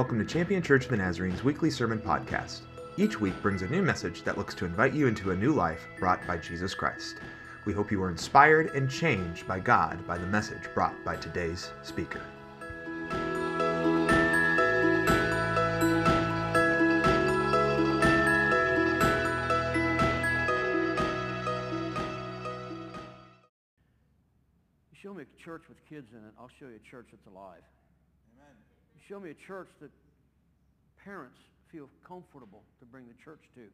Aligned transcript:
Welcome 0.00 0.18
to 0.18 0.24
Champion 0.24 0.62
Church 0.62 0.84
of 0.84 0.90
the 0.92 0.96
Nazarene's 0.96 1.44
weekly 1.44 1.70
sermon 1.70 1.98
podcast. 1.98 2.60
Each 2.96 3.20
week 3.20 3.34
brings 3.42 3.60
a 3.60 3.68
new 3.68 3.82
message 3.82 4.22
that 4.22 4.38
looks 4.38 4.54
to 4.54 4.64
invite 4.64 4.94
you 4.94 5.06
into 5.06 5.30
a 5.30 5.36
new 5.36 5.52
life 5.52 5.86
brought 5.98 6.26
by 6.26 6.38
Jesus 6.38 6.72
Christ. 6.72 7.16
We 7.66 7.74
hope 7.74 7.92
you 7.92 8.02
are 8.02 8.10
inspired 8.10 8.74
and 8.74 8.90
changed 8.90 9.46
by 9.46 9.60
God 9.60 10.06
by 10.06 10.16
the 10.16 10.26
message 10.26 10.62
brought 10.72 10.94
by 11.04 11.16
today's 11.16 11.70
speaker. 11.82 12.22
You 24.90 24.96
show 24.98 25.12
me 25.12 25.24
a 25.24 25.44
church 25.44 25.64
with 25.68 25.76
kids 25.86 26.12
in 26.12 26.24
it, 26.26 26.32
I'll 26.38 26.48
show 26.58 26.68
you 26.68 26.76
a 26.76 26.90
church 26.90 27.08
that's 27.12 27.26
alive. 27.26 27.60
Show 29.10 29.18
me 29.18 29.34
a 29.34 29.40
church 29.50 29.66
that 29.82 29.90
parents 31.02 31.42
feel 31.74 31.90
comfortable 32.06 32.62
to 32.78 32.86
bring 32.86 33.10
the 33.10 33.18
church 33.18 33.42
to, 33.58 33.66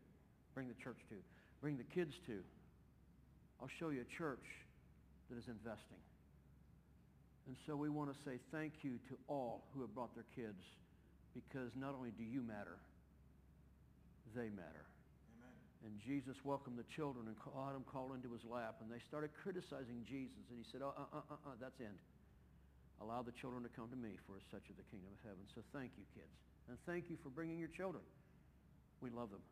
bring 0.56 0.64
the 0.64 0.80
church 0.80 0.96
to, 1.12 1.16
bring 1.60 1.76
the 1.76 1.84
kids 1.84 2.16
to. 2.24 2.40
I'll 3.60 3.68
show 3.68 3.92
you 3.92 4.00
a 4.00 4.16
church 4.16 4.48
that 5.28 5.36
is 5.36 5.44
investing. 5.44 6.00
And 7.44 7.56
so 7.68 7.76
we 7.76 7.92
want 7.92 8.08
to 8.08 8.16
say 8.24 8.40
thank 8.48 8.80
you 8.80 8.96
to 9.12 9.14
all 9.28 9.68
who 9.76 9.84
have 9.84 9.92
brought 9.92 10.16
their 10.16 10.24
kids 10.32 10.64
because 11.36 11.68
not 11.76 11.92
only 11.92 12.16
do 12.16 12.24
you 12.24 12.40
matter, 12.40 12.80
they 14.32 14.48
matter. 14.48 14.88
Amen. 15.36 15.52
And 15.84 15.92
Jesus 16.00 16.40
welcomed 16.48 16.80
the 16.80 16.88
children 16.96 17.28
and 17.28 17.36
caught 17.36 17.76
them 17.76 17.84
called 17.84 18.16
into 18.16 18.32
his 18.32 18.48
lap. 18.48 18.80
And 18.80 18.88
they 18.88 19.04
started 19.04 19.36
criticizing 19.44 20.00
Jesus. 20.08 20.48
And 20.48 20.56
he 20.56 20.64
said, 20.64 20.80
uh, 20.80 20.96
uh, 20.96 21.20
uh, 21.28 21.36
uh, 21.44 21.60
that's 21.60 21.76
end. 21.76 22.00
Allow 23.00 23.22
the 23.22 23.32
children 23.32 23.62
to 23.62 23.68
come 23.68 23.88
to 23.92 23.96
me, 23.98 24.16
for 24.24 24.36
as 24.40 24.44
such 24.48 24.68
of 24.72 24.76
the 24.80 24.86
kingdom 24.88 25.12
of 25.12 25.20
heaven. 25.20 25.44
So 25.52 25.60
thank 25.76 25.92
you, 26.00 26.04
kids. 26.16 26.32
And 26.68 26.78
thank 26.88 27.10
you 27.12 27.16
for 27.20 27.28
bringing 27.28 27.60
your 27.60 27.68
children. 27.70 28.02
We 29.04 29.10
love 29.12 29.30
them. 29.30 29.44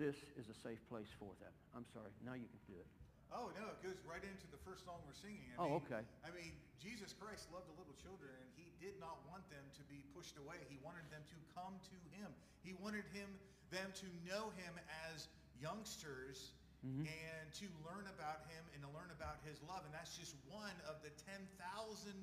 This 0.00 0.16
is 0.40 0.48
a 0.48 0.56
safe 0.56 0.80
place 0.88 1.12
for 1.20 1.28
them. 1.44 1.52
I'm 1.76 1.84
sorry. 1.92 2.08
Now 2.24 2.32
you 2.32 2.48
can 2.48 2.62
do 2.64 2.80
it. 2.80 2.88
Oh 3.30 3.52
no, 3.54 3.70
it 3.70 3.78
goes 3.84 4.00
right 4.08 4.24
into 4.24 4.48
the 4.50 4.58
first 4.66 4.82
song 4.88 4.98
we're 5.06 5.14
singing. 5.14 5.44
I 5.54 5.62
Oh, 5.62 5.78
mean, 5.78 5.86
okay. 5.86 6.02
I 6.26 6.34
mean, 6.34 6.50
Jesus 6.82 7.14
Christ 7.14 7.46
loved 7.54 7.68
the 7.70 7.76
little 7.78 7.94
children, 8.02 8.32
and 8.34 8.48
he 8.58 8.72
did 8.82 8.98
not 8.98 9.22
want 9.30 9.46
them 9.54 9.62
to 9.78 9.82
be 9.86 10.02
pushed 10.16 10.34
away. 10.40 10.58
He 10.66 10.80
wanted 10.82 11.06
them 11.14 11.22
to 11.30 11.38
come 11.54 11.78
to 11.78 11.96
him. 12.16 12.32
He 12.66 12.74
wanted 12.82 13.06
him 13.14 13.28
them 13.70 13.86
to 14.02 14.06
know 14.26 14.50
him 14.58 14.74
as 15.14 15.28
youngsters 15.62 16.50
Mhm. 16.82 17.06
and 17.06 17.44
to 17.54 17.70
learn 17.86 18.02
about 18.08 18.42
him 18.50 18.64
and 18.74 18.82
to 18.82 18.90
learn 18.90 19.10
about 19.14 19.38
his 19.46 19.62
love. 19.62 19.84
And 19.84 19.94
that's 19.94 20.16
just 20.18 20.34
one 20.50 20.74
of 20.90 20.98
the 21.06 21.10
10,000 21.10 22.18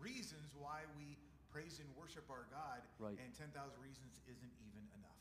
reasons 0.00 0.52
why 0.58 0.84
we 0.96 1.16
praise 1.52 1.80
and 1.80 1.88
worship 1.96 2.28
our 2.28 2.44
God. 2.52 2.84
Right. 3.00 3.16
And 3.16 3.32
10,000 3.32 3.52
reasons 3.80 4.20
isn't 4.28 4.54
even 4.60 4.84
enough. 4.96 5.20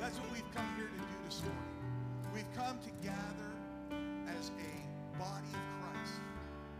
That's 0.00 0.16
what 0.16 0.32
we've 0.32 0.52
come 0.56 0.68
here 0.80 0.88
to 0.88 1.00
do 1.00 1.16
this 1.28 1.44
morning. 1.44 1.76
We've 2.32 2.52
come 2.56 2.80
to 2.80 2.92
gather 3.04 3.52
as 4.32 4.52
a 4.56 4.74
body 5.18 5.52
of 5.52 5.66
Christ. 5.82 6.20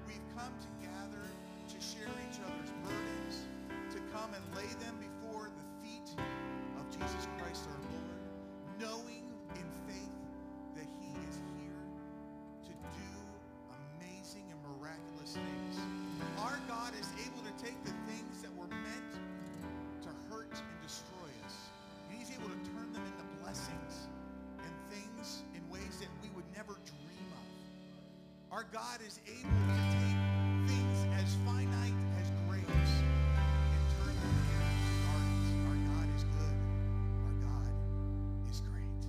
We've 0.07 0.29
come 0.33 0.53
to 0.57 0.71
gather 0.81 1.25
to 1.69 1.79
share 1.81 2.13
each 2.25 2.41
other's 2.41 2.73
burdens, 2.85 3.45
to 3.93 4.01
come 4.13 4.33
and 4.33 4.45
lay 4.57 4.71
them 4.81 4.97
before 5.01 5.51
the 5.53 5.67
feet 5.85 6.09
of 6.81 6.85
Jesus 6.89 7.29
Christ 7.37 7.69
our 7.69 7.81
Lord, 7.93 8.19
knowing 8.81 9.18
God 28.73 29.01
is 29.01 29.19
able 29.25 29.49
to 29.49 29.81
take 29.97 30.21
things 30.69 30.99
as 31.17 31.33
finite 31.41 31.97
as 32.21 32.29
grapes 32.45 32.69
and 32.69 33.83
turn 33.97 34.13
them 34.13 34.35
into 34.45 34.93
gardens. 35.09 35.49
Our 35.65 35.79
God 35.89 36.09
is 36.13 36.25
good. 36.37 36.57
Our 37.25 37.37
God 37.49 37.73
is 38.53 38.61
great. 38.69 39.01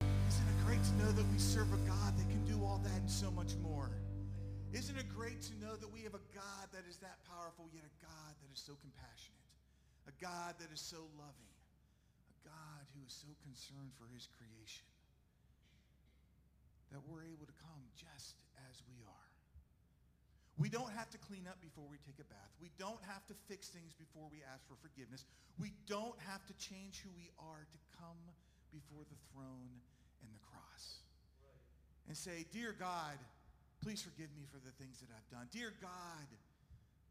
Isn't 0.00 0.48
it 0.48 0.58
great 0.64 0.80
to 0.80 0.94
know 0.96 1.12
that 1.12 1.28
we 1.28 1.36
serve 1.36 1.68
a 1.76 1.80
God 1.84 2.16
that 2.16 2.24
can 2.32 2.40
do 2.48 2.64
all 2.64 2.80
that 2.88 3.04
and 3.04 3.10
so 3.10 3.30
much 3.30 3.52
more? 3.60 3.92
Isn't 4.72 4.96
it 4.96 5.12
great 5.12 5.42
to 5.52 5.54
know 5.60 5.76
that 5.76 5.92
we 5.92 6.00
have 6.08 6.16
a 6.16 6.24
God 6.32 6.72
that 6.72 6.88
is 6.88 6.96
that 7.04 7.20
powerful, 7.28 7.68
yet 7.76 7.84
a 7.84 7.94
God 8.00 8.32
that 8.40 8.48
is 8.48 8.64
so 8.64 8.72
compassionate, 8.80 9.44
a 10.08 10.14
God 10.24 10.56
that 10.56 10.72
is 10.72 10.80
so 10.80 11.04
loving, 11.20 11.52
a 12.32 12.48
God 12.48 12.88
who 12.96 13.04
is 13.04 13.12
so 13.12 13.28
concerned 13.44 13.92
for 14.00 14.08
his 14.08 14.24
creation, 14.40 14.88
that 16.92 17.00
we're 17.08 17.24
able 17.24 17.48
to 17.48 17.56
come 17.60 17.82
just 17.96 18.36
as 18.68 18.84
we 18.86 19.00
are. 19.04 19.32
We 20.60 20.68
don't 20.68 20.92
have 20.92 21.08
to 21.16 21.18
clean 21.18 21.48
up 21.48 21.56
before 21.64 21.88
we 21.88 21.96
take 22.04 22.20
a 22.20 22.28
bath. 22.28 22.52
We 22.60 22.68
don't 22.76 23.00
have 23.08 23.24
to 23.32 23.34
fix 23.48 23.72
things 23.72 23.96
before 23.96 24.28
we 24.28 24.44
ask 24.44 24.60
for 24.68 24.76
forgiveness. 24.84 25.24
We 25.56 25.72
don't 25.88 26.16
have 26.28 26.44
to 26.46 26.54
change 26.60 27.00
who 27.00 27.08
we 27.16 27.32
are 27.40 27.64
to 27.64 27.80
come 27.96 28.20
before 28.68 29.02
the 29.08 29.20
throne 29.32 29.72
and 30.20 30.30
the 30.30 30.44
cross. 30.44 31.04
And 32.06 32.16
say, 32.16 32.44
Dear 32.52 32.76
God, 32.76 33.16
please 33.80 34.04
forgive 34.04 34.28
me 34.36 34.44
for 34.52 34.60
the 34.60 34.76
things 34.76 35.00
that 35.00 35.08
I've 35.08 35.30
done. 35.32 35.48
Dear 35.50 35.72
God, 35.80 36.28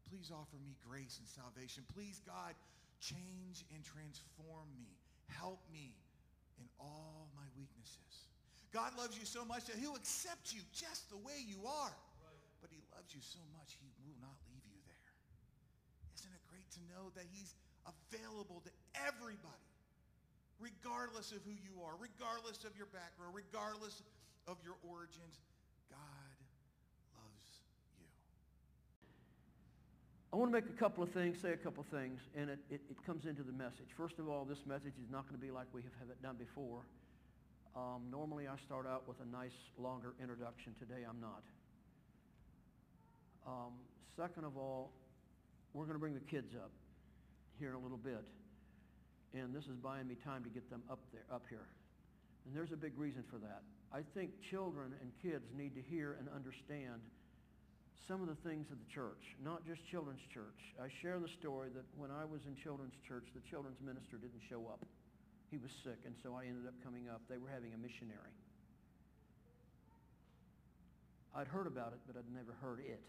please 0.06 0.30
offer 0.30 0.56
me 0.62 0.78
grace 0.78 1.18
and 1.18 1.26
salvation. 1.26 1.82
Please, 1.90 2.22
God, 2.22 2.54
change 3.02 3.66
and 3.74 3.82
transform 3.82 4.70
me. 4.78 4.94
Help 5.26 5.58
me 5.72 5.98
in 6.62 6.66
all 6.78 7.26
my 7.34 7.48
weaknesses. 7.58 8.11
God 8.72 8.96
loves 8.96 9.20
you 9.20 9.28
so 9.28 9.44
much 9.44 9.68
that 9.68 9.76
he'll 9.76 9.96
accept 9.96 10.56
you 10.56 10.64
just 10.72 11.12
the 11.12 11.20
way 11.20 11.44
you 11.44 11.60
are. 11.68 11.92
But 12.64 12.72
he 12.72 12.80
loves 12.96 13.12
you 13.12 13.20
so 13.20 13.42
much 13.52 13.76
he 13.76 13.92
will 14.08 14.16
not 14.24 14.38
leave 14.48 14.64
you 14.64 14.80
there. 14.88 15.12
Isn't 16.16 16.32
it 16.32 16.40
great 16.48 16.64
to 16.78 16.82
know 16.88 17.12
that 17.12 17.28
he's 17.28 17.52
available 17.84 18.64
to 18.64 18.72
everybody, 18.96 19.68
regardless 20.56 21.36
of 21.36 21.44
who 21.44 21.52
you 21.52 21.84
are, 21.84 22.00
regardless 22.00 22.64
of 22.64 22.72
your 22.78 22.88
background, 22.88 23.36
regardless 23.36 24.00
of 24.48 24.56
your 24.64 24.80
origins? 24.86 25.44
God 25.92 26.38
loves 27.18 27.60
you. 28.00 28.08
I 30.32 30.40
want 30.40 30.48
to 30.48 30.56
make 30.56 30.70
a 30.72 30.78
couple 30.80 31.04
of 31.04 31.10
things, 31.12 31.42
say 31.42 31.52
a 31.52 31.60
couple 31.60 31.84
of 31.84 31.90
things, 31.92 32.24
and 32.32 32.48
it, 32.48 32.62
it, 32.70 32.80
it 32.88 32.98
comes 33.04 33.26
into 33.26 33.42
the 33.42 33.52
message. 33.52 33.92
First 33.92 34.16
of 34.16 34.30
all, 34.32 34.46
this 34.46 34.64
message 34.64 34.96
is 34.96 35.10
not 35.12 35.28
going 35.28 35.36
to 35.36 35.44
be 35.44 35.50
like 35.52 35.66
we 35.74 35.82
have, 35.82 35.92
have 36.00 36.08
it 36.08 36.22
done 36.22 36.40
before. 36.40 36.86
Um, 37.74 38.04
normally 38.10 38.48
I 38.48 38.56
start 38.66 38.86
out 38.86 39.08
with 39.08 39.16
a 39.24 39.28
nice, 39.32 39.56
longer 39.78 40.12
introduction. 40.20 40.74
Today 40.78 41.08
I'm 41.08 41.20
not. 41.20 41.42
Um, 43.48 43.72
second 44.14 44.44
of 44.44 44.58
all, 44.58 44.92
we're 45.72 45.84
going 45.84 45.96
to 45.96 46.00
bring 46.00 46.12
the 46.12 46.28
kids 46.28 46.52
up 46.54 46.70
here 47.58 47.70
in 47.70 47.76
a 47.76 47.80
little 47.80 47.96
bit. 47.96 48.24
And 49.32 49.54
this 49.56 49.64
is 49.64 49.76
buying 49.80 50.06
me 50.06 50.16
time 50.20 50.44
to 50.44 50.50
get 50.50 50.68
them 50.68 50.82
up 50.90 51.00
there, 51.12 51.24
up 51.32 51.44
here. 51.48 51.64
And 52.44 52.54
there's 52.54 52.72
a 52.72 52.76
big 52.76 52.92
reason 52.98 53.24
for 53.32 53.38
that. 53.38 53.62
I 53.88 54.04
think 54.12 54.32
children 54.50 54.92
and 55.00 55.08
kids 55.24 55.48
need 55.56 55.74
to 55.74 55.80
hear 55.80 56.20
and 56.20 56.28
understand 56.28 57.00
some 58.06 58.20
of 58.20 58.28
the 58.28 58.36
things 58.44 58.68
of 58.68 58.76
the 58.76 58.90
church, 58.92 59.32
not 59.40 59.64
just 59.64 59.80
children's 59.88 60.20
church. 60.34 60.60
I 60.76 60.92
share 61.00 61.16
the 61.16 61.32
story 61.40 61.72
that 61.72 61.88
when 61.96 62.10
I 62.10 62.28
was 62.28 62.44
in 62.44 62.52
children's 62.60 62.98
church, 63.08 63.24
the 63.32 63.40
children's 63.48 63.80
minister 63.80 64.20
didn't 64.20 64.44
show 64.50 64.68
up. 64.68 64.84
He 65.52 65.60
was 65.60 65.68
sick, 65.84 66.00
and 66.08 66.16
so 66.24 66.32
I 66.32 66.48
ended 66.48 66.64
up 66.64 66.72
coming 66.80 67.12
up. 67.12 67.20
They 67.28 67.36
were 67.36 67.52
having 67.52 67.76
a 67.76 67.80
missionary. 67.80 68.32
I'd 71.36 71.44
heard 71.44 71.68
about 71.68 71.92
it, 71.92 72.00
but 72.08 72.16
I'd 72.16 72.32
never 72.32 72.56
heard 72.64 72.80
it. 72.80 73.04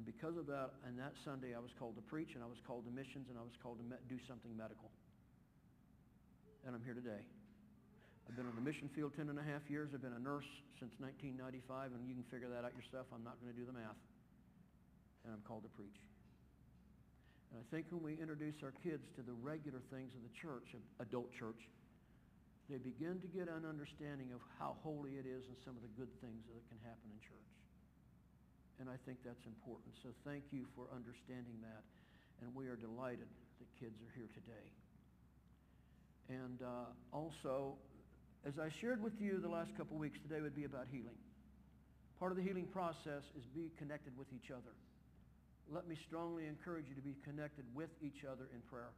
And 0.00 0.04
because 0.08 0.40
of 0.40 0.48
that, 0.48 0.72
and 0.88 0.96
that 0.96 1.12
Sunday 1.28 1.52
I 1.52 1.60
was 1.60 1.76
called 1.76 2.00
to 2.00 2.04
preach, 2.08 2.32
and 2.32 2.40
I 2.40 2.48
was 2.48 2.56
called 2.64 2.88
to 2.88 2.92
missions, 2.92 3.28
and 3.28 3.36
I 3.36 3.44
was 3.44 3.52
called 3.60 3.76
to 3.80 3.84
me- 3.84 4.00
do 4.08 4.16
something 4.24 4.48
medical. 4.56 4.88
And 6.64 6.72
I'm 6.72 6.84
here 6.88 6.96
today. 6.96 7.20
I've 8.24 8.36
been 8.36 8.48
on 8.48 8.56
the 8.56 8.64
mission 8.64 8.88
field 8.96 9.12
10 9.12 9.28
and 9.28 9.38
a 9.38 9.44
half 9.44 9.68
years. 9.68 9.92
I've 9.92 10.00
been 10.00 10.16
a 10.16 10.24
nurse 10.24 10.48
since 10.80 10.96
1995, 11.04 11.92
and 11.92 12.08
you 12.08 12.16
can 12.16 12.24
figure 12.32 12.48
that 12.48 12.64
out 12.64 12.72
yourself. 12.72 13.12
I'm 13.12 13.24
not 13.24 13.36
going 13.44 13.52
to 13.52 13.58
do 13.60 13.68
the 13.68 13.76
math. 13.76 14.00
And 15.28 15.36
I'm 15.36 15.44
called 15.44 15.68
to 15.68 15.72
preach. 15.76 16.00
And 17.50 17.62
I 17.62 17.64
think 17.70 17.86
when 17.90 18.02
we 18.02 18.18
introduce 18.18 18.62
our 18.62 18.74
kids 18.82 19.06
to 19.16 19.22
the 19.22 19.32
regular 19.32 19.80
things 19.90 20.14
of 20.14 20.22
the 20.26 20.34
church, 20.34 20.74
of 20.74 20.82
adult 20.98 21.30
church, 21.32 21.60
they 22.66 22.82
begin 22.82 23.22
to 23.22 23.30
get 23.30 23.46
an 23.46 23.62
understanding 23.62 24.34
of 24.34 24.42
how 24.58 24.74
holy 24.82 25.14
it 25.22 25.26
is 25.26 25.46
and 25.46 25.56
some 25.62 25.78
of 25.78 25.82
the 25.86 25.92
good 25.94 26.10
things 26.18 26.42
that 26.50 26.62
can 26.66 26.78
happen 26.82 27.06
in 27.14 27.18
church. 27.22 27.52
And 28.82 28.90
I 28.90 28.98
think 29.06 29.22
that's 29.22 29.46
important. 29.46 29.94
So 30.02 30.10
thank 30.26 30.42
you 30.50 30.66
for 30.74 30.90
understanding 30.90 31.62
that. 31.62 31.86
And 32.42 32.52
we 32.52 32.66
are 32.66 32.76
delighted 32.76 33.30
that 33.30 33.68
kids 33.80 33.96
are 34.02 34.12
here 34.12 34.28
today. 34.34 34.66
And 36.28 36.60
uh, 36.60 36.90
also, 37.14 37.78
as 38.44 38.58
I 38.58 38.68
shared 38.80 39.00
with 39.02 39.14
you 39.22 39.38
the 39.38 39.48
last 39.48 39.70
couple 39.78 39.96
weeks, 39.96 40.18
today 40.20 40.42
would 40.42 40.56
be 40.56 40.64
about 40.64 40.90
healing. 40.90 41.16
Part 42.18 42.32
of 42.32 42.36
the 42.36 42.42
healing 42.42 42.66
process 42.66 43.22
is 43.38 43.44
be 43.54 43.70
connected 43.78 44.12
with 44.18 44.26
each 44.34 44.50
other. 44.50 44.74
Let 45.72 45.88
me 45.88 45.96
strongly 46.06 46.46
encourage 46.46 46.86
you 46.88 46.94
to 46.94 47.02
be 47.02 47.16
connected 47.24 47.64
with 47.74 47.90
each 48.02 48.22
other 48.24 48.46
in 48.54 48.60
prayer. 48.70 48.90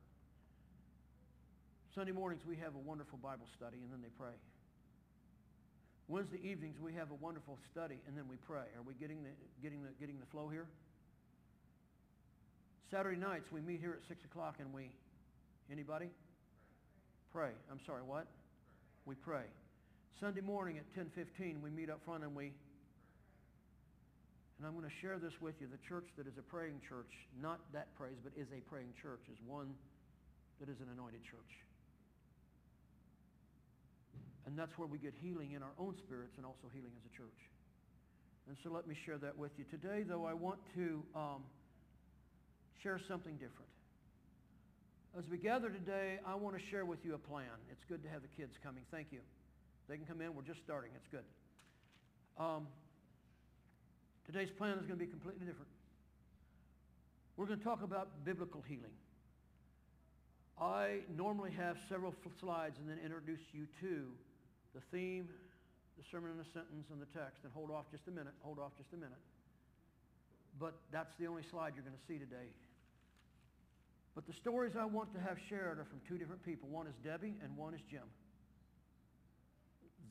Sunday 1.95 2.13
mornings 2.13 2.43
we 2.47 2.57
have 2.57 2.75
a 2.75 2.83
wonderful 2.85 3.19
Bible 3.19 3.47
study 3.57 3.79
and 3.83 3.91
then 3.93 4.03
they 4.03 4.13
pray. 4.19 4.37
Wednesday 6.09 6.41
evenings 6.45 6.77
we 6.81 6.93
have 6.95 7.11
a 7.11 7.19
wonderful 7.21 7.59
study 7.73 7.97
and 8.07 8.17
then 8.17 8.29
we 8.29 8.37
pray. 8.37 8.69
Are 8.77 8.85
we 8.87 8.95
getting 8.95 9.23
the, 9.23 9.31
getting 9.63 9.83
the, 9.83 9.91
getting 9.99 10.21
the 10.21 10.27
flow 10.27 10.49
here? 10.49 10.67
Saturday 12.91 13.19
nights 13.19 13.49
we 13.53 13.61
meet 13.61 13.81
here 13.81 13.97
at 14.01 14.07
6 14.09 14.25
o'clock 14.25 14.57
and 14.61 14.73
we, 14.73 14.91
anybody? 15.73 16.09
Pray. 17.33 17.51
I'm 17.71 17.81
sorry, 17.85 18.03
what? 18.03 18.27
We 19.05 19.15
pray. 19.15 19.45
Sunday 20.21 20.41
morning 20.41 20.79
at 20.79 20.85
10:15 20.95 21.63
we 21.63 21.71
meet 21.71 21.91
up 21.91 22.01
front 22.05 22.25
and 22.25 22.35
we 22.35 22.53
and 24.59 24.67
I'm 24.67 24.75
going 24.75 24.91
to 24.91 24.99
share 25.01 25.23
this 25.23 25.39
with 25.41 25.55
you. 25.63 25.71
The 25.71 25.79
church 25.87 26.11
that 26.19 26.27
is 26.27 26.35
a 26.37 26.43
praying 26.43 26.83
church, 26.83 27.15
not 27.39 27.63
that 27.73 27.95
prays, 27.95 28.19
but 28.23 28.35
is 28.35 28.51
a 28.51 28.61
praying 28.67 28.91
church, 29.01 29.23
is 29.31 29.39
one 29.47 29.71
that 30.59 30.69
is 30.69 30.83
an 30.83 30.91
anointed 30.91 31.23
church. 31.23 31.55
And 34.47 34.59
that's 34.59 34.75
where 34.77 34.89
we 34.89 34.99
get 34.99 35.15
healing 35.23 35.53
in 35.53 35.63
our 35.63 35.77
own 35.79 35.95
spirits 36.03 36.35
and 36.37 36.47
also 36.47 36.67
healing 36.75 36.91
as 36.99 37.05
a 37.07 37.15
church. 37.15 37.39
And 38.49 38.57
so 38.65 38.71
let 38.71 38.89
me 38.89 38.97
share 39.07 39.19
that 39.19 39.37
with 39.37 39.53
you. 39.59 39.65
Today, 39.71 40.03
though, 40.03 40.25
I 40.25 40.35
want 40.35 40.59
to 40.75 41.05
um, 41.15 41.45
share 42.83 42.99
something 43.07 43.35
different. 43.35 43.71
As 45.17 45.25
we 45.31 45.39
gather 45.39 45.71
today, 45.71 46.19
I 46.27 46.35
want 46.35 46.57
to 46.57 46.63
share 46.71 46.85
with 46.85 47.05
you 47.05 47.15
a 47.15 47.19
plan. 47.19 47.55
It's 47.71 47.85
good 47.89 48.03
to 48.03 48.09
have 48.09 48.23
the 48.23 48.33
kids 48.41 48.57
coming. 48.63 48.83
Thank 48.91 49.09
you. 49.13 49.21
They 49.89 49.97
can 49.97 50.07
come 50.07 50.21
in. 50.21 50.35
We're 50.35 50.43
just 50.43 50.61
starting. 50.65 50.91
It's 50.97 51.09
good. 51.13 51.25
Um, 52.43 52.67
today's 54.29 54.51
plan 54.51 54.77
is 54.77 54.85
going 54.85 54.99
to 54.99 55.05
be 55.05 55.11
completely 55.11 55.47
different. 55.47 55.73
We're 57.39 57.47
going 57.47 57.59
to 57.59 57.65
talk 57.65 57.83
about 57.83 58.25
biblical 58.27 58.61
healing. 58.61 58.93
I 60.61 61.01
normally 61.17 61.53
have 61.53 61.79
several 61.89 62.15
slides 62.39 62.77
and 62.79 62.87
then 62.89 62.99
introduce 63.03 63.41
you 63.53 63.67
to 63.81 64.05
the 64.75 64.83
theme, 64.93 65.29
the 65.97 66.05
sermon 66.11 66.33
in 66.35 66.41
a 66.41 66.49
sentence, 66.53 66.89
and 66.93 67.01
the 67.01 67.09
text. 67.19 67.45
And 67.45 67.53
hold 67.55 67.71
off 67.71 67.87
just 67.91 68.07
a 68.07 68.11
minute. 68.11 68.35
Hold 68.43 68.59
off 68.59 68.73
just 68.77 68.93
a 68.93 68.97
minute. 68.97 69.23
But 70.61 70.75
that's 70.93 71.15
the 71.19 71.27
only 71.27 71.43
slide 71.49 71.73
you're 71.75 71.85
going 71.85 71.97
to 71.97 72.07
see 72.07 72.19
today. 72.19 72.53
But 74.15 74.27
the 74.27 74.35
stories 74.35 74.73
I 74.79 74.85
want 74.85 75.15
to 75.15 75.21
have 75.21 75.39
shared 75.49 75.79
are 75.79 75.87
from 75.87 76.01
two 76.07 76.19
different 76.19 76.45
people. 76.45 76.69
One 76.69 76.87
is 76.87 76.95
Debbie 77.03 77.37
and 77.43 77.57
one 77.57 77.73
is 77.73 77.81
Jim. 77.89 78.03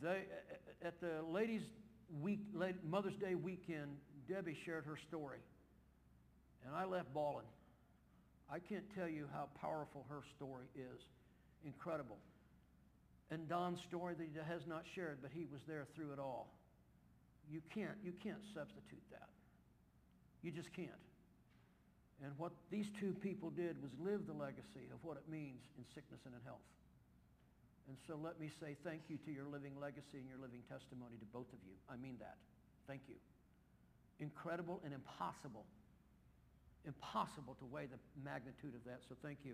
They, 0.01 0.23
at 0.81 1.01
the 1.01 1.21
ladies' 1.29 1.67
week, 2.21 2.39
Mother's 2.87 3.17
Day 3.17 3.35
weekend, 3.35 3.97
Debbie 4.27 4.57
shared 4.65 4.85
her 4.85 4.97
story. 5.07 5.39
And 6.65 6.75
I 6.75 6.85
left 6.85 7.13
bawling. 7.13 7.47
I 8.51 8.59
can't 8.59 8.83
tell 8.95 9.07
you 9.07 9.27
how 9.33 9.49
powerful 9.61 10.05
her 10.09 10.21
story 10.35 10.67
is. 10.75 11.01
Incredible. 11.65 12.17
And 13.29 13.47
Don's 13.47 13.81
story 13.81 14.15
that 14.15 14.23
he 14.23 14.39
has 14.39 14.67
not 14.67 14.83
shared, 14.95 15.19
but 15.21 15.31
he 15.33 15.45
was 15.51 15.61
there 15.67 15.85
through 15.95 16.13
it 16.13 16.19
all. 16.19 16.47
You 17.51 17.61
can't, 17.73 17.95
you 18.03 18.13
can't 18.23 18.43
substitute 18.53 19.03
that. 19.11 19.29
You 20.43 20.51
just 20.51 20.71
can't. 20.73 21.03
And 22.23 22.31
what 22.37 22.51
these 22.71 22.87
two 22.99 23.13
people 23.21 23.51
did 23.51 23.81
was 23.81 23.91
live 23.99 24.25
the 24.27 24.33
legacy 24.33 24.87
of 24.93 25.03
what 25.03 25.17
it 25.17 25.27
means 25.29 25.61
in 25.77 25.83
sickness 25.93 26.21
and 26.25 26.33
in 26.33 26.41
health. 26.43 26.63
And 27.87 27.95
so 28.07 28.19
let 28.19 28.39
me 28.39 28.49
say 28.59 28.75
thank 28.83 29.07
you 29.07 29.17
to 29.23 29.31
your 29.31 29.45
living 29.47 29.79
legacy 29.79 30.19
and 30.19 30.27
your 30.27 30.39
living 30.39 30.63
testimony 30.67 31.15
to 31.19 31.27
both 31.31 31.47
of 31.53 31.59
you. 31.63 31.75
I 31.87 31.95
mean 31.95 32.17
that. 32.19 32.35
Thank 32.87 33.01
you. 33.07 33.15
Incredible 34.19 34.81
and 34.83 34.93
impossible. 34.93 35.65
Impossible 36.85 37.55
to 37.59 37.65
weigh 37.65 37.85
the 37.85 37.99
magnitude 38.23 38.73
of 38.73 38.83
that, 38.85 39.01
so 39.07 39.15
thank 39.21 39.39
you. 39.43 39.53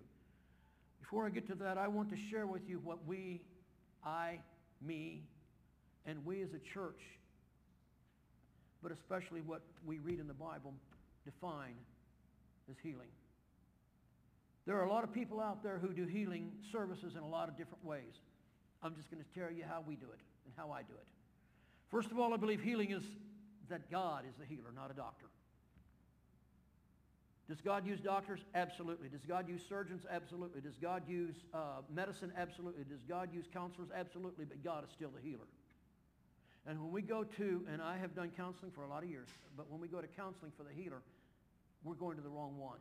Before 0.99 1.25
I 1.25 1.29
get 1.29 1.47
to 1.47 1.55
that, 1.55 1.77
I 1.77 1.87
want 1.87 2.09
to 2.11 2.17
share 2.17 2.47
with 2.47 2.69
you 2.69 2.79
what 2.83 3.05
we, 3.05 3.41
I, 4.05 4.39
me, 4.81 5.23
and 6.05 6.23
we 6.25 6.41
as 6.41 6.53
a 6.53 6.59
church, 6.59 7.01
but 8.81 8.91
especially 8.91 9.41
what 9.41 9.61
we 9.85 9.99
read 9.99 10.19
in 10.19 10.27
the 10.27 10.33
Bible, 10.33 10.73
define 11.25 11.75
as 12.69 12.77
healing. 12.81 13.09
There 14.65 14.77
are 14.77 14.83
a 14.83 14.89
lot 14.89 15.03
of 15.03 15.11
people 15.11 15.41
out 15.41 15.61
there 15.61 15.77
who 15.77 15.89
do 15.89 16.05
healing 16.05 16.51
services 16.71 17.15
in 17.15 17.21
a 17.21 17.27
lot 17.27 17.49
of 17.49 17.57
different 17.57 17.83
ways. 17.83 18.13
I'm 18.81 18.95
just 18.95 19.11
going 19.11 19.23
to 19.23 19.39
tell 19.39 19.51
you 19.51 19.63
how 19.67 19.83
we 19.85 19.95
do 19.95 20.05
it 20.05 20.19
and 20.45 20.53
how 20.55 20.71
I 20.71 20.83
do 20.83 20.93
it. 20.93 21.07
First 21.89 22.11
of 22.11 22.19
all, 22.19 22.33
I 22.33 22.37
believe 22.37 22.61
healing 22.61 22.91
is 22.91 23.03
that 23.73 23.89
God 23.89 24.23
is 24.29 24.35
the 24.37 24.45
healer, 24.45 24.69
not 24.75 24.91
a 24.91 24.93
doctor. 24.93 25.25
Does 27.49 27.59
God 27.59 27.85
use 27.85 27.99
doctors? 27.99 28.39
Absolutely. 28.53 29.09
Does 29.09 29.25
God 29.27 29.49
use 29.49 29.61
surgeons? 29.67 30.03
Absolutely. 30.09 30.61
Does 30.61 30.77
God 30.77 31.01
use 31.07 31.35
uh, 31.53 31.81
medicine? 31.91 32.31
Absolutely. 32.37 32.83
Does 32.83 33.01
God 33.09 33.33
use 33.33 33.45
counselors? 33.51 33.89
Absolutely. 33.93 34.45
But 34.45 34.63
God 34.63 34.83
is 34.85 34.91
still 34.95 35.09
the 35.09 35.27
healer. 35.27 35.49
And 36.65 36.79
when 36.79 36.91
we 36.91 37.01
go 37.01 37.23
to, 37.23 37.65
and 37.71 37.81
I 37.81 37.97
have 37.97 38.15
done 38.15 38.31
counseling 38.37 38.71
for 38.71 38.83
a 38.83 38.87
lot 38.87 39.03
of 39.03 39.09
years, 39.09 39.27
but 39.57 39.69
when 39.69 39.81
we 39.81 39.87
go 39.87 39.99
to 39.99 40.07
counseling 40.07 40.51
for 40.55 40.63
the 40.63 40.71
healer, 40.71 41.01
we're 41.83 41.95
going 41.95 42.15
to 42.15 42.23
the 42.23 42.29
wrong 42.29 42.57
one. 42.57 42.79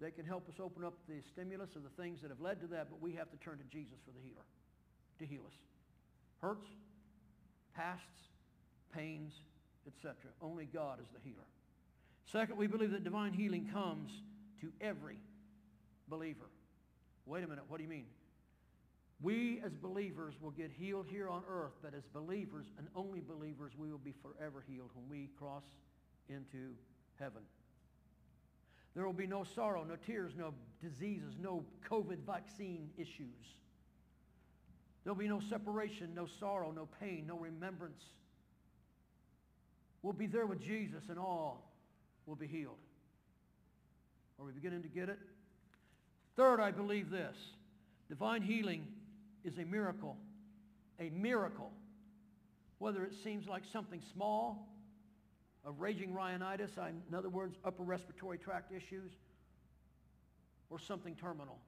They 0.00 0.10
can 0.10 0.26
help 0.26 0.48
us 0.48 0.56
open 0.60 0.84
up 0.84 0.94
the 1.08 1.22
stimulus 1.32 1.70
of 1.76 1.84
the 1.84 2.02
things 2.02 2.20
that 2.20 2.28
have 2.28 2.40
led 2.40 2.60
to 2.60 2.66
that, 2.66 2.90
but 2.90 3.00
we 3.00 3.12
have 3.12 3.30
to 3.30 3.36
turn 3.38 3.56
to 3.58 3.64
Jesus 3.70 3.96
for 4.04 4.10
the 4.10 4.20
healer, 4.20 4.44
to 5.20 5.24
heal 5.24 5.42
us. 5.46 5.54
Hurts, 6.42 6.68
pasts, 7.74 8.28
pains, 8.92 9.32
etc. 9.86 10.14
Only 10.40 10.66
God 10.66 11.00
is 11.00 11.06
the 11.12 11.20
healer. 11.28 11.46
Second, 12.26 12.56
we 12.56 12.66
believe 12.66 12.92
that 12.92 13.04
divine 13.04 13.32
healing 13.32 13.68
comes 13.72 14.10
to 14.60 14.72
every 14.80 15.18
believer. 16.08 16.50
Wait 17.26 17.44
a 17.44 17.46
minute, 17.46 17.64
what 17.68 17.78
do 17.78 17.82
you 17.82 17.88
mean? 17.88 18.06
We 19.20 19.60
as 19.64 19.72
believers 19.72 20.34
will 20.40 20.50
get 20.50 20.72
healed 20.72 21.06
here 21.08 21.28
on 21.28 21.42
earth, 21.48 21.74
but 21.82 21.94
as 21.94 22.02
believers 22.12 22.66
and 22.78 22.88
only 22.96 23.20
believers, 23.20 23.72
we 23.78 23.90
will 23.90 23.98
be 23.98 24.14
forever 24.20 24.64
healed 24.68 24.90
when 24.94 25.08
we 25.08 25.28
cross 25.38 25.62
into 26.28 26.74
heaven. 27.18 27.42
There 28.94 29.06
will 29.06 29.12
be 29.12 29.26
no 29.26 29.44
sorrow, 29.44 29.84
no 29.84 29.96
tears, 29.96 30.32
no 30.36 30.52
diseases, 30.82 31.34
no 31.40 31.64
COVID 31.88 32.18
vaccine 32.26 32.90
issues. 32.98 33.56
There'll 35.04 35.18
be 35.18 35.28
no 35.28 35.40
separation, 35.40 36.14
no 36.14 36.26
sorrow, 36.26 36.72
no 36.72 36.88
pain, 37.00 37.24
no 37.26 37.36
remembrance. 37.36 38.02
We'll 40.02 40.12
be 40.12 40.26
there 40.26 40.46
with 40.46 40.60
Jesus 40.60 41.04
and 41.08 41.18
all 41.18 41.72
will 42.26 42.34
be 42.34 42.46
healed. 42.46 42.78
Are 44.38 44.44
we 44.44 44.52
beginning 44.52 44.82
to 44.82 44.88
get 44.88 45.08
it? 45.08 45.18
Third, 46.36 46.60
I 46.60 46.70
believe 46.70 47.10
this. 47.10 47.36
Divine 48.08 48.42
healing 48.42 48.86
is 49.44 49.58
a 49.58 49.64
miracle. 49.64 50.16
A 50.98 51.10
miracle. 51.10 51.70
Whether 52.78 53.04
it 53.04 53.12
seems 53.22 53.46
like 53.46 53.62
something 53.72 54.00
small, 54.12 54.68
a 55.64 55.70
raging 55.70 56.12
rhinitis, 56.12 56.70
in 57.08 57.14
other 57.14 57.28
words, 57.28 57.56
upper 57.64 57.84
respiratory 57.84 58.38
tract 58.38 58.72
issues, 58.72 59.12
or 60.70 60.80
something 60.80 61.14
terminal. 61.14 61.58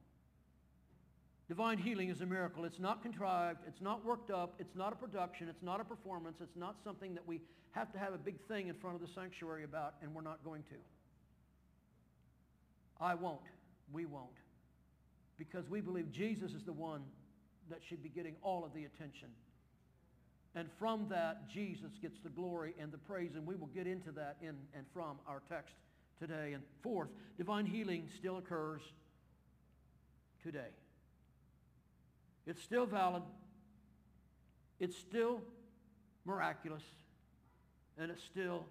Divine 1.47 1.77
healing 1.77 2.09
is 2.09 2.21
a 2.21 2.25
miracle. 2.25 2.65
It's 2.65 2.79
not 2.79 3.03
contrived. 3.03 3.59
It's 3.67 3.81
not 3.81 4.03
worked 4.03 4.31
up. 4.31 4.55
It's 4.59 4.75
not 4.75 4.93
a 4.93 4.95
production. 4.95 5.47
It's 5.47 5.61
not 5.61 5.79
a 5.79 5.83
performance. 5.83 6.37
It's 6.41 6.55
not 6.55 6.77
something 6.83 7.13
that 7.13 7.27
we 7.27 7.39
have 7.71 7.91
to 7.93 7.99
have 7.99 8.13
a 8.13 8.17
big 8.17 8.39
thing 8.47 8.67
in 8.67 8.73
front 8.75 8.95
of 8.95 9.01
the 9.01 9.13
sanctuary 9.13 9.63
about, 9.63 9.93
and 10.01 10.13
we're 10.15 10.21
not 10.21 10.43
going 10.43 10.63
to. 10.63 10.75
I 12.99 13.13
won't. 13.13 13.41
We 13.91 14.05
won't. 14.05 14.29
Because 15.37 15.69
we 15.69 15.81
believe 15.81 16.11
Jesus 16.11 16.53
is 16.53 16.63
the 16.63 16.73
one 16.73 17.01
that 17.69 17.79
should 17.87 18.01
be 18.01 18.09
getting 18.09 18.35
all 18.41 18.65
of 18.65 18.73
the 18.73 18.85
attention. 18.85 19.29
And 20.55 20.69
from 20.79 21.07
that, 21.09 21.49
Jesus 21.49 21.91
gets 22.01 22.17
the 22.23 22.29
glory 22.29 22.73
and 22.79 22.91
the 22.91 22.97
praise, 22.97 23.31
and 23.35 23.45
we 23.45 23.55
will 23.55 23.67
get 23.67 23.85
into 23.85 24.11
that 24.13 24.37
in 24.41 24.55
and 24.73 24.85
from 24.93 25.17
our 25.27 25.41
text 25.49 25.75
today. 26.19 26.53
And 26.53 26.63
fourth, 26.81 27.09
divine 27.37 27.65
healing 27.65 28.07
still 28.17 28.37
occurs 28.37 28.81
today. 30.41 30.69
It's 32.47 32.61
still 32.61 32.85
valid. 32.85 33.23
It's 34.79 34.97
still 34.97 35.41
miraculous. 36.25 36.83
And 37.97 38.11
it's 38.11 38.23
still 38.23 38.65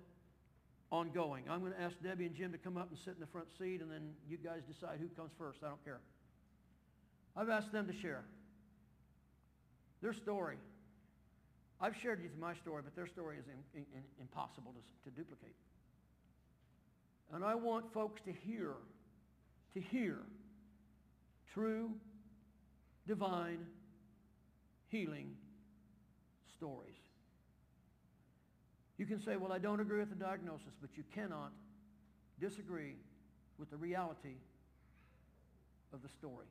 ongoing. 0.90 1.44
I'm 1.50 1.60
going 1.60 1.72
to 1.72 1.80
ask 1.80 1.96
Debbie 2.02 2.26
and 2.26 2.34
Jim 2.34 2.52
to 2.52 2.58
come 2.58 2.76
up 2.76 2.90
and 2.90 2.98
sit 2.98 3.14
in 3.14 3.20
the 3.20 3.26
front 3.26 3.48
seat, 3.58 3.80
and 3.80 3.90
then 3.90 4.12
you 4.28 4.36
guys 4.36 4.60
decide 4.68 4.98
who 5.00 5.08
comes 5.08 5.30
first. 5.38 5.60
I 5.64 5.68
don't 5.68 5.84
care. 5.84 6.00
I've 7.36 7.48
asked 7.48 7.72
them 7.72 7.86
to 7.86 7.92
share 7.92 8.24
their 10.02 10.12
story. 10.12 10.56
I've 11.80 11.96
shared 11.96 12.22
with 12.22 12.30
you 12.32 12.40
my 12.40 12.54
story, 12.54 12.82
but 12.84 12.94
their 12.94 13.06
story 13.06 13.38
is 13.38 13.44
in, 13.46 13.80
in, 13.80 14.02
impossible 14.20 14.72
to, 14.72 15.10
to 15.10 15.16
duplicate. 15.16 15.56
And 17.32 17.44
I 17.44 17.54
want 17.54 17.92
folks 17.92 18.20
to 18.22 18.32
hear, 18.32 18.74
to 19.74 19.80
hear 19.80 20.18
true, 21.52 21.90
divine, 23.06 23.66
healing 24.88 25.36
stories. 26.56 26.96
You 28.96 29.06
can 29.06 29.20
say, 29.20 29.36
well, 29.36 29.52
I 29.52 29.58
don't 29.58 29.80
agree 29.80 29.98
with 29.98 30.10
the 30.10 30.24
diagnosis, 30.24 30.74
but 30.80 30.90
you 30.96 31.02
cannot 31.14 31.52
disagree 32.40 32.94
with 33.58 33.70
the 33.70 33.76
reality 33.76 34.36
of 35.92 36.02
the 36.02 36.08
story. 36.08 36.46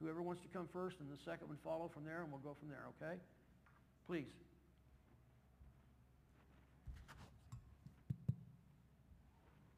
Whoever 0.00 0.22
wants 0.22 0.42
to 0.42 0.48
come 0.48 0.68
first 0.72 0.98
and 1.00 1.08
the 1.08 1.22
second 1.24 1.48
one 1.48 1.58
follow 1.62 1.88
from 1.92 2.04
there, 2.04 2.22
and 2.22 2.30
we'll 2.30 2.40
go 2.40 2.56
from 2.58 2.68
there, 2.68 2.84
okay? 3.00 3.16
Please. 4.06 4.26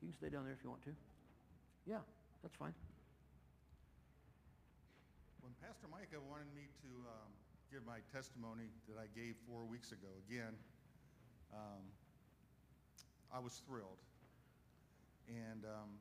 You 0.02 0.08
can 0.08 0.14
stay 0.16 0.28
down 0.28 0.44
there 0.44 0.54
if 0.54 0.64
you 0.64 0.70
want 0.70 0.82
to. 0.84 0.92
Yeah, 1.86 1.98
that's 2.42 2.56
fine. 2.56 2.72
Pastor 5.62 5.88
Micah 5.90 6.20
wanted 6.28 6.52
me 6.54 6.68
to 6.84 6.90
um, 7.08 7.30
give 7.72 7.80
my 7.86 7.98
testimony 8.12 8.68
that 8.88 9.00
I 9.00 9.08
gave 9.16 9.34
four 9.48 9.64
weeks 9.64 9.92
ago, 9.92 10.08
again, 10.28 10.52
um, 11.52 11.82
I 13.32 13.40
was 13.40 13.62
thrilled. 13.66 14.00
And 15.28 15.64
um, 15.64 15.96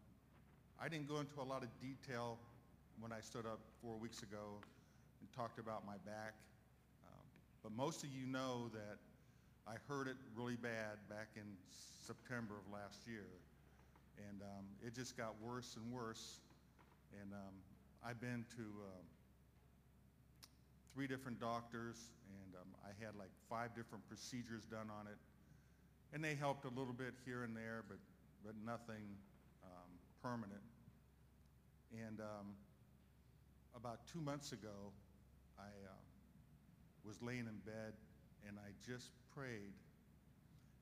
I 0.79 0.89
didn't 0.89 1.07
go 1.07 1.19
into 1.19 1.39
a 1.39 1.47
lot 1.47 1.63
of 1.63 1.69
detail 1.79 2.37
when 2.99 3.11
I 3.11 3.21
stood 3.21 3.45
up 3.45 3.59
four 3.81 3.97
weeks 3.97 4.23
ago 4.23 4.59
and 5.21 5.31
talked 5.33 5.57
about 5.57 5.85
my 5.85 5.97
back. 6.05 6.35
Um, 7.07 7.25
but 7.63 7.71
most 7.71 8.03
of 8.03 8.09
you 8.11 8.27
know 8.27 8.69
that 8.73 8.99
I 9.67 9.75
hurt 9.87 10.07
it 10.07 10.17
really 10.35 10.57
bad 10.57 10.99
back 11.09 11.29
in 11.35 11.47
September 12.05 12.55
of 12.55 12.71
last 12.71 13.07
year. 13.07 13.27
And 14.29 14.41
um, 14.41 14.65
it 14.85 14.93
just 14.93 15.17
got 15.17 15.33
worse 15.41 15.75
and 15.75 15.91
worse. 15.91 16.41
And 17.21 17.33
um, 17.33 17.55
I've 18.03 18.19
been 18.19 18.45
to 18.57 18.61
um, 18.63 19.05
three 20.95 21.07
different 21.07 21.41
doctors, 21.41 21.97
and 22.31 22.55
um, 22.55 22.69
I 22.85 22.95
had 23.03 23.15
like 23.19 23.29
five 23.49 23.75
different 23.75 24.07
procedures 24.07 24.63
done 24.63 24.87
on 24.89 25.07
it. 25.07 25.17
And 26.13 26.23
they 26.23 26.35
helped 26.35 26.63
a 26.63 26.69
little 26.69 26.93
bit 26.93 27.13
here 27.25 27.43
and 27.43 27.53
there, 27.53 27.83
but, 27.89 27.97
but 28.45 28.55
nothing 28.65 29.03
um, 29.61 29.91
permanent. 30.23 30.63
And 31.91 32.21
um, 32.21 32.55
about 33.75 34.07
two 34.07 34.21
months 34.21 34.53
ago, 34.53 34.95
I 35.59 35.67
uh, 35.67 35.91
was 37.05 37.21
laying 37.21 37.51
in 37.51 37.59
bed, 37.65 37.91
and 38.47 38.57
I 38.57 38.71
just 38.89 39.11
prayed. 39.35 39.75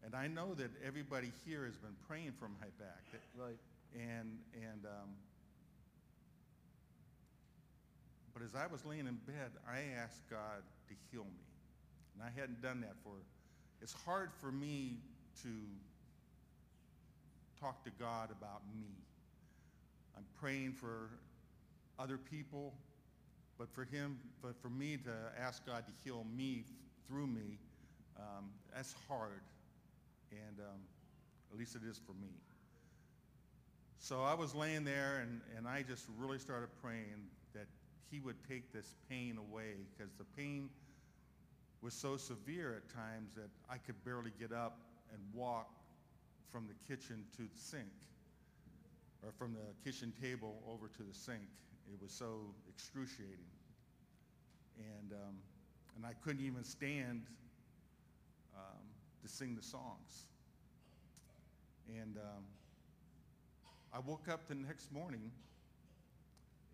And 0.05 0.13
I 0.13 0.27
know 0.27 0.53
that 0.53 0.69
everybody 0.85 1.31
here 1.45 1.65
has 1.65 1.77
been 1.77 1.95
praying 2.07 2.33
for 2.37 2.49
my 2.49 2.67
back. 2.77 3.01
Right. 3.35 3.57
And, 3.95 4.37
and 4.53 4.85
um, 4.85 5.09
but 8.33 8.41
as 8.43 8.55
I 8.55 8.67
was 8.67 8.83
laying 8.85 9.07
in 9.07 9.17
bed, 9.27 9.51
I 9.67 9.79
asked 10.01 10.29
God 10.29 10.63
to 10.87 10.93
heal 11.11 11.23
me. 11.23 11.45
And 12.13 12.23
I 12.23 12.39
hadn't 12.39 12.61
done 12.61 12.81
that 12.81 12.95
for, 13.03 13.11
it's 13.81 13.93
hard 14.05 14.31
for 14.39 14.51
me 14.51 14.97
to 15.43 15.49
talk 17.59 17.83
to 17.83 17.91
God 17.99 18.29
about 18.31 18.61
me. 18.75 18.87
I'm 20.17 20.25
praying 20.39 20.73
for 20.73 21.09
other 21.99 22.17
people, 22.17 22.73
but 23.57 23.69
for 23.71 23.83
him, 23.83 24.19
but 24.41 24.55
for 24.61 24.69
me 24.69 24.97
to 24.97 25.11
ask 25.39 25.65
God 25.65 25.85
to 25.85 25.93
heal 26.03 26.25
me 26.35 26.65
through 27.07 27.27
me, 27.27 27.59
um, 28.17 28.49
that's 28.75 28.95
hard. 29.07 29.41
And 30.31 30.59
um, 30.59 30.79
at 31.51 31.59
least 31.59 31.75
it 31.75 31.81
is 31.87 31.99
for 31.99 32.13
me. 32.13 32.33
So 33.99 34.21
I 34.21 34.33
was 34.33 34.53
laying 34.53 34.83
there 34.83 35.19
and, 35.21 35.39
and 35.55 35.67
I 35.67 35.83
just 35.83 36.05
really 36.17 36.39
started 36.39 36.69
praying 36.81 37.29
he 38.13 38.19
would 38.19 38.35
take 38.47 38.71
this 38.71 38.93
pain 39.09 39.39
away 39.39 39.73
because 39.97 40.13
the 40.13 40.23
pain 40.37 40.69
was 41.81 41.95
so 41.95 42.15
severe 42.15 42.75
at 42.75 42.95
times 42.95 43.33
that 43.35 43.49
I 43.67 43.77
could 43.77 43.95
barely 44.05 44.31
get 44.39 44.51
up 44.53 44.77
and 45.11 45.19
walk 45.33 45.71
from 46.51 46.67
the 46.67 46.75
kitchen 46.87 47.25
to 47.37 47.41
the 47.41 47.59
sink 47.59 47.89
or 49.23 49.31
from 49.31 49.53
the 49.53 49.89
kitchen 49.89 50.13
table 50.21 50.61
over 50.69 50.87
to 50.87 51.01
the 51.01 51.13
sink. 51.13 51.41
It 51.91 51.99
was 51.99 52.11
so 52.11 52.53
excruciating. 52.69 53.49
And, 54.77 55.11
um, 55.13 55.35
and 55.95 56.05
I 56.05 56.13
couldn't 56.23 56.45
even 56.45 56.63
stand 56.63 57.23
um, 58.55 58.83
to 59.23 59.27
sing 59.27 59.55
the 59.55 59.63
songs. 59.63 60.27
And 61.89 62.17
um, 62.17 62.43
I 63.91 63.99
woke 63.99 64.27
up 64.29 64.47
the 64.47 64.55
next 64.55 64.91
morning 64.91 65.31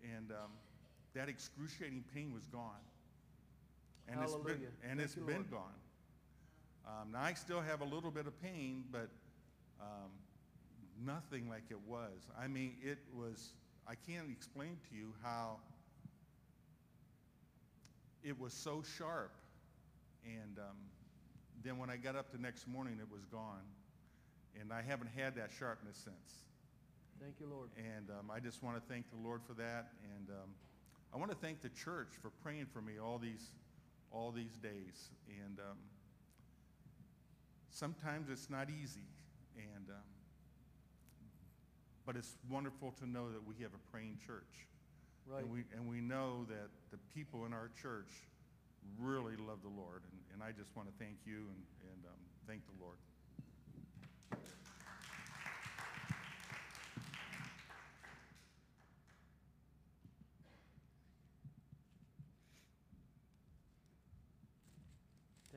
and 0.02 0.32
um, 0.32 0.50
that 1.14 1.28
excruciating 1.28 2.04
pain 2.14 2.32
was 2.32 2.46
gone. 2.46 2.84
And 4.08 4.20
it's 4.22 4.34
been, 4.34 4.66
and 4.82 4.98
Thank 4.98 5.00
it's 5.00 5.16
you, 5.16 5.22
been 5.22 5.36
Lord. 5.36 5.50
gone. 5.50 5.80
Um, 6.86 7.12
now 7.12 7.22
I 7.22 7.34
still 7.34 7.60
have 7.60 7.80
a 7.80 7.84
little 7.84 8.10
bit 8.10 8.26
of 8.26 8.40
pain, 8.42 8.84
but 8.90 9.08
um, 9.80 10.10
nothing 11.04 11.48
like 11.48 11.64
it 11.70 11.78
was. 11.86 12.28
I 12.38 12.48
mean, 12.48 12.76
it 12.82 12.98
was, 13.14 13.50
I 13.86 13.94
can't 13.94 14.30
explain 14.30 14.78
to 14.90 14.96
you 14.96 15.12
how 15.22 15.58
it 18.24 18.38
was 18.38 18.52
so 18.52 18.82
sharp. 18.96 19.32
And 20.24 20.58
um, 20.58 20.76
then 21.64 21.78
when 21.78 21.90
I 21.90 21.96
got 21.96 22.16
up 22.16 22.32
the 22.32 22.38
next 22.38 22.66
morning, 22.66 22.98
it 23.00 23.10
was 23.10 23.24
gone. 23.26 23.64
And 24.60 24.72
I 24.72 24.82
haven't 24.82 25.10
had 25.16 25.36
that 25.36 25.50
sharpness 25.56 25.96
since. 25.96 26.44
Thank 27.20 27.34
you, 27.38 27.46
Lord. 27.46 27.68
And 27.76 28.10
um, 28.10 28.30
I 28.34 28.40
just 28.40 28.62
want 28.62 28.76
to 28.76 28.82
thank 28.92 29.08
the 29.10 29.18
Lord 29.22 29.42
for 29.46 29.54
that. 29.54 29.92
And 30.16 30.28
um, 30.30 30.50
I 31.12 31.16
want 31.16 31.30
to 31.30 31.36
thank 31.36 31.60
the 31.60 31.68
church 31.70 32.10
for 32.22 32.30
praying 32.42 32.66
for 32.66 32.80
me 32.80 32.94
all 33.02 33.18
these, 33.18 33.50
all 34.12 34.30
these 34.30 34.56
days. 34.62 35.10
And 35.28 35.58
um, 35.58 35.76
sometimes 37.70 38.28
it's 38.30 38.48
not 38.48 38.68
easy. 38.70 39.08
And, 39.56 39.88
um, 39.88 40.04
but 42.06 42.16
it's 42.16 42.36
wonderful 42.48 42.92
to 43.00 43.06
know 43.08 43.30
that 43.30 43.44
we 43.44 43.54
have 43.62 43.72
a 43.74 43.90
praying 43.90 44.18
church. 44.24 44.66
Right. 45.26 45.42
And 45.42 45.52
we, 45.52 45.64
and 45.74 45.88
we 45.88 46.00
know 46.00 46.46
that 46.48 46.70
the 46.90 46.98
people 47.14 47.44
in 47.44 47.52
our 47.52 47.70
church 47.80 48.10
really 48.98 49.36
love 49.36 49.62
the 49.62 49.68
Lord. 49.68 50.02
And, 50.10 50.20
and 50.34 50.42
I 50.42 50.52
just 50.52 50.74
want 50.76 50.88
to 50.88 50.94
thank 50.98 51.16
you 51.26 51.36
and, 51.36 51.62
and 51.92 52.04
um, 52.06 52.20
thank 52.46 52.62
the 52.66 52.82
Lord. 52.82 52.96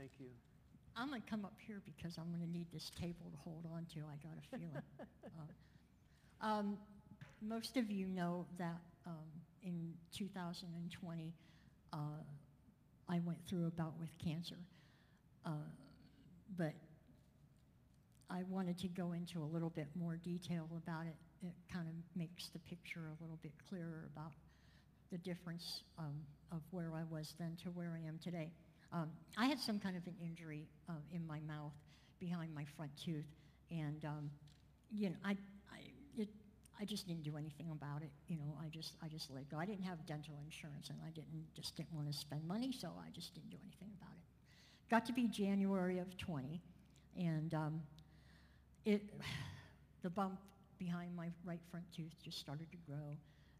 Thank 0.04 0.20
you. 0.20 0.32
I'm 0.98 1.08
going 1.08 1.22
to 1.22 1.30
come 1.30 1.46
up 1.46 1.56
here 1.66 1.82
because 1.86 2.18
I'm 2.18 2.28
going 2.28 2.46
to 2.46 2.52
need 2.52 2.68
this 2.74 2.92
table 3.00 3.32
to 3.32 3.38
hold 3.38 3.66
on 3.74 3.86
to. 3.94 4.02
I 4.02 4.18
got 4.22 4.36
a 4.38 4.58
feeling. 4.58 4.84
Uh, 6.42 6.46
um, 6.46 6.78
most 7.42 7.78
of 7.78 7.90
you 7.90 8.08
know 8.08 8.46
that 8.60 8.82
um, 9.08 9.24
in 9.62 9.94
2020, 10.14 11.34
uh, 11.94 11.98
I 13.08 13.22
went 13.24 13.38
through 13.48 13.68
a 13.68 13.70
bout 13.70 13.94
with 13.98 14.10
cancer. 14.22 14.58
Uh, 15.46 15.52
but 16.58 16.74
I 18.30 18.44
wanted 18.50 18.78
to 18.80 18.90
go 18.90 19.14
into 19.14 19.40
a 19.40 19.48
little 19.54 19.70
bit 19.70 19.88
more 19.96 20.18
detail 20.18 20.68
about 20.86 21.06
it. 21.06 21.16
It 21.48 21.54
kind 21.72 21.88
of 21.88 21.94
makes 22.14 22.50
the 22.50 22.60
picture 22.60 23.08
a 23.08 23.24
little 23.24 23.40
bit 23.42 23.54
clearer 23.70 24.10
about 24.12 24.34
the 25.14 25.18
difference 25.20 25.84
um, 25.98 26.20
of 26.52 26.60
where 26.72 26.92
I 26.94 27.04
was 27.10 27.36
then 27.40 27.56
to 27.64 27.70
where 27.70 27.98
I 27.98 28.06
am 28.06 28.20
today. 28.22 28.52
Um, 28.94 29.10
I 29.38 29.48
had 29.48 29.60
some 29.60 29.80
kind 29.80 29.98
of 29.98 30.06
an 30.06 30.16
injury 30.24 30.68
uh, 30.88 30.94
in 31.12 31.26
my 31.26 31.40
mouth 31.48 31.74
behind 32.20 32.54
my 32.54 32.64
front 32.78 32.92
tooth, 33.04 33.26
and 33.72 34.06
um, 34.06 34.30
you 34.92 35.10
know, 35.10 35.16
I, 35.26 35.32
I, 35.72 35.80
it, 36.16 36.30
I 36.80 36.86
just 36.86 37.08
didn't 37.08 37.24
do 37.24 37.36
anything 37.36 37.72
about 37.72 38.04
it. 38.04 38.12
You 38.28 38.38
know, 38.38 38.56
I 38.64 38.68
just, 38.70 38.94
I 39.04 39.08
just 39.08 39.32
let 39.32 39.50
go. 39.50 39.58
I 39.58 39.66
didn't 39.66 39.84
have 39.84 40.06
dental 40.06 40.36
insurance, 40.46 40.90
and 40.90 41.00
I 41.06 41.10
didn't, 41.10 41.52
just 41.56 41.76
didn't 41.76 41.94
want 41.94 42.12
to 42.12 42.18
spend 42.18 42.48
money, 42.48 42.72
so 42.72 42.90
I 43.00 43.10
just 43.10 43.34
didn't 43.34 43.50
do 43.50 43.58
anything 43.64 43.90
about 44.00 44.14
it. 44.14 44.92
Got 44.92 45.06
to 45.08 45.14
be 45.14 45.28
January 45.28 45.98
of 45.98 46.16
20, 46.18 46.62
and 47.18 47.54
um, 47.56 47.82
it, 48.86 49.02
the 50.04 50.10
bump 50.12 50.40
behind 50.78 51.16
my 51.16 51.30
right 51.46 51.62
front 51.72 51.86
tooth 51.96 52.14
just 52.24 52.40
started 52.40 52.68
to 52.72 52.78
grow 52.86 53.18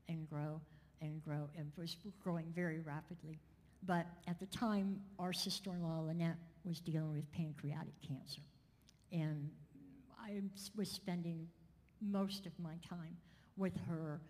and 0.10 0.30
grow 0.30 0.62
and 1.02 1.24
grow 1.24 1.50
and 1.58 1.72
was 1.78 1.98
growing 2.24 2.46
very 2.56 2.80
rapidly. 2.80 3.40
But 3.86 4.06
at 4.28 4.40
the 4.40 4.46
time, 4.46 5.02
our 5.20 5.34
sister-in-law, 5.34 6.04
Lynette, 6.08 6.38
was 6.64 6.80
dealing 6.80 7.12
with 7.12 7.30
pancreatic 7.32 7.94
cancer. 8.02 8.42
And 9.12 9.50
I 10.20 10.42
was 10.76 10.90
spending 10.90 11.48
most 12.02 12.46
of 12.46 12.54
my 12.60 12.76
time 12.88 13.18
with 13.58 13.74
her, 13.88 14.22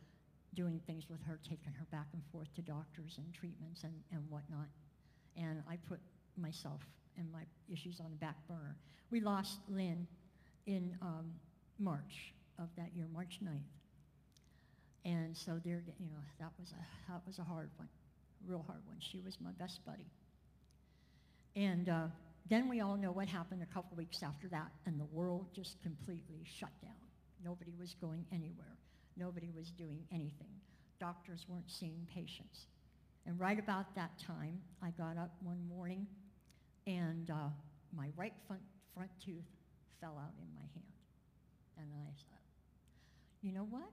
doing 0.56 0.82
things 0.88 1.10
with 1.10 1.22
her, 1.24 1.40
taking 1.48 1.74
her 1.74 1.86
back 1.92 2.08
and 2.14 2.22
forth 2.32 2.54
to 2.56 2.62
doctors 2.62 3.16
and 3.18 3.32
treatments 3.34 3.84
and, 3.84 3.94
and 4.12 4.24
whatnot. 4.30 4.68
And 5.38 5.62
I 5.70 5.78
put 5.88 6.00
myself 6.36 6.82
and 7.18 7.32
my 7.32 7.44
issues 7.72 8.00
on 8.00 8.10
the 8.10 8.18
back 8.18 8.36
burner. 8.48 8.76
We 9.12 9.20
lost 9.20 9.60
Lynn 9.70 10.08
in 10.66 10.98
um, 11.02 11.32
March 11.78 12.34
of 12.58 12.70
that 12.76 12.90
year, 12.96 13.06
March 13.14 13.40
9th. 13.44 13.60
And 15.06 15.36
so 15.36 15.60
there, 15.64 15.84
you 16.00 16.08
know, 16.08 16.22
that 16.40 16.50
was 16.60 16.72
a, 16.72 17.12
that 17.12 17.22
was 17.28 17.38
a 17.38 17.44
hard 17.44 17.70
one 17.78 17.90
real 18.48 18.64
hard 18.68 18.82
one. 18.86 18.98
She 19.00 19.20
was 19.20 19.38
my 19.42 19.52
best 19.52 19.86
buddy. 19.86 20.08
And 21.56 21.90
uh, 21.90 22.08
then 22.50 22.68
we 22.68 22.82
all 22.82 22.98
know 22.98 23.12
what 23.12 23.28
happened 23.28 23.62
a 23.64 23.74
couple 23.74 23.96
weeks 23.96 24.24
after 24.24 24.48
that, 24.50 24.72
and 24.86 25.00
the 25.00 25.06
world 25.06 25.48
just 25.54 25.82
completely 25.82 26.44
shut 26.44 26.72
down. 26.82 26.92
Nobody 27.44 27.74
was 27.80 27.96
going 28.02 28.26
anywhere. 28.32 28.78
Nobody 29.18 29.52
was 29.56 29.72
doing 29.72 30.00
anything. 30.12 30.50
Doctors 31.00 31.46
weren't 31.48 31.70
seeing 31.70 32.08
patients. 32.14 32.68
And 33.26 33.40
right 33.40 33.60
about 33.60 33.96
that 33.96 34.12
time, 34.20 34.60
I 34.82 34.90
got 34.92 35.18
up 35.18 35.32
one 35.42 35.60
morning 35.70 36.08
and 36.88 37.30
uh, 37.30 37.50
my 37.96 38.10
right 38.18 38.34
front, 38.48 38.62
front 38.94 39.10
tooth 39.24 39.48
fell 40.02 40.18
out 40.18 40.34
in 40.42 40.48
my 40.54 40.68
hand. 40.74 40.94
And 41.78 41.88
I 41.94 42.12
thought, 42.30 42.42
you 43.42 43.54
know 43.54 43.68
what? 43.70 43.90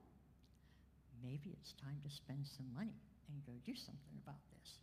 Maybe 1.22 1.56
it's 1.60 1.72
time 1.74 2.00
to 2.04 2.10
spend 2.10 2.46
some 2.56 2.66
money 2.74 2.96
and 3.32 3.44
go 3.46 3.52
do 3.64 3.76
something 3.76 4.18
about 4.22 4.40
this. 4.58 4.74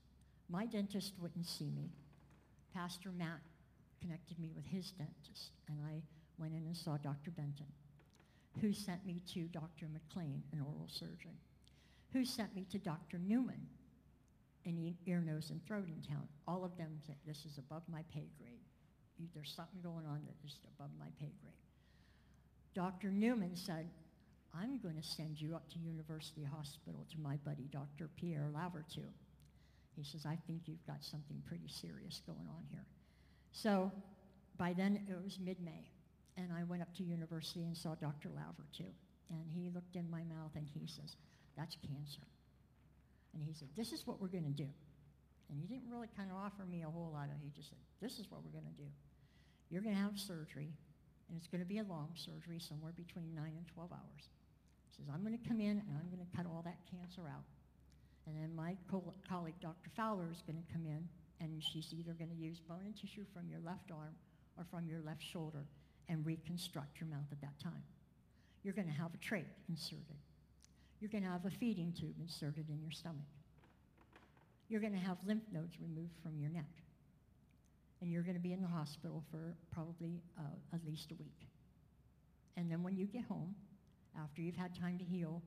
My 0.50 0.66
dentist 0.66 1.14
wouldn't 1.20 1.46
see 1.46 1.70
me. 1.70 1.92
Pastor 2.74 3.12
Matt 3.12 3.42
connected 4.02 4.40
me 4.40 4.52
with 4.56 4.66
his 4.66 4.92
dentist, 4.92 5.52
and 5.68 5.80
I 5.86 6.02
went 6.38 6.54
in 6.54 6.66
and 6.66 6.78
saw 6.78 6.98
Dr. 6.98 7.32
Benton, 7.32 7.66
who 8.62 8.74
sent 8.74 9.06
me 9.06 9.22
to 9.34 9.42
Dr. 9.48 9.88
McLean, 9.92 10.44
an 10.54 10.62
oral 10.62 10.88
surgeon, 10.88 11.36
who 12.14 12.24
sent 12.24 12.56
me 12.56 12.66
to 12.72 12.78
Dr. 12.78 13.18
Newman, 13.18 13.68
an 14.66 14.96
ear, 15.06 15.22
nose, 15.22 15.50
and 15.50 15.66
throat 15.66 15.88
in 15.88 16.02
town. 16.02 16.28
All 16.48 16.64
of 16.64 16.78
them 16.78 17.00
said, 17.06 17.16
this 17.26 17.46
is 17.46 17.58
above 17.58 17.84
my 17.92 18.04
pay 18.14 18.28
grade. 18.38 18.60
There's 19.34 19.54
something 19.56 19.82
going 19.82 20.06
on 20.06 20.22
that 20.26 20.36
is 20.46 20.60
above 20.78 20.92
my 21.00 21.08
pay 21.20 21.32
grade. 21.42 21.54
Dr. 22.76 23.10
Newman 23.10 23.56
said, 23.56 23.90
I'm 24.56 24.80
going 24.80 24.96
to 24.96 25.04
send 25.04 25.40
you 25.40 25.56
up 25.56 25.70
to 25.72 25.80
University 25.80 26.44
Hospital 26.44 27.06
to 27.12 27.20
my 27.20 27.38
buddy, 27.46 27.68
Dr. 27.72 28.10
Pierre 28.16 28.50
Lavertu. 28.54 29.06
He 29.96 30.04
says, 30.04 30.26
I 30.26 30.38
think 30.48 30.62
you've 30.66 30.86
got 30.86 31.04
something 31.04 31.42
pretty 31.48 31.68
serious 31.68 32.22
going 32.26 32.48
on 32.50 32.64
here. 32.72 32.86
So 33.52 33.92
by 34.58 34.74
then 34.74 35.06
it 35.10 35.24
was 35.24 35.40
mid-May, 35.40 35.90
and 36.38 36.52
I 36.54 36.64
went 36.64 36.82
up 36.82 36.94
to 36.98 37.04
university 37.04 37.64
and 37.64 37.76
saw 37.76 37.96
Dr. 37.96 38.30
Lavertu. 38.30 38.86
And 39.30 39.44
he 39.52 39.70
looked 39.74 39.96
in 39.96 40.10
my 40.10 40.24
mouth 40.24 40.52
and 40.56 40.68
he 40.74 40.88
says, 40.88 41.18
that's 41.58 41.76
cancer. 41.82 42.26
And 43.34 43.44
he 43.44 43.54
said, 43.54 43.68
this 43.76 43.92
is 43.92 44.08
what 44.08 44.22
we're 44.22 44.30
going 44.30 44.46
to 44.46 44.50
do. 44.50 44.70
And 45.50 45.60
he 45.60 45.68
didn't 45.68 45.90
really 45.92 46.08
kind 46.16 46.32
of 46.32 46.38
offer 46.38 46.66
me 46.66 46.84
a 46.84 46.90
whole 46.90 47.12
lot 47.14 47.26
of, 47.26 47.42
he 47.42 47.50
just 47.56 47.70
said, 47.70 47.80
this 48.02 48.20
is 48.20 48.32
what 48.32 48.42
we're 48.44 48.52
going 48.52 48.72
to 48.72 48.82
do. 48.82 48.90
You're 49.70 49.82
going 49.82 49.96
to 49.96 50.02
have 50.02 50.18
surgery, 50.18 50.72
and 51.28 51.38
it's 51.38 51.48
going 51.48 51.62
to 51.62 51.68
be 51.68 51.80
a 51.80 51.84
long 51.84 52.16
surgery, 52.16 52.60
somewhere 52.60 52.94
between 52.96 53.36
9 53.36 53.44
and 53.46 53.68
12 53.68 53.92
hours. 53.92 54.30
Says, 54.96 55.06
I'm 55.14 55.22
going 55.24 55.38
to 55.38 55.48
come 55.48 55.60
in 55.60 55.84
and 55.84 55.94
I'm 56.00 56.10
going 56.10 56.26
to 56.26 56.38
cut 56.38 56.46
all 56.46 56.62
that 56.66 56.78
cancer 56.90 57.28
out. 57.28 57.46
And 58.26 58.36
then 58.36 58.56
my 58.56 58.76
co- 58.92 59.14
colleague, 59.28 59.60
Dr. 59.62 59.90
Fowler, 59.96 60.28
is 60.32 60.42
going 60.46 60.62
to 60.62 60.74
come 60.74 60.86
in, 60.86 61.08
and 61.40 61.64
she's 61.64 61.94
either 61.94 62.14
going 62.14 62.30
to 62.30 62.36
use 62.36 62.60
bone 62.60 62.84
and 62.86 62.96
tissue 62.96 63.24
from 63.34 63.48
your 63.50 63.60
left 63.64 63.92
arm 63.92 64.16
or 64.58 64.66
from 64.70 64.88
your 64.88 65.00
left 65.02 65.24
shoulder 65.24 65.66
and 66.10 66.26
reconstruct 66.26 67.00
your 67.00 67.10
mouth 67.10 67.28
at 67.32 67.40
that 67.42 67.58
time. 67.62 67.84
You're 68.64 68.74
going 68.74 68.88
to 68.88 68.94
have 68.94 69.12
a 69.14 69.18
trach 69.18 69.46
inserted. 69.70 70.20
You're 71.00 71.12
going 71.12 71.24
to 71.24 71.30
have 71.30 71.46
a 71.46 71.50
feeding 71.52 71.94
tube 71.98 72.16
inserted 72.20 72.70
in 72.70 72.82
your 72.82 72.92
stomach. 72.92 73.28
You're 74.68 74.82
going 74.82 74.94
to 74.94 75.00
have 75.00 75.18
lymph 75.26 75.44
nodes 75.52 75.78
removed 75.80 76.16
from 76.22 76.38
your 76.38 76.50
neck. 76.50 76.70
And 78.02 78.12
you're 78.12 78.24
going 78.24 78.36
to 78.36 78.42
be 78.42 78.54
in 78.54 78.62
the 78.62 78.68
hospital 78.68 79.24
for 79.32 79.56
probably 79.72 80.22
uh, 80.38 80.76
at 80.76 80.86
least 80.86 81.12
a 81.12 81.16
week. 81.16 81.48
And 82.58 82.70
then 82.70 82.84
when 82.84 82.98
you 82.98 83.06
get 83.06 83.24
home, 83.26 83.56
after 84.22 84.42
you've 84.42 84.56
had 84.56 84.76
time 84.76 84.98
to 84.98 85.04
heal, 85.04 85.42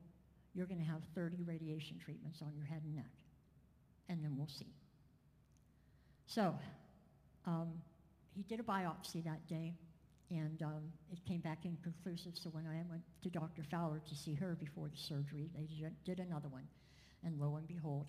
you're 0.53 0.65
going 0.65 0.79
to 0.79 0.85
have 0.85 1.01
30 1.15 1.43
radiation 1.43 1.97
treatments 2.03 2.41
on 2.41 2.53
your 2.55 2.65
head 2.65 2.81
and 2.83 2.95
neck. 2.95 3.11
And 4.09 4.23
then 4.23 4.35
we'll 4.37 4.47
see. 4.47 4.73
So 6.25 6.55
um, 7.45 7.69
he 8.33 8.43
did 8.43 8.59
a 8.59 8.63
biopsy 8.63 9.23
that 9.23 9.47
day, 9.47 9.73
and 10.29 10.61
um, 10.61 10.83
it 11.11 11.23
came 11.25 11.41
back 11.41 11.65
inconclusive. 11.65 12.33
So 12.35 12.49
when 12.49 12.65
I 12.65 12.83
went 12.89 13.01
to 13.23 13.29
Dr. 13.29 13.63
Fowler 13.63 14.01
to 14.07 14.15
see 14.15 14.33
her 14.35 14.57
before 14.59 14.89
the 14.89 14.97
surgery, 14.97 15.49
they 15.55 15.67
did 16.05 16.19
another 16.19 16.47
one. 16.47 16.67
And 17.23 17.39
lo 17.39 17.55
and 17.57 17.67
behold, 17.67 18.07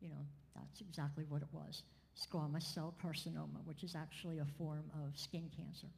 you 0.00 0.08
know, 0.08 0.24
that's 0.54 0.80
exactly 0.80 1.24
what 1.28 1.42
it 1.42 1.48
was. 1.52 1.82
Squamous 2.16 2.74
cell 2.74 2.94
carcinoma, 3.04 3.64
which 3.64 3.84
is 3.84 3.94
actually 3.94 4.38
a 4.38 4.46
form 4.56 4.84
of 4.94 5.18
skin 5.18 5.50
cancer 5.56 5.88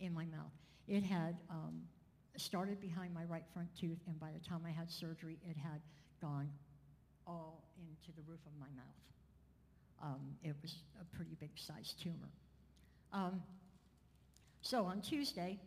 in 0.00 0.12
my 0.12 0.24
mouth. 0.24 0.52
It 0.88 1.02
had 1.02 1.36
um, 1.48 1.82
started 2.40 2.80
behind 2.80 3.14
my 3.14 3.24
right 3.24 3.44
front 3.52 3.68
tooth, 3.78 3.98
and 4.06 4.18
by 4.18 4.30
the 4.32 4.46
time 4.46 4.62
I 4.66 4.70
had 4.70 4.90
surgery, 4.90 5.38
it 5.48 5.56
had 5.56 5.80
gone 6.20 6.48
all 7.26 7.62
into 7.78 8.16
the 8.16 8.22
roof 8.26 8.40
of 8.46 8.52
my 8.58 8.66
mouth. 8.76 9.00
Um, 10.02 10.20
it 10.42 10.54
was 10.62 10.76
a 11.00 11.16
pretty 11.16 11.36
big 11.38 11.50
sized 11.56 12.02
tumor. 12.02 12.30
Um, 13.12 13.42
so 14.62 14.84
on 14.84 15.00
Tuesday, 15.00 15.58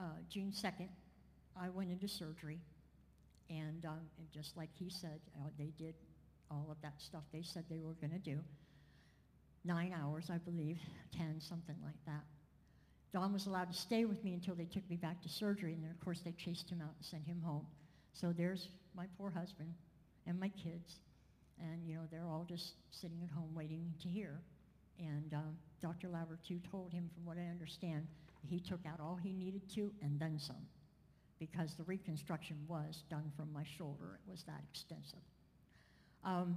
uh, 0.00 0.04
June 0.30 0.52
2nd, 0.52 0.88
I 1.60 1.68
went 1.68 1.90
into 1.90 2.08
surgery, 2.08 2.58
and, 3.50 3.84
um, 3.84 4.00
and 4.18 4.30
just 4.32 4.56
like 4.56 4.70
he 4.74 4.88
said, 4.88 5.20
uh, 5.36 5.48
they 5.58 5.72
did 5.78 5.94
all 6.50 6.68
of 6.70 6.76
that 6.82 7.00
stuff 7.00 7.22
they 7.32 7.42
said 7.42 7.64
they 7.70 7.80
were 7.80 7.94
going 7.94 8.12
to 8.12 8.18
do. 8.18 8.38
Nine 9.64 9.94
hours, 9.98 10.30
I 10.30 10.38
believe, 10.38 10.78
10, 11.16 11.40
something 11.40 11.76
like 11.84 12.04
that. 12.06 12.24
Don 13.12 13.32
was 13.32 13.46
allowed 13.46 13.70
to 13.70 13.78
stay 13.78 14.04
with 14.04 14.24
me 14.24 14.32
until 14.32 14.54
they 14.54 14.64
took 14.64 14.88
me 14.88 14.96
back 14.96 15.20
to 15.22 15.28
surgery, 15.28 15.74
and 15.74 15.82
then, 15.84 15.90
of 15.90 16.00
course, 16.00 16.20
they 16.20 16.32
chased 16.32 16.70
him 16.70 16.80
out 16.80 16.94
and 16.96 17.04
sent 17.04 17.26
him 17.26 17.40
home. 17.44 17.66
So 18.12 18.32
there's 18.32 18.68
my 18.96 19.04
poor 19.18 19.30
husband 19.30 19.74
and 20.26 20.38
my 20.40 20.48
kids, 20.48 21.00
and, 21.60 21.86
you 21.86 21.94
know, 21.94 22.02
they're 22.10 22.26
all 22.26 22.46
just 22.48 22.74
sitting 22.90 23.18
at 23.22 23.30
home 23.30 23.54
waiting 23.54 23.92
to 24.02 24.08
hear. 24.08 24.40
And 24.98 25.34
um, 25.34 25.56
Dr. 25.80 26.08
Lavertu 26.08 26.58
told 26.70 26.92
him, 26.92 27.10
from 27.14 27.26
what 27.26 27.36
I 27.36 27.50
understand, 27.50 28.06
he 28.48 28.60
took 28.60 28.80
out 28.86 29.00
all 29.00 29.18
he 29.22 29.32
needed 29.32 29.68
to 29.74 29.92
and 30.02 30.18
then 30.18 30.38
some, 30.38 30.66
because 31.38 31.74
the 31.74 31.84
reconstruction 31.84 32.56
was 32.66 33.04
done 33.10 33.30
from 33.36 33.52
my 33.52 33.64
shoulder. 33.76 34.18
It 34.26 34.30
was 34.30 34.42
that 34.44 34.62
extensive. 34.70 35.18
Um, 36.24 36.56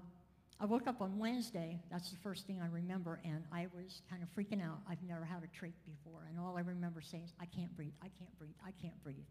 I 0.60 0.66
woke 0.66 0.88
up 0.88 1.02
on 1.02 1.20
Wednesday, 1.20 1.82
that's 1.92 2.12
the 2.12 2.18
first 2.18 2.48
thing 2.48 2.62
I 2.62 2.68
remember, 2.68 3.20
and 3.26 3.44
I 3.52 3.68
was 3.76 4.02
kind 4.10 4.24
of 4.24 4.30
freaking 4.34 4.64
out. 4.64 4.80
I've 4.90 5.04
never 5.04 5.26
had 5.26 5.44
a 5.44 5.48
trach 5.48 5.74
before, 5.86 6.28
and 6.30 6.40
all 6.40 6.58
I 6.58 6.62
remember 6.62 7.02
saying 7.02 7.26
is, 7.26 7.34
I 7.42 7.46
can't 7.46 7.76
breathe, 7.76 7.92
I 8.02 8.08
can't 8.18 8.38
breathe, 8.40 8.56
I 8.66 8.72
can't 8.82 9.02
breathe. 9.04 9.26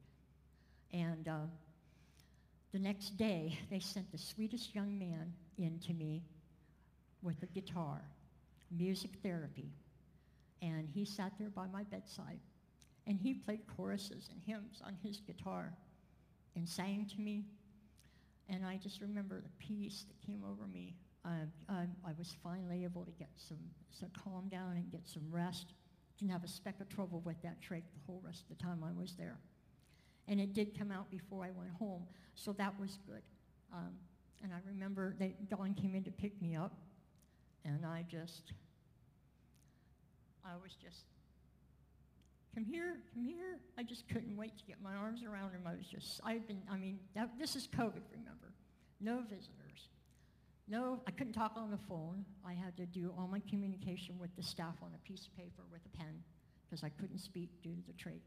And 0.92 1.26
uh, 1.26 1.46
the 2.72 2.78
next 2.78 3.16
day, 3.16 3.58
they 3.70 3.80
sent 3.80 4.12
the 4.12 4.18
sweetest 4.18 4.74
young 4.74 4.98
man 4.98 5.32
in 5.56 5.78
to 5.86 5.94
me 5.94 6.22
with 7.22 7.42
a 7.42 7.46
guitar, 7.46 8.02
music 8.70 9.10
therapy. 9.22 9.72
And 10.60 10.88
he 10.88 11.06
sat 11.06 11.32
there 11.38 11.50
by 11.50 11.66
my 11.72 11.84
bedside, 11.84 12.38
and 13.06 13.18
he 13.18 13.32
played 13.32 13.60
choruses 13.76 14.28
and 14.30 14.42
hymns 14.46 14.82
on 14.84 14.96
his 15.02 15.20
guitar 15.20 15.72
and 16.54 16.68
sang 16.68 17.06
to 17.14 17.20
me. 17.20 17.44
And 18.50 18.64
I 18.64 18.76
just 18.76 19.00
remember 19.00 19.40
the 19.40 19.48
peace 19.58 20.04
that 20.06 20.26
came 20.26 20.42
over 20.44 20.66
me 20.66 20.94
I, 21.24 21.40
I, 21.68 21.86
I 22.04 22.12
was 22.18 22.34
finally 22.42 22.84
able 22.84 23.04
to 23.04 23.10
get 23.12 23.30
some, 23.36 23.58
some 23.90 24.10
calm 24.22 24.48
down 24.48 24.72
and 24.72 24.90
get 24.90 25.06
some 25.06 25.22
rest. 25.30 25.72
Didn't 26.18 26.32
have 26.32 26.44
a 26.44 26.48
speck 26.48 26.80
of 26.80 26.88
trouble 26.88 27.22
with 27.24 27.40
that 27.42 27.60
trach 27.60 27.82
the 27.92 28.00
whole 28.06 28.20
rest 28.24 28.42
of 28.42 28.56
the 28.56 28.62
time 28.62 28.84
I 28.84 28.92
was 28.92 29.14
there. 29.16 29.38
And 30.28 30.40
it 30.40 30.52
did 30.54 30.78
come 30.78 30.90
out 30.90 31.10
before 31.10 31.44
I 31.44 31.50
went 31.50 31.70
home, 31.78 32.06
so 32.34 32.52
that 32.52 32.78
was 32.78 32.98
good. 33.06 33.22
Um, 33.72 33.92
and 34.42 34.52
I 34.52 34.58
remember 34.66 35.14
that 35.18 35.48
Don 35.48 35.74
came 35.74 35.94
in 35.94 36.04
to 36.04 36.10
pick 36.10 36.40
me 36.40 36.54
up, 36.54 36.72
and 37.64 37.84
I 37.84 38.04
just, 38.08 38.52
I 40.44 40.52
was 40.62 40.72
just, 40.72 41.04
come 42.54 42.64
here, 42.64 42.98
come 43.12 43.24
here. 43.24 43.58
I 43.76 43.82
just 43.82 44.08
couldn't 44.08 44.36
wait 44.36 44.56
to 44.58 44.64
get 44.64 44.76
my 44.82 44.94
arms 44.94 45.22
around 45.24 45.52
him. 45.52 45.62
I 45.66 45.74
was 45.74 45.86
just, 45.86 46.20
I've 46.24 46.46
been, 46.46 46.62
I 46.70 46.76
mean, 46.76 47.00
that, 47.14 47.30
this 47.38 47.56
is 47.56 47.66
COVID, 47.66 48.02
remember? 48.12 48.52
No 49.00 49.22
visitors 49.28 49.63
no, 50.66 51.00
I 51.06 51.10
couldn't 51.10 51.34
talk 51.34 51.52
on 51.56 51.70
the 51.70 51.78
phone. 51.88 52.24
I 52.44 52.54
had 52.54 52.76
to 52.78 52.86
do 52.86 53.12
all 53.18 53.28
my 53.28 53.40
communication 53.48 54.18
with 54.18 54.34
the 54.36 54.42
staff 54.42 54.74
on 54.82 54.90
a 54.94 55.08
piece 55.08 55.26
of 55.26 55.36
paper 55.36 55.62
with 55.70 55.82
a 55.84 55.96
pen 55.96 56.22
because 56.64 56.82
I 56.82 56.88
couldn't 56.88 57.18
speak 57.18 57.50
due 57.62 57.74
to 57.74 57.82
the 57.86 57.92
trach. 57.92 58.22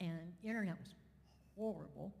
And 0.00 0.32
internet 0.42 0.76
was 0.78 0.94
horrible. 1.56 2.12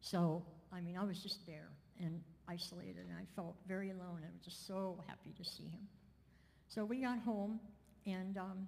So, 0.00 0.42
I 0.72 0.80
mean, 0.80 0.96
I 0.96 1.04
was 1.04 1.22
just 1.22 1.46
there 1.46 1.68
and 2.00 2.20
isolated, 2.48 3.06
and 3.08 3.16
I 3.18 3.26
felt 3.36 3.56
very 3.68 3.90
alone. 3.90 4.20
I 4.22 4.32
was 4.32 4.44
just 4.44 4.66
so 4.66 5.02
happy 5.06 5.32
to 5.36 5.44
see 5.44 5.64
him. 5.64 5.86
So 6.68 6.84
we 6.84 7.02
got 7.02 7.18
home, 7.18 7.60
and 8.06 8.36
um, 8.38 8.66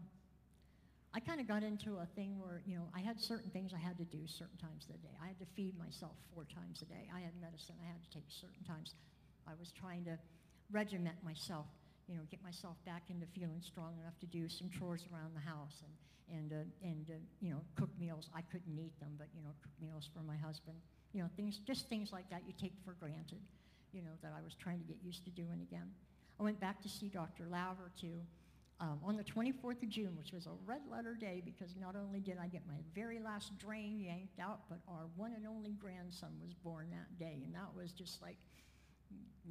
I 1.14 1.20
kind 1.20 1.40
of 1.40 1.48
got 1.48 1.62
into 1.62 1.96
a 1.96 2.06
thing 2.14 2.38
where, 2.38 2.60
you 2.66 2.76
know, 2.76 2.88
I 2.94 3.00
had 3.00 3.18
certain 3.18 3.50
things 3.50 3.72
I 3.74 3.78
had 3.78 3.96
to 3.98 4.04
do 4.04 4.26
certain 4.26 4.58
times 4.58 4.84
of 4.84 5.00
the 5.00 5.08
day. 5.08 5.14
I 5.22 5.28
had 5.28 5.38
to 5.40 5.46
feed 5.56 5.76
myself 5.78 6.12
four 6.34 6.44
times 6.44 6.82
a 6.82 6.84
day. 6.84 7.08
I 7.08 7.20
had 7.20 7.32
medicine 7.40 7.74
I 7.82 7.88
had 7.88 8.02
to 8.04 8.10
take 8.12 8.28
certain 8.28 8.62
times. 8.68 8.94
I 9.46 9.52
was 9.58 9.72
trying 9.72 10.04
to 10.04 10.18
regiment 10.70 11.16
myself, 11.24 11.66
you 12.08 12.14
know, 12.14 12.22
get 12.30 12.42
myself 12.42 12.76
back 12.84 13.02
into 13.08 13.26
feeling 13.26 13.60
strong 13.62 13.94
enough 14.00 14.18
to 14.20 14.26
do 14.26 14.48
some 14.48 14.68
chores 14.70 15.06
around 15.12 15.34
the 15.34 15.40
house 15.40 15.82
and, 15.82 15.94
and, 16.38 16.52
uh, 16.52 16.86
and 16.86 17.06
uh, 17.10 17.14
you 17.40 17.50
know, 17.50 17.60
cook 17.76 17.90
meals. 17.98 18.28
I 18.34 18.42
couldn't 18.42 18.78
eat 18.78 18.98
them, 19.00 19.14
but, 19.18 19.28
you 19.34 19.42
know, 19.42 19.50
cook 19.62 19.72
meals 19.80 20.08
for 20.12 20.22
my 20.22 20.36
husband. 20.36 20.76
You 21.12 21.22
know, 21.22 21.28
things, 21.36 21.58
just 21.66 21.88
things 21.88 22.12
like 22.12 22.28
that 22.30 22.42
you 22.46 22.52
take 22.60 22.74
for 22.84 22.94
granted, 22.98 23.40
you 23.92 24.02
know, 24.02 24.14
that 24.22 24.32
I 24.36 24.42
was 24.42 24.54
trying 24.54 24.80
to 24.80 24.84
get 24.84 24.96
used 25.02 25.24
to 25.24 25.30
doing 25.30 25.60
again. 25.62 25.88
I 26.38 26.42
went 26.42 26.60
back 26.60 26.82
to 26.82 26.88
see 26.88 27.08
Dr. 27.08 27.44
Lavertu, 27.50 28.20
um, 28.80 29.00
on 29.02 29.16
the 29.16 29.24
24th 29.24 29.82
of 29.82 29.88
June, 29.88 30.14
which 30.18 30.32
was 30.32 30.46
a 30.46 30.52
red 30.66 30.82
letter 30.90 31.14
day 31.14 31.42
because 31.44 31.74
not 31.80 31.96
only 31.96 32.20
did 32.20 32.36
I 32.38 32.46
get 32.46 32.62
my 32.68 32.76
very 32.94 33.18
last 33.18 33.56
drain 33.58 33.98
yanked 33.98 34.38
out, 34.38 34.60
but 34.68 34.78
our 34.88 35.06
one 35.16 35.32
and 35.32 35.46
only 35.46 35.72
grandson 35.72 36.30
was 36.42 36.52
born 36.52 36.88
that 36.90 37.18
day. 37.18 37.40
And 37.44 37.54
that 37.54 37.74
was 37.74 37.92
just 37.92 38.20
like, 38.20 38.36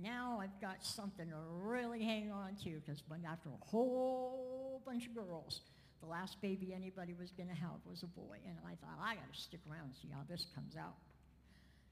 now 0.01 0.39
I've 0.41 0.59
got 0.61 0.83
something 0.83 1.27
to 1.29 1.35
really 1.49 2.03
hang 2.03 2.31
on 2.31 2.55
to 2.63 2.81
because 2.85 3.01
after 3.29 3.49
a 3.49 3.65
whole 3.65 4.81
bunch 4.85 5.07
of 5.07 5.15
girls, 5.15 5.61
the 6.01 6.07
last 6.07 6.41
baby 6.41 6.73
anybody 6.73 7.13
was 7.13 7.31
going 7.31 7.49
to 7.49 7.55
have 7.55 7.79
was 7.85 8.03
a 8.03 8.07
boy. 8.07 8.37
And 8.45 8.55
I 8.65 8.75
thought, 8.75 8.99
I 9.01 9.15
got 9.15 9.33
to 9.33 9.39
stick 9.39 9.61
around 9.69 9.85
and 9.85 9.95
see 9.95 10.09
how 10.13 10.21
this 10.29 10.47
comes 10.53 10.75
out. 10.75 10.95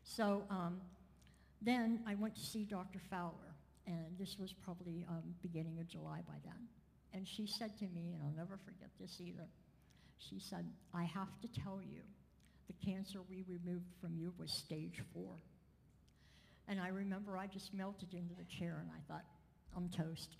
So 0.03 0.43
um, 0.49 0.81
then 1.61 2.01
I 2.07 2.15
went 2.15 2.35
to 2.35 2.41
see 2.41 2.65
Dr. 2.65 2.99
Fowler, 3.09 3.55
and 3.87 4.17
this 4.19 4.37
was 4.37 4.53
probably 4.53 5.05
um, 5.09 5.23
beginning 5.41 5.79
of 5.79 5.87
July 5.87 6.19
by 6.27 6.35
then. 6.43 6.67
And 7.13 7.27
she 7.27 7.47
said 7.47 7.77
to 7.79 7.85
me, 7.85 8.13
and 8.13 8.23
I'll 8.23 8.35
never 8.35 8.59
forget 8.65 8.89
this 8.99 9.21
either, 9.21 9.47
she 10.17 10.39
said, 10.39 10.65
I 10.93 11.03
have 11.03 11.39
to 11.41 11.47
tell 11.61 11.79
you, 11.81 12.01
the 12.67 12.85
cancer 12.85 13.19
we 13.29 13.43
removed 13.47 13.91
from 14.01 14.15
you 14.15 14.33
was 14.37 14.51
stage 14.57 15.01
four. 15.13 15.35
And 16.67 16.79
I 16.79 16.87
remember 16.89 17.37
I 17.37 17.47
just 17.47 17.73
melted 17.73 18.13
into 18.13 18.33
the 18.35 18.45
chair 18.45 18.79
and 18.81 18.89
I 18.89 19.01
thought, 19.11 19.25
I'm 19.75 19.89
toast. 19.89 20.35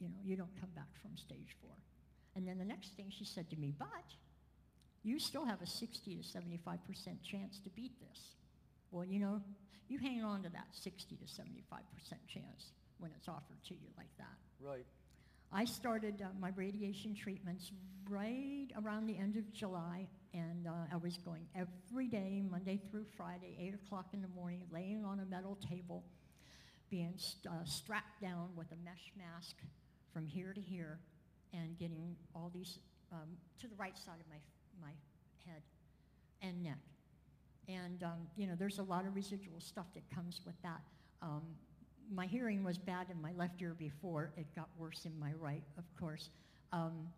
You 0.00 0.08
know, 0.08 0.18
you 0.24 0.36
don't 0.36 0.54
come 0.60 0.70
back 0.74 0.88
from 1.02 1.16
stage 1.16 1.56
four. 1.60 1.74
And 2.36 2.46
then 2.46 2.58
the 2.58 2.64
next 2.64 2.96
thing 2.96 3.10
she 3.10 3.24
said 3.24 3.50
to 3.50 3.56
me, 3.56 3.74
but 3.78 3.88
you 5.02 5.18
still 5.18 5.44
have 5.44 5.60
a 5.62 5.66
60 5.66 6.16
to 6.16 6.22
75% 6.22 6.78
chance 7.22 7.58
to 7.64 7.70
beat 7.70 7.98
this. 8.00 8.20
Well, 8.90 9.04
you 9.04 9.18
know, 9.18 9.40
you 9.88 9.98
hang 9.98 10.22
on 10.22 10.42
to 10.42 10.48
that 10.50 10.68
60 10.72 11.16
to 11.16 11.24
75% 11.24 11.42
chance 12.28 12.72
when 12.98 13.10
it's 13.16 13.28
offered 13.28 13.62
to 13.68 13.74
you 13.74 13.88
like 13.96 14.10
that. 14.18 14.36
Right. 14.60 14.84
I 15.52 15.64
started 15.64 16.22
uh, 16.22 16.28
my 16.38 16.50
radiation 16.56 17.14
treatments 17.14 17.72
right 18.08 18.68
around 18.82 19.06
the 19.06 19.16
end 19.16 19.36
of 19.36 19.50
July, 19.52 20.06
and 20.34 20.66
uh, 20.66 20.92
I 20.92 20.96
was 20.96 21.16
going 21.18 21.46
every 21.54 22.06
day, 22.06 22.42
Monday 22.48 22.80
through 22.90 23.06
Friday, 23.16 23.56
8 23.60 23.74
o'clock 23.74 24.06
in 24.12 24.22
the 24.22 24.28
morning, 24.28 24.62
laying 24.72 25.04
on 25.04 25.20
a 25.20 25.24
metal 25.24 25.56
table, 25.68 26.04
being 26.90 27.14
st- 27.16 27.52
uh, 27.52 27.64
strapped 27.64 28.20
down 28.20 28.48
with 28.56 28.66
a 28.72 28.76
mesh 28.84 29.12
mask 29.16 29.56
from 30.12 30.26
here 30.26 30.52
to 30.52 30.60
here, 30.60 30.98
and 31.52 31.78
getting 31.78 32.16
all 32.34 32.50
these 32.54 32.78
um, 33.12 33.28
to 33.60 33.68
the 33.68 33.74
right 33.76 33.96
side 33.96 34.20
of 34.20 34.26
my, 34.28 34.36
my 34.80 34.92
head 35.46 35.62
and 36.42 36.62
neck. 36.62 36.78
And, 37.68 38.02
um, 38.02 38.28
you 38.36 38.46
know, 38.46 38.54
there's 38.58 38.78
a 38.78 38.82
lot 38.82 39.06
of 39.06 39.14
residual 39.14 39.60
stuff 39.60 39.86
that 39.94 40.02
comes 40.14 40.40
with 40.46 40.60
that. 40.62 40.80
Um, 41.20 41.42
my 42.10 42.26
hearing 42.26 42.64
was 42.64 42.78
bad 42.78 43.08
in 43.10 43.20
my 43.20 43.32
left 43.32 43.60
ear 43.60 43.74
before. 43.78 44.32
It 44.36 44.46
got 44.54 44.68
worse 44.78 45.04
in 45.04 45.18
my 45.18 45.32
right, 45.38 45.62
of 45.76 45.84
course. 46.00 46.30
Um, 46.72 47.08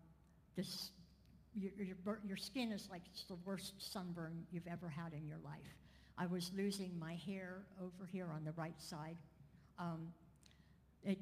this, 0.56 0.90
your, 1.54 1.72
your, 1.78 2.20
your 2.26 2.36
skin 2.36 2.72
is 2.72 2.88
like 2.90 3.02
it's 3.12 3.24
the 3.24 3.36
worst 3.44 3.74
sunburn 3.78 4.44
you've 4.50 4.66
ever 4.66 4.88
had 4.88 5.12
in 5.12 5.26
your 5.26 5.38
life. 5.44 5.76
I 6.16 6.26
was 6.26 6.50
losing 6.56 6.98
my 6.98 7.14
hair 7.14 7.62
over 7.80 8.08
here 8.10 8.28
on 8.34 8.44
the 8.44 8.52
right 8.52 8.80
side. 8.80 9.16
Um, 9.78 10.12
it 11.02 11.18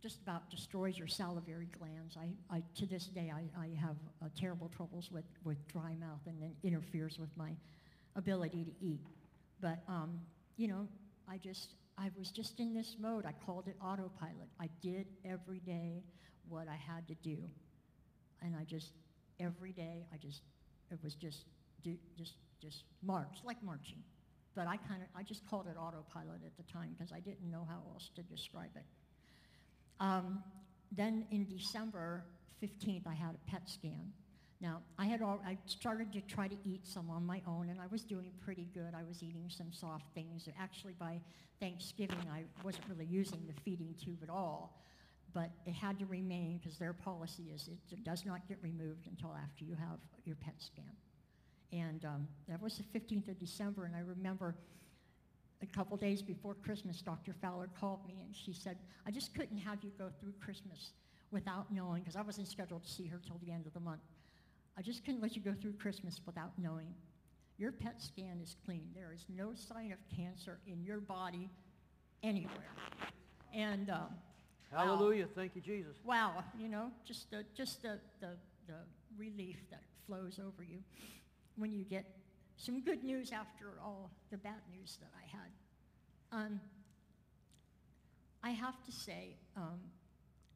just 0.00 0.22
about 0.22 0.48
destroys 0.48 0.96
your 0.96 1.08
salivary 1.08 1.68
glands. 1.78 2.16
I, 2.16 2.28
I 2.54 2.62
to 2.76 2.86
this 2.86 3.06
day, 3.06 3.32
I, 3.34 3.42
I 3.60 3.70
have 3.80 3.96
uh, 4.22 4.26
terrible 4.38 4.70
troubles 4.74 5.10
with, 5.10 5.24
with 5.44 5.56
dry 5.66 5.96
mouth 5.98 6.20
and 6.26 6.40
it 6.42 6.52
interferes 6.66 7.18
with 7.18 7.30
my 7.36 7.50
ability 8.14 8.64
to 8.64 8.86
eat. 8.86 9.00
But, 9.60 9.82
um, 9.88 10.20
you 10.56 10.68
know, 10.68 10.86
I 11.28 11.38
just, 11.38 11.74
I 11.98 12.10
was 12.16 12.30
just 12.30 12.60
in 12.60 12.74
this 12.74 12.96
mode. 13.00 13.26
I 13.26 13.32
called 13.44 13.66
it 13.66 13.76
autopilot. 13.82 14.48
I 14.60 14.68
did 14.80 15.06
every 15.24 15.58
day 15.58 16.04
what 16.48 16.68
I 16.68 16.76
had 16.76 17.08
to 17.08 17.14
do. 17.14 17.38
And 18.40 18.54
I 18.54 18.62
just, 18.62 18.92
every 19.40 19.72
day, 19.72 20.06
I 20.12 20.16
just, 20.16 20.42
it 20.90 20.98
was 21.02 21.14
just, 21.14 21.44
do, 21.82 21.96
just, 22.16 22.34
just 22.60 22.84
march, 23.02 23.38
like 23.44 23.62
marching. 23.62 24.02
But 24.54 24.66
I 24.66 24.76
kind 24.76 25.02
of, 25.02 25.08
I 25.16 25.22
just 25.22 25.48
called 25.48 25.66
it 25.66 25.76
autopilot 25.78 26.40
at 26.44 26.56
the 26.56 26.72
time 26.72 26.94
because 26.96 27.12
I 27.12 27.20
didn't 27.20 27.50
know 27.50 27.66
how 27.68 27.80
else 27.92 28.10
to 28.16 28.22
describe 28.22 28.70
it. 28.74 28.84
Um, 30.00 30.42
then 30.90 31.26
in 31.30 31.46
December 31.46 32.24
15th, 32.62 33.06
I 33.06 33.14
had 33.14 33.34
a 33.34 33.50
PET 33.50 33.68
scan. 33.68 34.12
Now, 34.60 34.82
I 34.98 35.06
had 35.06 35.22
all, 35.22 35.40
I 35.46 35.56
started 35.66 36.12
to 36.14 36.20
try 36.22 36.48
to 36.48 36.56
eat 36.64 36.84
some 36.84 37.10
on 37.10 37.24
my 37.24 37.40
own, 37.46 37.68
and 37.68 37.80
I 37.80 37.86
was 37.86 38.02
doing 38.02 38.32
pretty 38.44 38.66
good. 38.74 38.92
I 38.94 39.04
was 39.04 39.22
eating 39.22 39.44
some 39.48 39.72
soft 39.72 40.06
things. 40.14 40.48
Actually, 40.58 40.94
by 40.98 41.20
Thanksgiving, 41.60 42.18
I 42.32 42.42
wasn't 42.64 42.84
really 42.88 43.06
using 43.06 43.44
the 43.46 43.52
feeding 43.62 43.94
tube 44.02 44.18
at 44.22 44.30
all, 44.30 44.82
but 45.34 45.50
it 45.66 45.74
had 45.74 45.98
to 45.98 46.06
remain 46.06 46.58
because 46.58 46.78
their 46.78 46.92
policy 46.92 47.50
is 47.54 47.68
it 47.68 48.04
does 48.04 48.24
not 48.24 48.46
get 48.48 48.58
removed 48.62 49.06
until 49.06 49.34
after 49.34 49.64
you 49.64 49.74
have 49.74 49.98
your 50.24 50.36
PET 50.36 50.54
scan. 50.58 50.84
And 51.72 52.04
um, 52.04 52.28
that 52.48 52.60
was 52.62 52.78
the 52.78 52.98
15th 52.98 53.28
of 53.28 53.38
December, 53.38 53.84
and 53.84 53.94
I 53.94 54.00
remember 54.00 54.54
a 55.62 55.66
couple 55.66 55.96
days 55.96 56.22
before 56.22 56.54
Christmas, 56.54 57.02
Dr. 57.02 57.34
Fowler 57.42 57.68
called 57.78 58.06
me, 58.06 58.22
and 58.24 58.34
she 58.34 58.52
said, 58.52 58.78
I 59.06 59.10
just 59.10 59.34
couldn't 59.34 59.58
have 59.58 59.82
you 59.82 59.90
go 59.98 60.08
through 60.20 60.32
Christmas 60.40 60.92
without 61.30 61.70
knowing, 61.70 62.02
because 62.02 62.16
I 62.16 62.22
wasn't 62.22 62.48
scheduled 62.48 62.84
to 62.84 62.90
see 62.90 63.06
her 63.06 63.20
till 63.26 63.38
the 63.44 63.52
end 63.52 63.66
of 63.66 63.74
the 63.74 63.80
month. 63.80 64.00
I 64.78 64.82
just 64.82 65.04
couldn't 65.04 65.20
let 65.20 65.34
you 65.34 65.42
go 65.42 65.54
through 65.60 65.72
Christmas 65.74 66.20
without 66.24 66.52
knowing. 66.56 66.94
Your 67.58 67.72
PET 67.72 68.00
scan 68.00 68.38
is 68.40 68.54
clean. 68.64 68.88
There 68.94 69.12
is 69.12 69.26
no 69.28 69.52
sign 69.52 69.92
of 69.92 69.98
cancer 70.16 70.60
in 70.66 70.82
your 70.84 71.00
body 71.00 71.50
anywhere. 72.22 72.72
And 73.52 73.90
um, 73.90 74.14
Hallelujah. 74.72 75.24
Wow. 75.24 75.32
Thank 75.34 75.56
you, 75.56 75.62
Jesus. 75.62 75.96
Wow. 76.04 76.44
You 76.58 76.68
know, 76.68 76.90
just 77.04 77.30
the, 77.30 77.44
just 77.56 77.82
the, 77.82 77.98
the, 78.20 78.36
the 78.66 78.78
relief 79.16 79.58
that 79.70 79.82
flows 80.06 80.38
over 80.38 80.62
you 80.62 80.78
when 81.56 81.72
you 81.72 81.84
get 81.84 82.04
some 82.56 82.82
good 82.82 83.04
news 83.04 83.32
after 83.32 83.78
all 83.82 84.10
the 84.30 84.36
bad 84.36 84.60
news 84.70 84.98
that 85.00 85.10
I 85.16 85.26
had. 85.36 85.50
Um, 86.30 86.60
I 88.42 88.50
have 88.50 88.82
to 88.84 88.92
say, 88.92 89.36
um, 89.56 89.80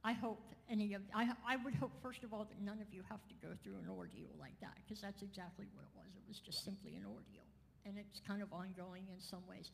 I 0.05 0.13
hope 0.13 0.41
any 0.71 0.95
of, 0.95 1.03
I, 1.15 1.31
I 1.47 1.57
would 1.57 1.75
hope, 1.75 1.93
first 2.03 2.25
of 2.25 2.33
all, 2.33 2.45
that 2.45 2.61
none 2.61 2.81
of 2.81 2.93
you 2.93 3.03
have 3.09 3.27
to 3.29 3.35
go 3.41 3.55
through 3.63 3.77
an 3.83 3.89
ordeal 3.89 4.31
like 4.39 4.59
that, 4.61 4.75
because 4.85 5.01
that's 5.01 5.23
exactly 5.23 5.67
what 5.75 5.83
it 5.83 5.95
was. 5.95 6.07
It 6.17 6.23
was 6.29 6.39
just 6.39 6.65
simply 6.65 6.97
an 6.97 7.05
ordeal. 7.05 7.47
And 7.85 7.97
it's 7.99 8.21
kind 8.21 8.43
of 8.43 8.53
ongoing 8.53 9.05
in 9.13 9.21
some 9.21 9.43
ways. 9.49 9.71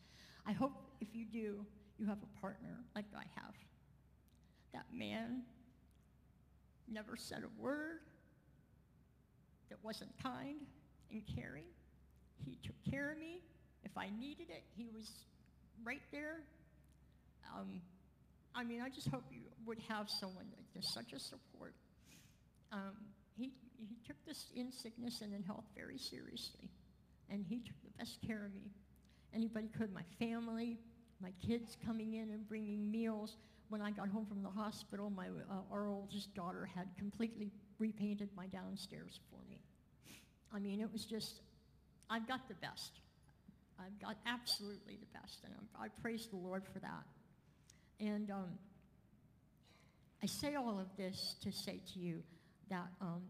I 0.47 0.53
hope 0.53 0.73
if 1.01 1.09
you 1.15 1.27
do, 1.27 1.65
you 1.99 2.07
have 2.07 2.19
a 2.23 2.41
partner 2.41 2.79
like 2.95 3.05
I 3.15 3.25
have. 3.41 3.55
That 4.79 4.97
man 4.97 5.43
never 6.87 7.17
said 7.17 7.43
a 7.43 7.61
word 7.61 7.99
that 9.71 9.79
wasn't 9.83 10.11
kind 10.23 10.61
and 11.11 11.21
caring. 11.35 11.65
He 12.45 12.57
took 12.63 12.77
care 12.89 13.11
of 13.11 13.19
me. 13.19 13.41
If 13.83 13.91
I 13.99 14.09
needed 14.21 14.51
it, 14.51 14.63
he 14.77 14.87
was 14.95 15.11
right 15.83 16.03
there. 16.13 16.43
Um, 17.53 17.81
I 18.55 18.63
mean, 18.63 18.81
I 18.81 18.89
just 18.89 19.09
hope 19.09 19.25
you 19.33 19.41
would 19.67 19.81
have 19.89 20.07
someone 20.21 20.47
like 20.57 20.85
such 20.95 21.13
a 21.13 21.19
support. 21.19 21.75
Um, 22.71 22.95
he, 23.37 23.51
he 23.81 23.97
took 24.07 24.17
this 24.29 24.47
in 24.55 24.71
sickness 24.71 25.23
and 25.23 25.35
in 25.35 25.43
health 25.43 25.65
very 25.75 25.99
seriously, 25.99 26.71
and 27.29 27.45
he 27.49 27.57
took 27.59 27.83
the 27.83 27.99
best 27.99 28.17
care 28.25 28.45
of 28.47 28.55
me. 28.55 28.71
Anybody 29.35 29.71
could, 29.77 29.93
my 29.93 30.05
family, 30.21 30.79
my 31.21 31.33
kids 31.45 31.77
coming 31.85 32.15
in 32.15 32.31
and 32.31 32.49
bringing 32.49 32.89
meals. 32.93 33.35
When 33.69 33.83
I 33.83 33.91
got 33.91 34.09
home 34.09 34.27
from 34.27 34.43
the 34.43 34.49
hospital, 34.49 35.11
my, 35.11 35.27
uh, 35.29 35.55
our 35.71 35.89
oldest 35.89 36.35
daughter 36.35 36.69
had 36.75 36.89
completely 36.97 37.51
repainted 37.79 38.31
my 38.35 38.47
downstairs 38.47 39.21
for 39.31 39.39
me. 39.51 39.61
I 40.53 40.59
mean, 40.59 40.81
it 40.81 40.91
was 40.93 41.05
just, 41.05 41.41
I've 42.09 42.27
got 42.27 42.49
the 42.49 42.55
best. 42.55 42.93
I've 43.79 44.01
got 44.01 44.17
absolutely 44.27 44.97
the 44.97 45.19
best, 45.19 45.41
and 45.45 45.53
I'm, 45.57 45.83
i 45.85 45.89
praise 46.01 46.27
the 46.27 46.37
Lord 46.37 46.65
for 46.73 46.79
that. 46.81 47.05
And 48.01 48.31
um, 48.31 48.59
I 50.23 50.27
say 50.27 50.55
all 50.55 50.79
of 50.81 50.89
this 50.97 51.37
to 51.43 51.53
say 51.53 51.81
to 51.93 51.99
you 51.99 52.23
that 52.71 52.89
um, 53.01 53.23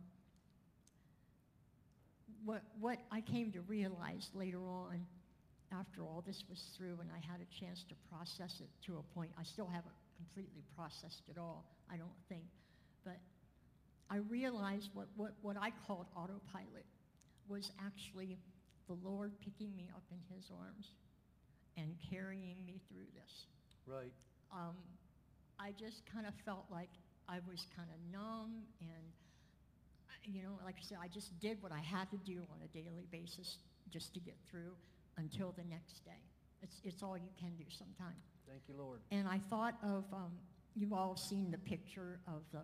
what, 2.44 2.62
what 2.80 2.98
I 3.10 3.20
came 3.20 3.52
to 3.52 3.60
realize 3.62 4.30
later 4.34 4.60
on, 4.60 5.04
after 5.70 6.02
all 6.02 6.24
this 6.26 6.44
was 6.48 6.62
through 6.76 6.98
and 7.00 7.10
I 7.12 7.20
had 7.30 7.40
a 7.40 7.60
chance 7.60 7.84
to 7.88 7.94
process 8.10 8.60
it 8.60 8.68
to 8.86 8.98
a 8.98 9.14
point, 9.14 9.30
I 9.38 9.42
still 9.42 9.66
haven't 9.66 9.94
completely 10.18 10.62
processed 10.76 11.22
at 11.30 11.38
all, 11.38 11.64
I 11.90 11.96
don't 11.96 12.18
think, 12.28 12.44
but 13.04 13.18
I 14.10 14.18
realized 14.28 14.90
what, 14.92 15.06
what, 15.16 15.32
what 15.42 15.56
I 15.56 15.70
called 15.86 16.06
autopilot 16.16 16.84
was 17.48 17.70
actually 17.80 18.38
the 18.88 18.96
Lord 19.02 19.32
picking 19.40 19.74
me 19.76 19.88
up 19.94 20.04
in 20.10 20.18
his 20.34 20.50
arms 20.50 20.90
and 21.76 21.94
carrying 22.10 22.66
me 22.66 22.80
through 22.90 23.06
this. 23.14 23.46
Right 23.86 24.12
um, 24.52 24.76
I 25.58 25.72
just 25.72 26.02
kind 26.12 26.26
of 26.26 26.34
felt 26.44 26.64
like 26.70 26.90
I 27.28 27.40
was 27.46 27.66
kind 27.76 27.88
of 27.90 27.98
numb 28.12 28.64
and, 28.80 29.04
you 30.24 30.42
know, 30.42 30.58
like 30.64 30.76
I 30.78 30.84
said, 30.84 30.98
I 31.02 31.08
just 31.08 31.38
did 31.40 31.60
what 31.62 31.72
I 31.72 31.80
had 31.80 32.10
to 32.10 32.18
do 32.24 32.42
on 32.52 32.58
a 32.64 32.68
daily 32.72 33.06
basis 33.10 33.58
just 33.90 34.14
to 34.14 34.20
get 34.20 34.36
through 34.50 34.72
until 35.16 35.52
the 35.56 35.64
next 35.64 36.04
day. 36.04 36.22
It's, 36.62 36.80
it's 36.84 37.02
all 37.02 37.16
you 37.16 37.32
can 37.38 37.54
do 37.56 37.64
sometimes. 37.68 38.22
Thank 38.48 38.62
you, 38.66 38.74
Lord. 38.78 39.00
And 39.10 39.28
I 39.28 39.40
thought 39.50 39.74
of, 39.82 40.04
um, 40.12 40.32
you've 40.74 40.92
all 40.92 41.16
seen 41.16 41.50
the 41.50 41.58
picture 41.58 42.18
of 42.26 42.42
the, 42.52 42.60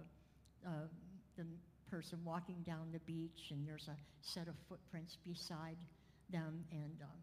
uh, 0.67 0.89
the 1.37 1.45
person 1.91 2.19
walking 2.25 2.57
down 2.67 2.89
the 2.93 3.01
beach, 3.01 3.51
and 3.51 3.69
there's 3.69 3.89
a 3.89 3.97
set 4.23 4.49
of 4.49 4.55
footprints 4.69 5.19
beside 5.25 5.77
them, 6.31 6.65
and 6.73 6.97
um, 7.03 7.21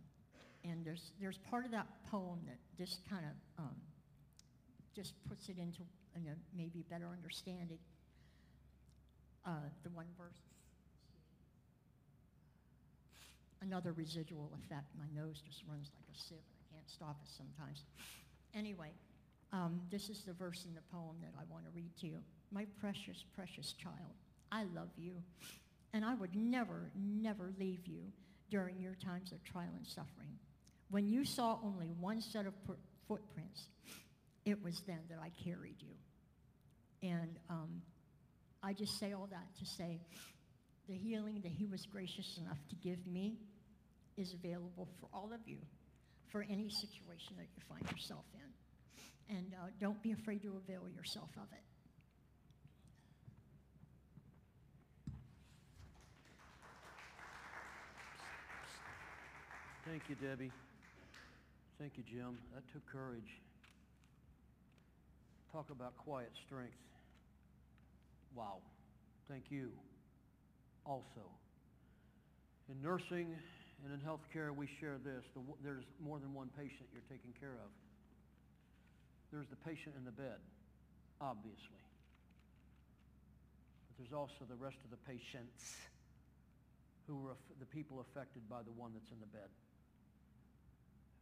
and 0.64 0.86
there's 0.86 1.12
there's 1.20 1.40
part 1.50 1.66
of 1.66 1.72
that 1.72 1.88
poem 2.10 2.40
that 2.46 2.58
just 2.78 3.00
kind 3.10 3.26
of 3.26 3.64
um, 3.66 3.76
just 4.96 5.14
puts 5.28 5.50
it 5.50 5.58
into 5.58 5.82
in 6.16 6.28
a 6.28 6.36
maybe 6.56 6.86
better 6.90 7.08
understanding. 7.12 7.80
Uh, 9.46 9.68
the 9.84 9.90
one 9.90 10.06
verse. 10.18 10.38
Another 13.62 13.92
residual 13.92 14.52
effect. 14.64 14.86
My 14.98 15.10
nose 15.20 15.42
just 15.46 15.64
runs 15.68 15.90
like 15.94 16.06
a 16.16 16.18
sieve, 16.18 16.38
and 16.38 16.58
I 16.62 16.76
can't 16.76 16.90
stop 16.90 17.18
it 17.24 17.30
sometimes. 17.30 17.84
Anyway, 18.54 18.92
um, 19.54 19.82
this 19.90 20.10
is 20.10 20.24
the 20.24 20.34
verse 20.34 20.66
in 20.66 20.74
the 20.74 20.82
poem 20.92 21.16
that 21.22 21.34
I 21.40 21.44
want 21.52 21.66
to 21.66 21.72
read 21.72 21.92
to 22.02 22.08
you. 22.08 22.18
My 22.52 22.66
precious, 22.80 23.24
precious 23.36 23.74
child, 23.74 24.16
I 24.52 24.64
love 24.76 24.90
you, 24.98 25.14
and 25.94 26.04
I 26.04 26.16
would 26.16 26.36
never, 26.36 26.92
never 26.96 27.54
leave 27.60 27.88
you 27.88 28.02
during 28.50 28.80
your 28.80 28.96
times 28.96 29.32
of 29.32 29.44
trial 29.44 29.72
and 29.78 29.88
suffering. 29.88 30.38
When 30.90 31.08
you 31.08 31.24
saw 31.24 31.58
only 31.64 31.92
one 32.00 32.22
set 32.22 32.46
of 32.46 32.54
footprints, 33.08 33.68
it 34.46 34.62
was 34.62 34.82
then 34.88 35.00
that 35.10 35.20
I 35.22 35.32
carried 35.44 35.78
you. 35.80 37.08
And 37.10 37.38
um, 37.50 37.82
I 38.62 38.74
just 38.74 39.00
say 39.00 39.14
all 39.14 39.28
that 39.32 39.48
to 39.60 39.66
say 39.66 40.02
the 40.88 40.96
healing 40.96 41.40
that 41.44 41.52
he 41.52 41.66
was 41.66 41.86
gracious 41.86 42.38
enough 42.38 42.60
to 42.70 42.76
give 42.76 43.06
me 43.08 43.38
is 44.18 44.34
available 44.34 44.88
for 45.00 45.08
all 45.14 45.32
of 45.34 45.40
you 45.46 45.58
for 46.32 46.46
any 46.50 46.70
situation 46.70 47.36
that 47.38 47.48
you 47.56 47.62
find 47.68 47.82
yourself 47.92 48.26
in. 48.34 49.36
And 49.36 49.54
uh, 49.54 49.68
don't 49.80 50.02
be 50.02 50.12
afraid 50.12 50.42
to 50.44 50.54
avail 50.58 50.88
yourself 50.90 51.30
of 51.38 51.48
it. 51.52 51.64
Thank 59.86 60.04
you, 60.08 60.16
Debbie. 60.16 60.52
Thank 61.80 61.94
you, 61.98 62.04
Jim. 62.10 62.38
That 62.54 62.64
took 62.72 62.86
courage. 62.92 63.42
Talk 65.52 65.70
about 65.70 65.98
quiet 65.98 66.32
strength. 66.46 66.78
Wow. 68.36 68.60
Thank 69.28 69.46
you. 69.50 69.72
Also, 70.86 71.28
in 72.70 72.82
nursing 72.82 73.36
and 73.84 73.94
in 73.94 74.00
healthcare, 74.00 74.54
we 74.54 74.68
share 74.68 74.98
this. 75.04 75.26
The, 75.34 75.42
there's 75.64 75.86
more 76.00 76.20
than 76.20 76.34
one 76.34 76.50
patient 76.58 76.86
you're 76.94 77.08
taking 77.10 77.34
care 77.40 77.58
of. 77.58 77.72
There's 79.32 79.48
the 79.48 79.56
patient 79.56 79.96
in 79.98 80.06
the 80.06 80.12
bed, 80.12 80.38
obviously. 81.20 81.82
But 83.88 83.98
there's 83.98 84.14
also 84.14 84.46
the 84.48 84.56
rest 84.56 84.78
of 84.84 84.92
the 84.92 85.02
patients 85.10 85.76
who 87.08 87.28
are 87.28 87.38
the 87.60 87.66
people 87.66 88.00
affected 88.00 88.48
by 88.50 88.62
the 88.62 88.72
one 88.72 88.92
that's 88.94 89.12
in 89.12 89.20
the 89.20 89.32
bed. 89.34 89.50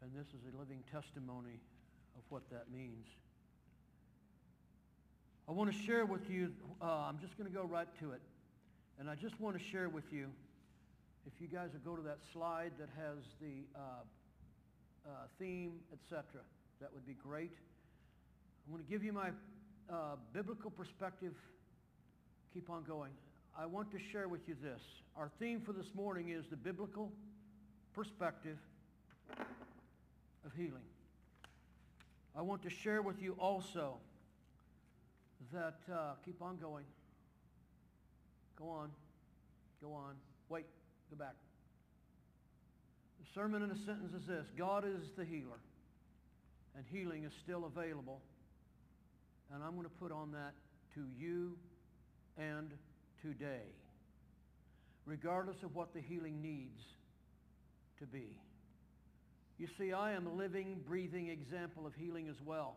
And 0.01 0.11
this 0.13 0.27
is 0.27 0.41
a 0.53 0.57
living 0.57 0.83
testimony 0.91 1.59
of 2.17 2.23
what 2.29 2.49
that 2.51 2.71
means. 2.73 3.07
I 5.47 5.51
want 5.51 5.71
to 5.71 5.77
share 5.77 6.05
with 6.05 6.29
you, 6.29 6.51
uh, 6.81 6.85
I'm 6.85 7.19
just 7.19 7.37
going 7.37 7.49
to 7.49 7.55
go 7.55 7.63
right 7.63 7.87
to 7.99 8.11
it. 8.11 8.21
And 8.99 9.09
I 9.09 9.15
just 9.15 9.39
want 9.39 9.57
to 9.57 9.63
share 9.63 9.89
with 9.89 10.11
you, 10.11 10.27
if 11.35 11.39
you 11.39 11.47
guys 11.47 11.69
will 11.73 11.91
go 11.91 11.95
to 11.95 12.07
that 12.07 12.17
slide 12.33 12.71
that 12.79 12.89
has 12.97 13.17
the 13.39 13.63
uh, 13.75 13.79
uh, 15.05 15.09
theme, 15.37 15.73
etc., 15.93 16.23
that 16.81 16.89
would 16.93 17.05
be 17.05 17.13
great. 17.13 17.51
I'm 18.65 18.73
going 18.73 18.83
to 18.83 18.89
give 18.89 19.03
you 19.03 19.13
my 19.13 19.29
uh, 19.91 20.15
biblical 20.33 20.71
perspective. 20.71 21.33
Keep 22.53 22.69
on 22.69 22.83
going. 22.83 23.11
I 23.57 23.67
want 23.67 23.91
to 23.91 23.99
share 24.11 24.27
with 24.27 24.47
you 24.47 24.55
this. 24.61 24.81
Our 25.15 25.29
theme 25.39 25.61
for 25.61 25.71
this 25.71 25.93
morning 25.93 26.29
is 26.29 26.47
the 26.47 26.55
biblical 26.55 27.11
perspective 27.93 28.57
of 29.37 30.53
healing. 30.55 30.87
I 32.35 32.41
want 32.41 32.63
to 32.63 32.69
share 32.69 33.03
with 33.03 33.21
you 33.21 33.35
also 33.39 33.97
that, 35.53 35.77
uh, 35.93 36.13
keep 36.25 36.41
on 36.41 36.57
going. 36.57 36.85
Go 38.57 38.69
on. 38.69 38.89
Go 39.81 39.93
on. 39.93 40.15
Wait. 40.49 40.65
Go 41.09 41.17
back. 41.17 41.35
The 43.19 43.25
sermon 43.33 43.63
in 43.63 43.71
a 43.71 43.77
sentence 43.85 44.13
is 44.13 44.27
this. 44.27 44.45
God 44.57 44.85
is 44.85 45.09
the 45.17 45.25
healer. 45.25 45.59
And 46.75 46.85
healing 46.91 47.23
is 47.23 47.31
still 47.43 47.65
available. 47.65 48.21
And 49.53 49.63
I'm 49.63 49.71
going 49.71 49.83
to 49.83 49.99
put 49.99 50.11
on 50.11 50.31
that 50.33 50.53
to 50.95 51.01
you 51.17 51.57
and 52.37 52.71
today. 53.21 53.65
Regardless 55.05 55.57
of 55.63 55.75
what 55.75 55.93
the 55.93 56.01
healing 56.01 56.41
needs 56.41 56.79
to 57.99 58.05
be. 58.05 58.37
You 59.57 59.67
see, 59.77 59.91
I 59.91 60.13
am 60.13 60.27
a 60.27 60.33
living, 60.33 60.77
breathing 60.87 61.29
example 61.29 61.85
of 61.85 61.93
healing 61.95 62.29
as 62.29 62.37
well. 62.45 62.75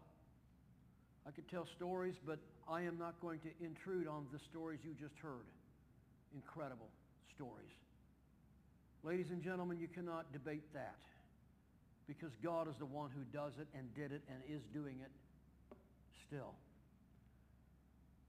I 1.27 1.31
could 1.31 1.49
tell 1.49 1.67
stories, 1.77 2.15
but 2.27 2.39
I 2.69 2.83
am 2.83 2.99
not 2.99 3.21
going 3.21 3.39
to 3.41 3.65
intrude 3.65 4.09
on 4.09 4.27
the 4.33 4.41
stories 4.51 4.81
you 4.83 4.93
just 4.99 5.15
heard. 5.23 5.47
Incredible 6.35 6.89
stories. 7.37 7.71
Ladies 9.05 9.31
and 9.31 9.43
gentlemen, 9.43 9.81
you 9.81 9.89
cannot 9.89 10.33
debate 10.33 10.63
that 10.75 10.95
because 12.07 12.31
God 12.43 12.69
is 12.69 12.75
the 12.79 12.87
one 12.87 13.11
who 13.11 13.25
does 13.37 13.53
it 13.61 13.67
and 13.77 13.93
did 13.95 14.13
it 14.13 14.23
and 14.29 14.39
is 14.49 14.63
doing 14.73 15.01
it 15.03 15.11
still. 16.27 16.55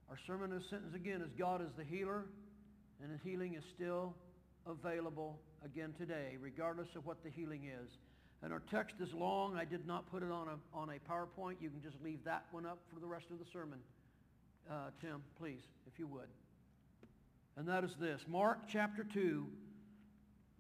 Our 0.10 0.18
sermon 0.26 0.52
a 0.52 0.62
sentence 0.62 0.96
again 0.96 1.22
is 1.22 1.30
God 1.38 1.62
is 1.62 1.70
the 1.78 1.84
healer 1.84 2.26
and 3.04 3.12
the 3.14 3.30
healing 3.30 3.54
is 3.54 3.64
still 3.76 4.16
available 4.66 5.40
again 5.64 5.94
today, 5.96 6.38
regardless 6.42 6.96
of 6.96 7.06
what 7.06 7.24
the 7.24 7.30
healing 7.30 7.66
is. 7.66 7.92
And 8.42 8.52
our 8.52 8.62
text 8.72 8.96
is 9.00 9.14
long. 9.14 9.56
I 9.56 9.66
did 9.66 9.86
not 9.86 10.10
put 10.12 10.24
it 10.24 10.32
on 10.32 10.48
a, 10.48 10.78
on 10.78 10.90
a 10.90 11.12
PowerPoint. 11.12 11.58
You 11.62 11.70
can 11.70 11.82
just 11.84 12.02
leave 12.04 12.20
that 12.26 12.46
one 12.52 12.66
up 12.66 12.80
for 12.92 13.00
the 13.00 13.08
rest 13.08 13.26
of 13.30 13.38
the 13.38 13.46
sermon. 13.54 13.80
Uh, 14.70 14.90
Tim, 15.02 15.22
please, 15.38 15.62
if 15.86 16.00
you 16.00 16.08
would. 16.08 16.28
And 17.58 17.68
that 17.68 17.84
is 17.84 17.96
this. 18.00 18.22
Mark 18.28 18.68
chapter 18.68 19.04
2, 19.04 19.46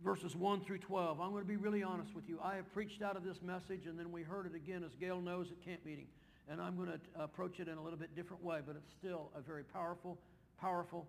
verses 0.03 0.35
1 0.35 0.61
through 0.61 0.79
12. 0.79 1.21
I'm 1.21 1.31
going 1.31 1.43
to 1.43 1.47
be 1.47 1.55
really 1.55 1.81
honest 1.81 2.13
with 2.13 2.27
you. 2.27 2.39
I 2.43 2.55
have 2.55 2.71
preached 2.73 3.01
out 3.01 3.15
of 3.15 3.23
this 3.23 3.41
message, 3.41 3.85
and 3.87 3.97
then 3.97 4.11
we 4.11 4.21
heard 4.21 4.45
it 4.45 4.53
again, 4.53 4.83
as 4.83 4.91
Gail 4.99 5.21
knows, 5.21 5.47
at 5.49 5.63
camp 5.63 5.85
meeting. 5.85 6.07
And 6.49 6.61
I'm 6.61 6.75
going 6.75 6.89
to 6.89 6.99
approach 7.23 7.59
it 7.59 7.69
in 7.69 7.77
a 7.77 7.81
little 7.81 7.97
bit 7.97 8.13
different 8.15 8.43
way, 8.43 8.59
but 8.65 8.75
it's 8.75 8.91
still 8.99 9.31
a 9.35 9.41
very 9.41 9.63
powerful, 9.63 10.19
powerful 10.59 11.07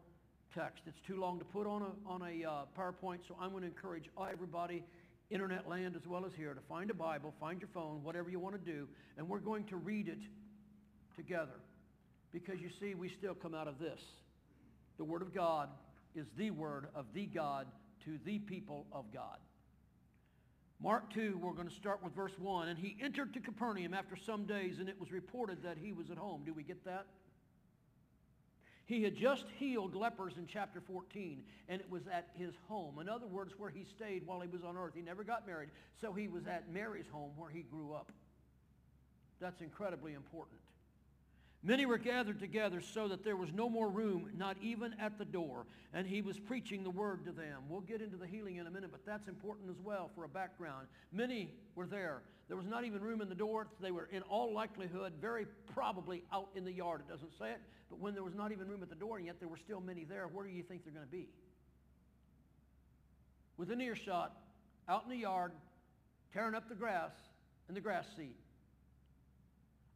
text. 0.54 0.82
It's 0.86 1.00
too 1.06 1.18
long 1.18 1.40
to 1.40 1.44
put 1.44 1.66
on 1.66 1.82
a, 1.82 2.08
on 2.08 2.22
a 2.22 2.48
uh, 2.48 2.52
PowerPoint, 2.78 3.18
so 3.26 3.36
I'm 3.40 3.50
going 3.50 3.62
to 3.62 3.68
encourage 3.68 4.08
everybody 4.30 4.84
internet 5.30 5.68
land 5.68 5.96
as 5.96 6.06
well 6.06 6.24
as 6.24 6.32
here, 6.36 6.54
to 6.54 6.60
find 6.68 6.90
a 6.90 6.94
Bible, 6.94 7.34
find 7.40 7.60
your 7.60 7.70
phone, 7.74 8.04
whatever 8.04 8.30
you 8.30 8.38
want 8.38 8.54
to 8.54 8.72
do, 8.72 8.86
and 9.18 9.28
we're 9.28 9.40
going 9.40 9.64
to 9.64 9.76
read 9.76 10.06
it 10.06 10.20
together. 11.16 11.60
Because 12.32 12.60
you 12.60 12.68
see, 12.80 12.94
we 12.94 13.08
still 13.08 13.34
come 13.34 13.54
out 13.54 13.66
of 13.66 13.78
this. 13.80 14.00
The 14.98 15.04
Word 15.04 15.22
of 15.22 15.34
God 15.34 15.68
is 16.14 16.26
the 16.36 16.50
Word 16.52 16.86
of 16.94 17.06
the 17.14 17.26
God 17.26 17.66
to 18.04 18.18
the 18.24 18.38
people 18.38 18.86
of 18.92 19.12
God. 19.12 19.38
Mark 20.80 21.12
2, 21.14 21.38
we're 21.40 21.52
going 21.52 21.68
to 21.68 21.74
start 21.74 22.02
with 22.02 22.14
verse 22.14 22.38
1. 22.38 22.68
And 22.68 22.78
he 22.78 22.96
entered 23.00 23.32
to 23.34 23.40
Capernaum 23.40 23.94
after 23.94 24.16
some 24.16 24.44
days, 24.44 24.78
and 24.80 24.88
it 24.88 24.98
was 25.00 25.12
reported 25.12 25.62
that 25.62 25.78
he 25.78 25.92
was 25.92 26.10
at 26.10 26.18
home. 26.18 26.42
Do 26.44 26.52
we 26.52 26.62
get 26.62 26.84
that? 26.84 27.06
He 28.86 29.02
had 29.02 29.16
just 29.16 29.46
healed 29.58 29.94
lepers 29.94 30.34
in 30.36 30.46
chapter 30.46 30.80
14, 30.80 31.42
and 31.70 31.80
it 31.80 31.90
was 31.90 32.02
at 32.06 32.28
his 32.34 32.52
home. 32.68 32.98
In 32.98 33.08
other 33.08 33.26
words, 33.26 33.54
where 33.56 33.70
he 33.70 33.84
stayed 33.84 34.26
while 34.26 34.40
he 34.40 34.48
was 34.48 34.62
on 34.62 34.76
earth. 34.76 34.92
He 34.94 35.00
never 35.00 35.24
got 35.24 35.46
married, 35.46 35.70
so 36.00 36.12
he 36.12 36.28
was 36.28 36.46
at 36.46 36.70
Mary's 36.70 37.08
home 37.10 37.30
where 37.36 37.48
he 37.48 37.62
grew 37.62 37.94
up. 37.94 38.12
That's 39.40 39.62
incredibly 39.62 40.12
important. 40.12 40.60
Many 41.66 41.86
were 41.86 41.96
gathered 41.96 42.40
together 42.40 42.82
so 42.82 43.08
that 43.08 43.24
there 43.24 43.36
was 43.36 43.50
no 43.50 43.70
more 43.70 43.88
room, 43.88 44.30
not 44.36 44.58
even 44.60 44.94
at 45.00 45.16
the 45.16 45.24
door. 45.24 45.64
And 45.94 46.06
he 46.06 46.20
was 46.20 46.38
preaching 46.38 46.84
the 46.84 46.90
word 46.90 47.24
to 47.24 47.32
them. 47.32 47.62
We'll 47.70 47.80
get 47.80 48.02
into 48.02 48.18
the 48.18 48.26
healing 48.26 48.56
in 48.56 48.66
a 48.66 48.70
minute, 48.70 48.90
but 48.92 49.06
that's 49.06 49.28
important 49.28 49.70
as 49.70 49.80
well 49.82 50.10
for 50.14 50.24
a 50.24 50.28
background. 50.28 50.88
Many 51.10 51.54
were 51.74 51.86
there. 51.86 52.20
There 52.48 52.58
was 52.58 52.66
not 52.66 52.84
even 52.84 53.00
room 53.00 53.22
in 53.22 53.30
the 53.30 53.34
door. 53.34 53.66
They 53.80 53.92
were 53.92 54.10
in 54.12 54.20
all 54.22 54.52
likelihood 54.52 55.14
very 55.18 55.46
probably 55.72 56.22
out 56.30 56.48
in 56.54 56.66
the 56.66 56.72
yard. 56.72 57.00
It 57.08 57.10
doesn't 57.10 57.32
say 57.38 57.52
it, 57.52 57.60
but 57.88 57.98
when 57.98 58.12
there 58.12 58.22
was 58.22 58.34
not 58.34 58.52
even 58.52 58.68
room 58.68 58.82
at 58.82 58.90
the 58.90 58.94
door, 58.94 59.16
and 59.16 59.24
yet 59.24 59.36
there 59.40 59.48
were 59.48 59.56
still 59.56 59.80
many 59.80 60.04
there, 60.04 60.28
where 60.28 60.46
do 60.46 60.52
you 60.52 60.62
think 60.62 60.84
they're 60.84 60.92
going 60.92 61.06
to 61.06 61.10
be? 61.10 61.28
Within 63.56 63.80
earshot, 63.80 64.36
out 64.86 65.04
in 65.04 65.10
the 65.10 65.16
yard, 65.16 65.52
tearing 66.34 66.54
up 66.54 66.68
the 66.68 66.74
grass 66.74 67.12
and 67.68 67.76
the 67.76 67.80
grass 67.80 68.04
seed. 68.14 68.34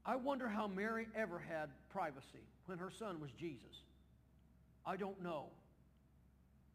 I 0.08 0.16
wonder 0.16 0.48
how 0.48 0.66
Mary 0.66 1.06
ever 1.14 1.38
had 1.38 1.68
privacy 1.90 2.40
when 2.64 2.78
her 2.78 2.90
son 2.98 3.20
was 3.20 3.30
Jesus. 3.38 3.82
I 4.86 4.96
don't 4.96 5.22
know. 5.22 5.48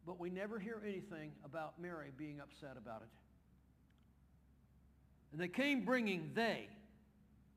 But 0.06 0.20
we 0.20 0.30
never 0.30 0.60
hear 0.60 0.80
anything 0.86 1.32
about 1.44 1.80
Mary 1.80 2.12
being 2.16 2.38
upset 2.38 2.76
about 2.78 3.02
it. 3.02 3.08
And 5.32 5.40
they 5.40 5.48
came 5.48 5.84
bringing, 5.84 6.30
they, 6.34 6.68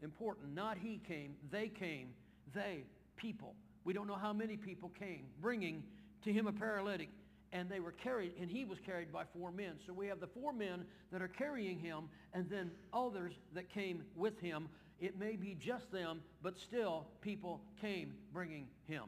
important, 0.02 0.56
not 0.56 0.80
he 0.80 1.00
came, 1.08 1.36
they 1.52 1.68
came, 1.68 2.10
they, 2.56 2.84
people, 3.16 3.54
We 3.88 3.94
don't 3.94 4.08
know 4.08 4.16
how 4.16 4.34
many 4.34 4.58
people 4.58 4.92
came, 4.98 5.28
bringing 5.40 5.84
to 6.24 6.34
him 6.34 6.48
a 6.48 6.52
paralytic, 6.52 7.10
and 7.54 7.70
they 7.70 7.80
were 7.80 7.94
carried, 7.94 8.34
and 8.42 8.50
he 8.50 8.66
was 8.66 8.80
carried 8.86 9.14
by 9.14 9.24
four 9.32 9.52
men. 9.52 9.76
So 9.86 9.94
we 9.94 10.08
have 10.08 10.20
the 10.20 10.28
four 10.28 10.52
men 10.52 10.86
that 11.12 11.22
are 11.22 11.30
carrying 11.30 11.80
him, 11.80 12.10
and 12.34 12.50
then 12.50 12.72
others 12.94 13.34
that 13.54 13.70
came 13.70 14.04
with 14.16 14.40
him. 14.40 14.70
It 15.00 15.20
may 15.20 15.36
be 15.36 15.56
just 15.60 15.92
them, 15.92 16.22
but 16.42 16.60
still 16.60 17.08
people 17.22 17.62
came 17.82 18.14
bringing 18.34 18.68
him. 18.88 19.04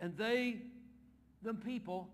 And 0.00 0.16
they, 0.16 0.62
the 1.42 1.54
people, 1.54 2.08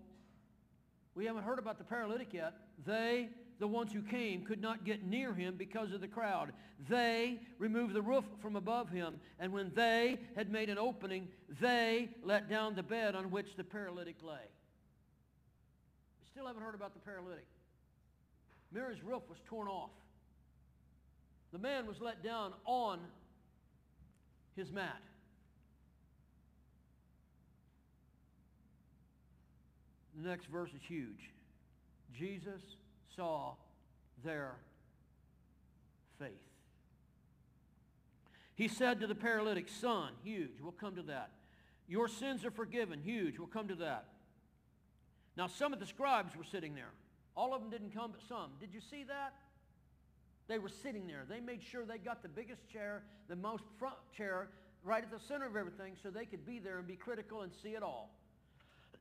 we 1.13 1.25
haven't 1.25 1.43
heard 1.43 1.59
about 1.59 1.77
the 1.77 1.83
paralytic 1.83 2.33
yet. 2.33 2.53
They, 2.85 3.29
the 3.59 3.67
ones 3.67 3.93
who 3.93 4.01
came, 4.01 4.43
could 4.43 4.61
not 4.61 4.85
get 4.85 5.05
near 5.05 5.33
him 5.33 5.55
because 5.55 5.91
of 5.91 6.01
the 6.01 6.07
crowd. 6.07 6.51
They 6.89 7.39
removed 7.59 7.93
the 7.93 8.01
roof 8.01 8.25
from 8.41 8.55
above 8.55 8.89
him, 8.89 9.19
and 9.39 9.53
when 9.53 9.71
they 9.75 10.19
had 10.35 10.51
made 10.51 10.69
an 10.69 10.77
opening, 10.77 11.27
they 11.61 12.09
let 12.23 12.49
down 12.49 12.75
the 12.75 12.83
bed 12.83 13.15
on 13.15 13.29
which 13.31 13.55
the 13.55 13.63
paralytic 13.63 14.17
lay. 14.23 14.33
We 16.21 16.27
still 16.31 16.47
haven't 16.47 16.63
heard 16.63 16.75
about 16.75 16.93
the 16.93 16.99
paralytic. 16.99 17.45
Mary's 18.73 19.03
roof 19.03 19.21
was 19.29 19.37
torn 19.45 19.67
off. 19.67 19.91
The 21.55 21.61
man 21.61 21.87
was 21.87 22.01
let 22.01 22.21
down 22.21 22.51
on 22.65 22.99
his 24.57 24.73
mat. 24.73 25.01
The 30.21 30.27
next 30.27 30.47
verse 30.47 30.71
is 30.71 30.81
huge. 30.85 31.31
Jesus 32.13 32.59
saw 33.15 33.53
their 34.25 34.55
faith. 36.19 36.31
He 38.55 38.67
said 38.67 38.99
to 38.99 39.07
the 39.07 39.15
paralytic, 39.15 39.69
Son, 39.69 40.11
huge, 40.25 40.59
we'll 40.61 40.73
come 40.73 40.97
to 40.97 41.03
that. 41.03 41.29
Your 41.87 42.09
sins 42.09 42.43
are 42.43 42.51
forgiven, 42.51 42.99
huge, 43.01 43.39
we'll 43.39 43.47
come 43.47 43.69
to 43.69 43.75
that. 43.75 44.07
Now, 45.37 45.47
some 45.47 45.71
of 45.71 45.79
the 45.79 45.85
scribes 45.85 46.35
were 46.35 46.43
sitting 46.43 46.75
there. 46.75 46.91
All 47.37 47.53
of 47.53 47.61
them 47.61 47.69
didn't 47.69 47.93
come, 47.93 48.11
but 48.11 48.19
some. 48.27 48.51
Did 48.59 48.73
you 48.73 48.81
see 48.81 49.05
that? 49.05 49.35
They 50.47 50.59
were 50.59 50.69
sitting 50.69 51.07
there. 51.07 51.25
They 51.27 51.39
made 51.39 51.63
sure 51.63 51.85
they 51.85 51.97
got 51.97 52.21
the 52.21 52.29
biggest 52.29 52.67
chair, 52.71 53.03
the 53.27 53.35
most 53.35 53.63
front 53.79 53.95
chair, 54.15 54.49
right 54.83 55.03
at 55.03 55.09
the 55.09 55.19
center 55.19 55.47
of 55.47 55.55
everything 55.55 55.93
so 56.01 56.09
they 56.09 56.25
could 56.25 56.45
be 56.45 56.59
there 56.59 56.77
and 56.77 56.87
be 56.87 56.95
critical 56.95 57.41
and 57.41 57.51
see 57.63 57.69
it 57.69 57.81
all. 57.81 58.11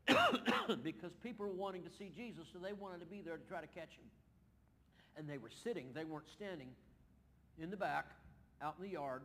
because 0.82 1.12
people 1.22 1.46
were 1.46 1.52
wanting 1.52 1.82
to 1.82 1.90
see 1.90 2.10
Jesus, 2.14 2.46
so 2.52 2.58
they 2.58 2.72
wanted 2.72 3.00
to 3.00 3.06
be 3.06 3.20
there 3.20 3.36
to 3.36 3.44
try 3.44 3.60
to 3.60 3.66
catch 3.66 3.92
him. 3.92 4.04
And 5.16 5.28
they 5.28 5.38
were 5.38 5.50
sitting, 5.62 5.88
they 5.94 6.04
weren't 6.04 6.28
standing 6.28 6.68
in 7.58 7.70
the 7.70 7.76
back, 7.76 8.06
out 8.62 8.74
in 8.78 8.84
the 8.84 8.92
yard. 8.92 9.22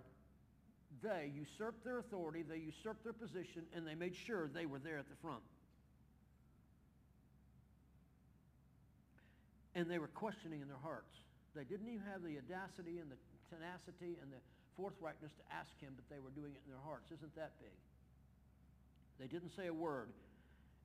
They 1.02 1.32
usurped 1.34 1.84
their 1.84 2.00
authority, 2.00 2.44
they 2.48 2.58
usurped 2.58 3.04
their 3.04 3.14
position, 3.14 3.64
and 3.76 3.88
they 3.88 3.96
made 3.96 4.16
sure 4.16 4.50
they 4.54 4.66
were 4.66 4.80
there 4.80 4.98
at 4.98 5.10
the 5.10 5.16
front. 5.22 5.42
And 9.76 9.90
they 9.90 10.00
were 10.00 10.08
questioning 10.08 10.62
in 10.62 10.68
their 10.68 10.78
hearts. 10.82 11.16
They 11.56 11.64
didn't 11.64 11.88
even 11.88 12.06
have 12.12 12.24
the 12.24 12.38
audacity 12.38 13.00
and 13.00 13.10
the 13.10 13.18
tenacity 13.50 14.18
and 14.22 14.32
the 14.32 14.42
forthrightness 14.78 15.34
to 15.36 15.44
ask 15.52 15.74
him, 15.80 15.94
but 15.96 16.06
they 16.10 16.20
were 16.20 16.32
doing 16.32 16.54
it 16.54 16.62
in 16.66 16.72
their 16.72 16.84
hearts. 16.86 17.12
Isn't 17.12 17.36
that 17.36 17.54
big? 17.60 17.76
They 19.20 19.28
didn't 19.28 19.56
say 19.56 19.68
a 19.68 19.74
word. 19.74 20.10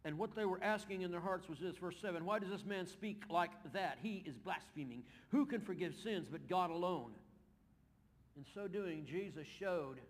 And 0.05 0.19
what 0.19 0.35
they 0.35 0.45
were 0.45 0.63
asking 0.63 1.03
in 1.03 1.11
their 1.11 1.21
hearts 1.21 1.49
was 1.49 1.59
this, 1.59 1.77
verse 1.77 1.97
7, 2.01 2.25
Why 2.25 2.39
does 2.39 2.51
this 2.51 2.65
man 2.65 2.87
speak 2.87 3.23
like 3.31 3.51
that? 3.73 3.99
He 4.03 4.23
is 4.27 4.37
blaspheming. 4.37 5.03
Who 5.31 5.47
can 5.47 5.61
forgive 5.61 5.95
sins 5.95 6.27
but 6.31 6.49
God 6.49 6.71
alone? 6.71 7.13
In 8.37 8.45
so 8.55 8.67
doing, 8.67 9.07
Jesus 9.07 9.47
showed 9.59 10.01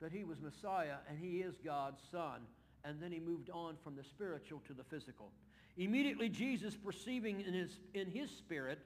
that 0.00 0.12
he 0.12 0.24
was 0.24 0.40
Messiah 0.40 0.96
and 1.08 1.18
he 1.18 1.38
is 1.38 1.56
God's 1.64 2.00
son. 2.10 2.42
And 2.84 3.00
then 3.00 3.12
he 3.12 3.20
moved 3.20 3.50
on 3.50 3.76
from 3.84 3.96
the 3.96 4.04
spiritual 4.04 4.62
to 4.66 4.72
the 4.72 4.84
physical. 4.84 5.30
Immediately 5.76 6.28
Jesus, 6.28 6.74
perceiving 6.74 7.40
in 7.40 7.54
his, 7.54 7.78
in 7.94 8.10
his 8.10 8.30
spirit 8.30 8.78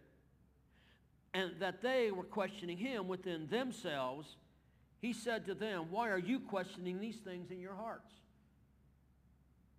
and 1.37 1.53
that 1.61 1.83
they 1.83 2.11
were 2.11 2.25
questioning 2.25 2.79
him 2.79 3.09
within 3.09 3.47
themselves, 3.49 4.37
he 5.03 5.13
said 5.13 5.45
to 5.47 5.55
them, 5.55 5.89
Why 5.91 6.09
are 6.09 6.19
you 6.19 6.41
questioning 6.41 6.99
these 6.99 7.17
things 7.17 7.51
in 7.51 7.61
your 7.61 7.75
hearts? 7.75 8.11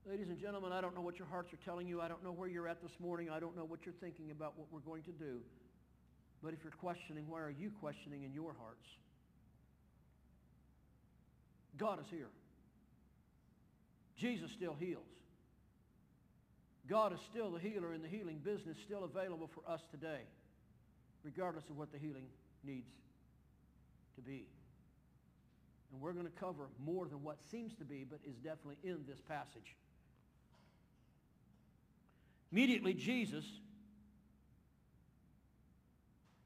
Ladies 0.05 0.29
and 0.29 0.39
gentlemen, 0.39 0.71
I 0.71 0.81
don't 0.81 0.93
know 0.93 1.01
what 1.01 1.17
your 1.17 1.27
hearts 1.27 1.51
are 1.51 1.59
telling 1.65 1.87
you. 1.87 1.99
I 1.99 2.07
don't 2.07 2.23
know 2.23 2.31
where 2.31 2.47
you're 2.47 2.67
at 2.67 2.83
this 2.83 2.91
morning. 2.99 3.31
I 3.31 3.39
don't 3.39 3.57
know 3.57 3.65
what 3.65 3.79
you're 3.85 3.95
thinking 3.99 4.29
about 4.29 4.53
what 4.55 4.67
we're 4.71 4.81
going 4.81 5.01
to 5.03 5.11
do. 5.11 5.39
But 6.43 6.53
if 6.53 6.59
you're 6.63 6.71
questioning, 6.71 7.25
why 7.27 7.41
are 7.41 7.49
you 7.49 7.71
questioning 7.81 8.23
in 8.23 8.33
your 8.33 8.53
hearts? 8.59 8.87
God 11.75 11.99
is 11.99 12.05
here. 12.11 12.29
Jesus 14.15 14.51
still 14.55 14.75
heals. 14.79 15.09
God 16.87 17.13
is 17.13 17.19
still 17.31 17.51
the 17.51 17.59
healer 17.59 17.93
and 17.93 18.03
the 18.03 18.07
healing 18.07 18.41
business 18.43 18.77
still 18.85 19.03
available 19.03 19.49
for 19.53 19.69
us 19.69 19.81
today, 19.91 20.21
regardless 21.27 21.69
of 21.69 21.77
what 21.77 21.91
the 21.91 21.97
healing 21.97 22.23
needs 22.63 22.89
to 24.15 24.21
be. 24.21 24.47
And 25.91 26.01
we're 26.01 26.13
going 26.13 26.25
to 26.25 26.39
cover 26.39 26.69
more 26.83 27.05
than 27.05 27.21
what 27.21 27.37
seems 27.51 27.73
to 27.75 27.83
be, 27.83 28.05
but 28.09 28.19
is 28.25 28.37
definitely 28.37 28.77
in 28.83 28.99
this 29.07 29.19
passage. 29.27 29.75
Immediately, 32.51 32.93
Jesus 32.93 33.43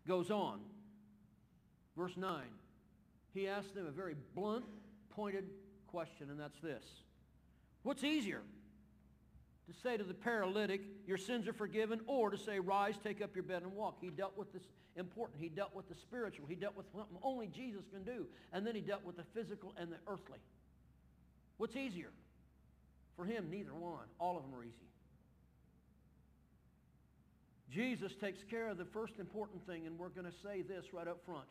goes 0.07 0.31
on. 0.31 0.59
Verse 1.95 2.17
9. 2.17 2.41
He 3.35 3.47
asks 3.47 3.71
them 3.73 3.85
a 3.85 3.91
very 3.91 4.15
blunt, 4.35 4.65
pointed 5.11 5.45
question, 5.87 6.31
and 6.31 6.39
that's 6.39 6.59
this. 6.59 6.83
What's 7.83 8.03
easier? 8.03 8.41
To 9.71 9.79
say 9.81 9.95
to 9.95 10.03
the 10.03 10.13
paralytic, 10.13 10.81
your 11.07 11.17
sins 11.17 11.47
are 11.47 11.53
forgiven, 11.53 12.01
or 12.05 12.29
to 12.29 12.37
say, 12.37 12.59
rise, 12.59 12.95
take 13.01 13.21
up 13.21 13.35
your 13.35 13.43
bed 13.43 13.61
and 13.61 13.73
walk. 13.73 13.97
He 14.01 14.09
dealt 14.09 14.37
with 14.37 14.51
this 14.51 14.63
important. 14.97 15.41
He 15.41 15.47
dealt 15.47 15.73
with 15.73 15.87
the 15.87 15.95
spiritual. 15.95 16.45
He 16.45 16.55
dealt 16.55 16.75
with 16.75 16.87
something 16.93 17.17
only 17.23 17.47
Jesus 17.47 17.83
can 17.91 18.03
do. 18.03 18.25
And 18.51 18.67
then 18.67 18.75
he 18.75 18.81
dealt 18.81 19.05
with 19.05 19.15
the 19.15 19.23
physical 19.33 19.73
and 19.77 19.89
the 19.89 19.95
earthly. 20.07 20.39
What's 21.57 21.77
easier? 21.77 22.09
For 23.15 23.23
him, 23.23 23.47
neither 23.49 23.73
one. 23.73 24.07
All 24.19 24.35
of 24.35 24.43
them 24.43 24.53
are 24.53 24.63
easy. 24.63 24.75
Jesus 27.71 28.11
takes 28.19 28.43
care 28.43 28.67
of 28.67 28.77
the 28.77 28.85
first 28.85 29.19
important 29.19 29.65
thing, 29.65 29.87
and 29.87 29.97
we're 29.97 30.09
going 30.09 30.25
to 30.25 30.37
say 30.43 30.63
this 30.63 30.91
right 30.91 31.07
up 31.07 31.23
front. 31.25 31.45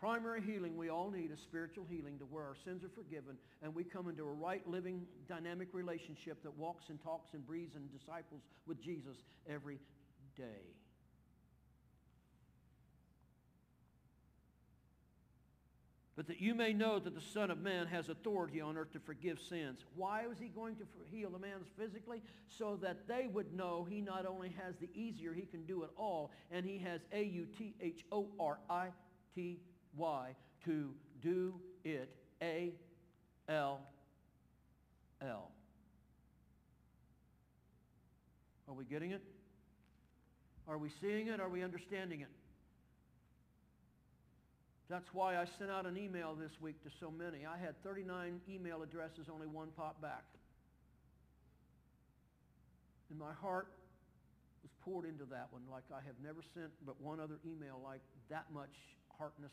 Primary 0.00 0.40
healing 0.42 0.76
we 0.76 0.88
all 0.88 1.10
need 1.10 1.32
is 1.32 1.40
spiritual 1.40 1.84
healing 1.90 2.18
to 2.18 2.24
where 2.24 2.44
our 2.44 2.56
sins 2.64 2.84
are 2.84 2.90
forgiven 2.90 3.36
and 3.62 3.74
we 3.74 3.82
come 3.82 4.08
into 4.08 4.22
a 4.22 4.32
right, 4.32 4.66
living, 4.68 5.06
dynamic 5.28 5.68
relationship 5.72 6.42
that 6.44 6.56
walks 6.56 6.88
and 6.88 7.02
talks 7.02 7.34
and 7.34 7.44
breathes 7.46 7.74
and 7.74 7.90
disciples 7.92 8.42
with 8.66 8.80
Jesus 8.80 9.16
every 9.48 9.78
day. 10.36 10.74
but 16.18 16.26
that 16.26 16.40
you 16.40 16.52
may 16.52 16.72
know 16.72 16.98
that 16.98 17.14
the 17.14 17.20
Son 17.20 17.48
of 17.48 17.60
Man 17.60 17.86
has 17.86 18.08
authority 18.08 18.60
on 18.60 18.76
earth 18.76 18.92
to 18.92 18.98
forgive 18.98 19.38
sins. 19.38 19.84
Why 19.94 20.26
was 20.26 20.36
he 20.36 20.48
going 20.48 20.74
to 20.74 20.82
heal 21.12 21.30
the 21.30 21.38
man 21.38 21.60
physically? 21.78 22.22
So 22.48 22.76
that 22.82 23.06
they 23.06 23.28
would 23.32 23.54
know 23.54 23.86
he 23.88 24.00
not 24.00 24.26
only 24.26 24.52
has 24.64 24.74
the 24.80 24.88
easier, 24.94 25.32
he 25.32 25.42
can 25.42 25.64
do 25.64 25.84
it 25.84 25.90
all, 25.96 26.32
and 26.50 26.66
he 26.66 26.78
has 26.78 27.02
A-U-T-H-O-R-I-T-Y 29.98 30.34
to 30.64 30.90
do 31.22 31.54
it. 31.84 32.08
A-L-L. 32.42 32.70
Are 38.68 38.74
we 38.74 38.84
getting 38.84 39.12
it? 39.12 39.22
Are 40.68 40.78
we 40.78 40.90
seeing 41.00 41.28
it? 41.28 41.40
Are 41.40 41.48
we 41.48 41.62
understanding 41.62 42.20
it? 42.20 42.28
That's 44.90 45.08
why 45.12 45.36
I 45.36 45.44
sent 45.58 45.70
out 45.70 45.86
an 45.86 45.96
email 45.98 46.34
this 46.34 46.52
week 46.60 46.82
to 46.84 46.90
so 47.00 47.10
many. 47.10 47.44
I 47.44 47.58
had 47.58 47.82
39 47.82 48.40
email 48.48 48.82
addresses, 48.82 49.26
only 49.32 49.46
one 49.46 49.68
popped 49.76 50.00
back. 50.00 50.24
And 53.10 53.18
my 53.18 53.32
heart 53.32 53.68
was 54.62 54.70
poured 54.84 55.04
into 55.06 55.24
that 55.26 55.48
one 55.50 55.62
like 55.70 55.84
I 55.92 56.04
have 56.06 56.16
never 56.22 56.40
sent 56.54 56.70
but 56.84 57.00
one 57.00 57.20
other 57.20 57.38
email 57.46 57.80
like 57.82 58.00
that 58.28 58.46
much 58.52 58.74
heartness 59.16 59.52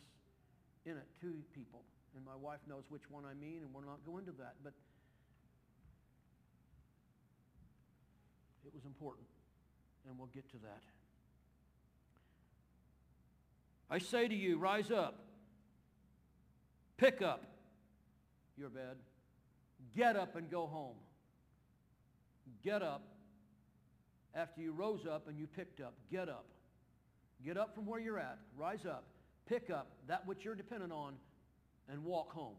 in 0.85 0.97
it 0.97 1.07
to 1.21 1.33
people. 1.53 1.81
And 2.15 2.23
my 2.23 2.35
wife 2.35 2.59
knows 2.67 2.83
which 2.89 3.09
one 3.09 3.23
I 3.25 3.33
mean, 3.33 3.61
and 3.61 3.73
we'll 3.73 3.83
not 3.83 3.99
go 4.05 4.17
into 4.17 4.31
that. 4.39 4.55
But 4.63 4.73
it 8.65 8.73
was 8.73 8.85
important, 8.85 9.27
and 10.07 10.17
we'll 10.17 10.29
get 10.33 10.49
to 10.51 10.57
that. 10.57 10.81
I 13.89 13.99
say 13.99 14.27
to 14.27 14.35
you, 14.35 14.57
rise 14.57 14.91
up. 14.91 15.19
Pick 16.97 17.21
up 17.21 17.43
your 18.57 18.69
bed. 18.69 18.95
Get 19.95 20.15
up 20.15 20.35
and 20.35 20.49
go 20.49 20.65
home. 20.65 20.95
Get 22.63 22.81
up 22.81 23.03
after 24.33 24.61
you 24.61 24.71
rose 24.71 25.05
up 25.05 25.27
and 25.27 25.37
you 25.37 25.47
picked 25.47 25.81
up. 25.81 25.93
Get 26.11 26.29
up. 26.29 26.45
Get 27.45 27.57
up 27.57 27.75
from 27.75 27.85
where 27.85 27.99
you're 27.99 28.19
at. 28.19 28.39
Rise 28.57 28.85
up. 28.85 29.03
Pick 29.47 29.69
up 29.69 29.87
that 30.07 30.25
which 30.25 30.43
you're 30.43 30.55
dependent 30.55 30.91
on 30.91 31.13
and 31.89 32.03
walk 32.03 32.31
home. 32.31 32.55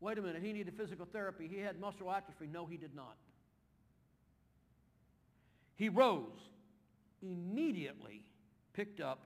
Wait 0.00 0.18
a 0.18 0.22
minute, 0.22 0.42
he 0.42 0.52
needed 0.52 0.74
physical 0.76 1.06
therapy. 1.06 1.48
He 1.48 1.58
had 1.58 1.78
muscle 1.78 2.10
atrophy. 2.10 2.48
No, 2.52 2.66
he 2.66 2.76
did 2.76 2.94
not. 2.94 3.16
He 5.76 5.88
rose, 5.88 6.50
immediately 7.22 8.24
picked 8.72 9.00
up, 9.00 9.20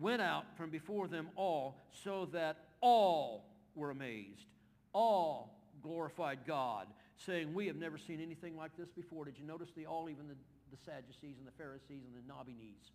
went 0.00 0.20
out 0.20 0.44
from 0.56 0.70
before 0.70 1.08
them 1.08 1.28
all, 1.36 1.76
so 2.04 2.28
that 2.32 2.56
all 2.80 3.48
were 3.74 3.90
amazed. 3.90 4.46
All 4.92 5.56
glorified 5.82 6.40
God, 6.46 6.88
saying, 7.16 7.54
We 7.54 7.66
have 7.68 7.76
never 7.76 7.96
seen 7.96 8.20
anything 8.20 8.56
like 8.56 8.76
this 8.76 8.90
before. 8.90 9.24
Did 9.24 9.38
you 9.38 9.46
notice 9.46 9.68
the 9.76 9.86
all, 9.86 10.08
even 10.10 10.26
the, 10.26 10.34
the 10.70 10.82
Sadducees 10.84 11.38
and 11.38 11.46
the 11.46 11.56
Pharisees 11.56 12.02
and 12.04 12.14
the 12.14 12.26
knobby 12.26 12.56
knees? 12.58 12.90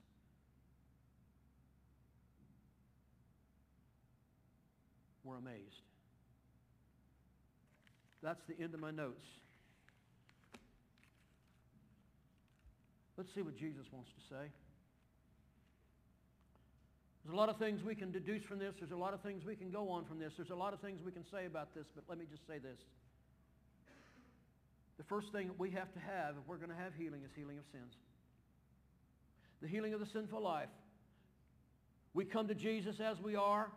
Were 5.23 5.37
amazed. 5.37 5.85
That's 8.23 8.41
the 8.47 8.61
end 8.61 8.73
of 8.73 8.79
my 8.79 8.91
notes. 8.91 9.25
Let's 13.17 13.33
see 13.35 13.41
what 13.41 13.55
Jesus 13.55 13.85
wants 13.91 14.09
to 14.11 14.35
say. 14.35 14.49
There's 17.23 17.33
a 17.33 17.37
lot 17.37 17.49
of 17.49 17.57
things 17.57 17.83
we 17.83 17.93
can 17.93 18.11
deduce 18.11 18.43
from 18.43 18.57
this. 18.57 18.73
There's 18.79 18.91
a 18.91 18.95
lot 18.95 19.13
of 19.13 19.21
things 19.21 19.45
we 19.45 19.55
can 19.55 19.69
go 19.69 19.89
on 19.89 20.05
from 20.05 20.17
this. 20.17 20.33
There's 20.37 20.49
a 20.49 20.55
lot 20.55 20.73
of 20.73 20.79
things 20.79 21.01
we 21.05 21.11
can 21.11 21.23
say 21.31 21.45
about 21.45 21.75
this, 21.75 21.85
but 21.93 22.03
let 22.09 22.17
me 22.17 22.25
just 22.29 22.47
say 22.47 22.57
this. 22.57 22.79
The 24.97 25.03
first 25.03 25.31
thing 25.31 25.51
we 25.57 25.69
have 25.71 25.91
to 25.93 25.99
have 25.99 26.35
if 26.41 26.47
we're 26.47 26.57
going 26.57 26.69
to 26.69 26.75
have 26.75 26.93
healing 26.97 27.21
is 27.23 27.31
healing 27.35 27.57
of 27.59 27.63
sins. 27.71 27.93
The 29.61 29.67
healing 29.67 29.93
of 29.93 29.99
the 29.99 30.07
sinful 30.07 30.41
life. 30.41 30.69
We 32.13 32.25
come 32.25 32.47
to 32.47 32.55
Jesus 32.55 32.99
as 32.99 33.19
we 33.19 33.35
are. 33.35 33.71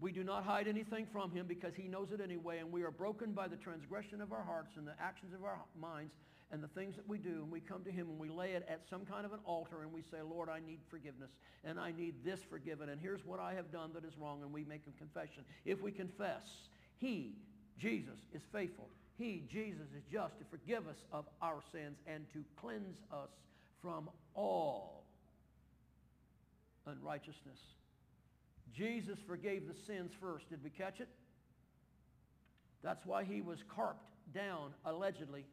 We 0.00 0.12
do 0.12 0.24
not 0.24 0.44
hide 0.44 0.66
anything 0.66 1.06
from 1.12 1.30
him 1.30 1.46
because 1.46 1.74
he 1.74 1.86
knows 1.86 2.10
it 2.10 2.20
anyway, 2.22 2.58
and 2.58 2.72
we 2.72 2.82
are 2.82 2.90
broken 2.90 3.32
by 3.32 3.48
the 3.48 3.56
transgression 3.56 4.22
of 4.22 4.32
our 4.32 4.42
hearts 4.42 4.76
and 4.76 4.86
the 4.86 4.94
actions 4.98 5.34
of 5.34 5.44
our 5.44 5.58
minds 5.78 6.14
and 6.52 6.62
the 6.62 6.68
things 6.68 6.96
that 6.96 7.06
we 7.06 7.18
do. 7.18 7.42
And 7.42 7.50
we 7.50 7.60
come 7.60 7.84
to 7.84 7.90
him 7.90 8.08
and 8.08 8.18
we 8.18 8.28
lay 8.28 8.52
it 8.52 8.66
at 8.68 8.80
some 8.88 9.04
kind 9.04 9.26
of 9.26 9.32
an 9.32 9.40
altar 9.44 9.82
and 9.82 9.92
we 9.92 10.00
say, 10.02 10.18
Lord, 10.28 10.48
I 10.48 10.58
need 10.66 10.80
forgiveness 10.88 11.30
and 11.64 11.78
I 11.78 11.92
need 11.92 12.14
this 12.24 12.40
forgiven. 12.42 12.88
And 12.88 13.00
here's 13.00 13.24
what 13.24 13.40
I 13.40 13.54
have 13.54 13.70
done 13.70 13.90
that 13.94 14.04
is 14.04 14.16
wrong. 14.18 14.42
And 14.42 14.52
we 14.52 14.64
make 14.64 14.82
a 14.88 14.98
confession. 14.98 15.44
If 15.64 15.80
we 15.82 15.92
confess, 15.92 16.48
he, 16.98 17.34
Jesus, 17.78 18.18
is 18.34 18.42
faithful. 18.52 18.88
He, 19.18 19.44
Jesus, 19.52 19.88
is 19.96 20.02
just 20.10 20.38
to 20.38 20.44
forgive 20.50 20.88
us 20.88 21.04
of 21.12 21.26
our 21.42 21.60
sins 21.72 21.98
and 22.06 22.24
to 22.32 22.42
cleanse 22.60 22.96
us 23.12 23.30
from 23.82 24.08
all 24.34 25.04
unrighteousness. 26.86 27.58
Jesus 28.74 29.18
forgave 29.26 29.66
the 29.66 29.74
sins 29.86 30.12
first. 30.20 30.48
Did 30.48 30.62
we 30.62 30.70
catch 30.70 31.00
it? 31.00 31.08
That's 32.82 33.04
why 33.04 33.24
he 33.24 33.40
was 33.40 33.58
carped 33.74 34.08
down, 34.34 34.72
allegedly, 34.84 35.44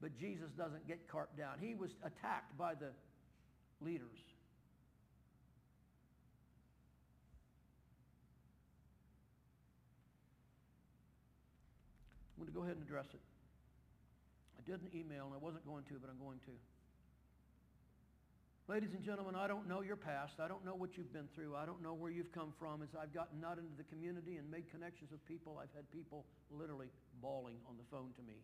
but 0.00 0.16
Jesus 0.18 0.50
doesn't 0.56 0.86
get 0.88 1.06
carped 1.08 1.36
down. 1.36 1.54
He 1.60 1.74
was 1.74 1.90
attacked 2.02 2.56
by 2.58 2.74
the 2.74 2.90
leaders. 3.80 4.18
I'm 12.36 12.42
going 12.42 12.52
to 12.52 12.58
go 12.58 12.64
ahead 12.64 12.76
and 12.76 12.84
address 12.84 13.06
it. 13.14 13.20
I 14.58 14.70
did 14.70 14.80
an 14.80 14.90
email, 14.94 15.26
and 15.26 15.34
I 15.34 15.38
wasn't 15.38 15.64
going 15.66 15.84
to, 15.84 15.94
but 16.00 16.10
I'm 16.10 16.18
going 16.18 16.40
to. 16.46 16.73
Ladies 18.66 18.94
and 18.94 19.04
gentlemen, 19.04 19.34
I 19.34 19.46
don't 19.46 19.68
know 19.68 19.82
your 19.82 19.96
past. 19.96 20.40
I 20.40 20.48
don't 20.48 20.64
know 20.64 20.74
what 20.74 20.96
you've 20.96 21.12
been 21.12 21.28
through. 21.34 21.54
I 21.54 21.66
don't 21.66 21.82
know 21.82 21.92
where 21.92 22.10
you've 22.10 22.32
come 22.32 22.52
from. 22.58 22.80
As 22.80 22.88
I've 22.96 23.12
gotten 23.12 23.44
out 23.44 23.58
into 23.58 23.76
the 23.76 23.84
community 23.84 24.36
and 24.36 24.50
made 24.50 24.70
connections 24.70 25.10
with 25.10 25.20
people, 25.28 25.60
I've 25.60 25.72
had 25.76 25.84
people 25.92 26.24
literally 26.50 26.88
bawling 27.20 27.56
on 27.68 27.76
the 27.76 27.84
phone 27.90 28.16
to 28.16 28.22
me 28.22 28.40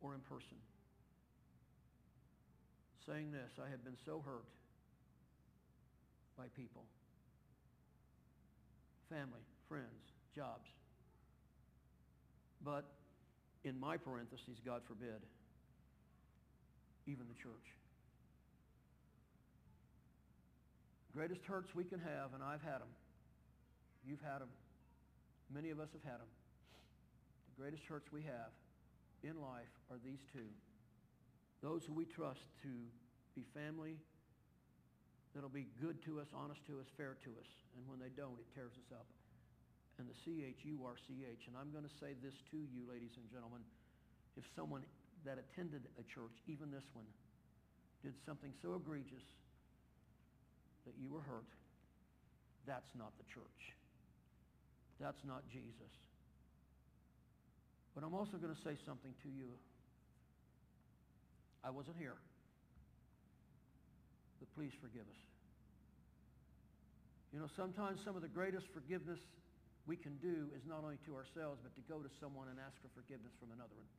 or 0.00 0.14
in 0.14 0.20
person 0.20 0.56
saying 3.10 3.32
this, 3.32 3.50
I 3.58 3.68
have 3.70 3.84
been 3.84 3.96
so 4.04 4.22
hurt 4.24 4.44
by 6.36 6.44
people, 6.56 6.84
family, 9.08 9.42
friends, 9.68 10.14
jobs. 10.34 10.68
But 12.64 12.84
in 13.64 13.78
my 13.80 13.96
parentheses, 13.96 14.60
God 14.64 14.82
forbid, 14.86 15.20
even 17.06 17.26
the 17.28 17.42
church. 17.42 17.79
Greatest 21.12 21.42
hurts 21.44 21.74
we 21.74 21.82
can 21.84 21.98
have, 21.98 22.34
and 22.34 22.42
I've 22.42 22.62
had 22.62 22.78
them. 22.78 22.94
You've 24.06 24.22
had 24.22 24.40
them. 24.40 24.50
Many 25.52 25.70
of 25.70 25.80
us 25.80 25.90
have 25.92 26.06
had 26.06 26.22
them. 26.22 26.30
The 27.50 27.62
greatest 27.62 27.82
hurts 27.84 28.12
we 28.12 28.22
have 28.22 28.54
in 29.26 29.42
life 29.42 29.74
are 29.90 29.98
these 30.04 30.22
two. 30.32 30.46
Those 31.62 31.82
who 31.84 31.92
we 31.92 32.06
trust 32.06 32.46
to 32.62 32.72
be 33.34 33.42
family 33.52 33.98
that'll 35.34 35.50
be 35.50 35.66
good 35.82 35.98
to 36.06 36.22
us, 36.22 36.30
honest 36.30 36.62
to 36.66 36.78
us, 36.78 36.86
fair 36.96 37.18
to 37.26 37.30
us. 37.42 37.50
And 37.76 37.82
when 37.90 37.98
they 37.98 38.10
don't, 38.14 38.38
it 38.38 38.46
tears 38.54 38.72
us 38.78 38.90
up. 38.94 39.06
And 39.98 40.08
the 40.08 40.16
C-H-U-R-C-H. 40.24 41.42
And 41.50 41.54
I'm 41.58 41.74
going 41.74 41.84
to 41.84 41.96
say 42.00 42.16
this 42.22 42.34
to 42.54 42.58
you, 42.58 42.86
ladies 42.88 43.18
and 43.18 43.26
gentlemen. 43.28 43.60
If 44.38 44.46
someone 44.56 44.86
that 45.26 45.36
attended 45.36 45.84
a 45.98 46.04
church, 46.06 46.32
even 46.46 46.70
this 46.70 46.86
one, 46.94 47.04
did 48.00 48.16
something 48.24 48.54
so 48.62 48.78
egregious 48.80 49.26
that 50.86 50.94
you 51.00 51.10
were 51.12 51.22
hurt, 51.22 51.48
that's 52.66 52.90
not 52.96 53.12
the 53.18 53.26
church. 53.32 53.74
That's 55.00 55.20
not 55.24 55.42
Jesus. 55.48 55.94
But 57.94 58.04
I'm 58.04 58.14
also 58.14 58.36
going 58.36 58.54
to 58.54 58.62
say 58.62 58.76
something 58.84 59.12
to 59.24 59.28
you. 59.28 59.48
I 61.64 61.70
wasn't 61.70 61.96
here. 61.96 62.16
But 64.38 64.48
please 64.54 64.72
forgive 64.80 65.08
us. 65.08 65.22
You 67.32 67.40
know, 67.40 67.48
sometimes 67.56 68.00
some 68.04 68.16
of 68.16 68.22
the 68.22 68.32
greatest 68.32 68.66
forgiveness 68.72 69.20
we 69.86 69.96
can 69.96 70.16
do 70.20 70.50
is 70.52 70.62
not 70.68 70.84
only 70.84 71.00
to 71.06 71.16
ourselves, 71.16 71.60
but 71.62 71.72
to 71.74 71.82
go 71.88 72.00
to 72.00 72.10
someone 72.20 72.48
and 72.48 72.58
ask 72.60 72.76
for 72.84 72.90
forgiveness 72.92 73.32
from 73.40 73.52
another 73.56 73.74
one. 73.74 73.90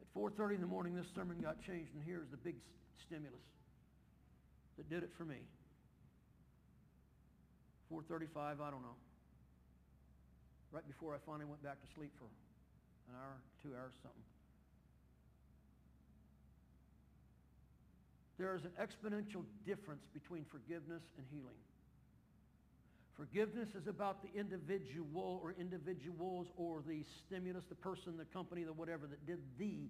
At 0.00 0.08
4.30 0.16 0.56
in 0.56 0.60
the 0.64 0.70
morning, 0.70 0.94
this 0.94 1.08
sermon 1.14 1.38
got 1.42 1.60
changed, 1.60 1.92
and 1.94 2.02
here's 2.04 2.28
the 2.30 2.40
big 2.40 2.56
stimulus 3.04 3.44
that 4.78 4.88
did 4.88 5.02
it 5.02 5.10
for 5.18 5.24
me. 5.24 5.42
4.35, 7.92 8.30
I 8.38 8.70
don't 8.70 8.82
know. 8.82 8.96
Right 10.72 10.86
before 10.86 11.14
I 11.14 11.18
finally 11.26 11.46
went 11.46 11.62
back 11.62 11.80
to 11.80 11.88
sleep 11.94 12.12
for 12.18 12.24
an 13.10 13.16
hour, 13.18 13.36
two 13.62 13.70
hours, 13.74 13.92
something. 14.02 14.22
There 18.38 18.54
is 18.54 18.62
an 18.64 18.72
exponential 18.78 19.42
difference 19.66 20.06
between 20.14 20.44
forgiveness 20.44 21.02
and 21.16 21.26
healing. 21.32 21.58
Forgiveness 23.16 23.70
is 23.74 23.88
about 23.88 24.22
the 24.22 24.38
individual 24.38 25.40
or 25.42 25.56
individuals 25.58 26.46
or 26.56 26.84
the 26.86 27.04
stimulus, 27.26 27.64
the 27.68 27.74
person, 27.74 28.16
the 28.16 28.26
company, 28.26 28.62
the 28.62 28.72
whatever 28.72 29.08
that 29.08 29.26
did 29.26 29.40
the 29.58 29.88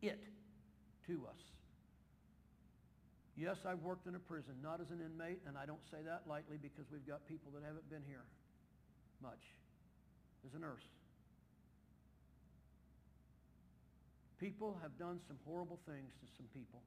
it 0.00 0.22
to 1.08 1.26
us. 1.28 1.40
Yes, 3.42 3.58
I've 3.66 3.82
worked 3.82 4.06
in 4.06 4.14
a 4.14 4.22
prison, 4.22 4.54
not 4.62 4.78
as 4.78 4.94
an 4.94 5.02
inmate, 5.02 5.42
and 5.50 5.58
I 5.58 5.66
don't 5.66 5.82
say 5.90 5.98
that 6.06 6.30
lightly 6.30 6.62
because 6.62 6.86
we've 6.94 7.02
got 7.02 7.26
people 7.26 7.50
that 7.58 7.66
haven't 7.66 7.90
been 7.90 8.06
here 8.06 8.22
much. 9.18 9.42
As 10.46 10.54
a 10.54 10.62
nurse. 10.62 10.86
People 14.38 14.78
have 14.78 14.94
done 14.94 15.18
some 15.26 15.42
horrible 15.42 15.82
things 15.90 16.14
to 16.22 16.26
some 16.38 16.46
people. 16.54 16.86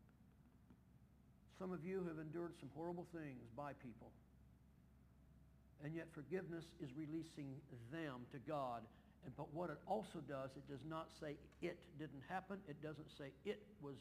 Some 1.59 1.75
of 1.75 1.83
you 1.83 2.07
have 2.07 2.23
endured 2.23 2.55
some 2.63 2.71
horrible 2.71 3.07
things 3.11 3.43
by 3.51 3.75
people. 3.83 4.15
And 5.83 5.91
yet 5.91 6.07
forgiveness 6.15 6.63
is 6.79 6.87
releasing 6.95 7.51
them 7.91 8.23
to 8.31 8.39
God. 8.47 8.87
And, 9.27 9.35
but 9.35 9.51
what 9.51 9.71
it 9.71 9.79
also 9.87 10.23
does, 10.23 10.55
it 10.55 10.63
does 10.71 10.87
not 10.87 11.11
say 11.19 11.35
it 11.59 11.75
didn't 11.99 12.23
happen. 12.31 12.63
It 12.71 12.79
doesn't 12.79 13.11
say 13.19 13.35
it 13.43 13.59
was 13.83 13.99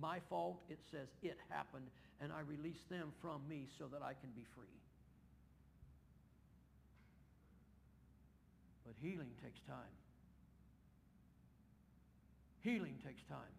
my 0.00 0.20
fault. 0.28 0.60
It 0.68 0.78
says 0.90 1.08
it 1.22 1.36
happened, 1.48 1.86
and 2.20 2.32
I 2.32 2.40
release 2.40 2.82
them 2.90 3.12
from 3.20 3.40
me 3.48 3.66
so 3.78 3.86
that 3.92 4.02
I 4.02 4.12
can 4.14 4.30
be 4.34 4.44
free. 4.54 4.78
But 8.84 8.94
healing 9.02 9.30
takes 9.42 9.60
time. 9.66 9.94
Healing 12.62 12.94
takes 13.04 13.22
time. 13.28 13.54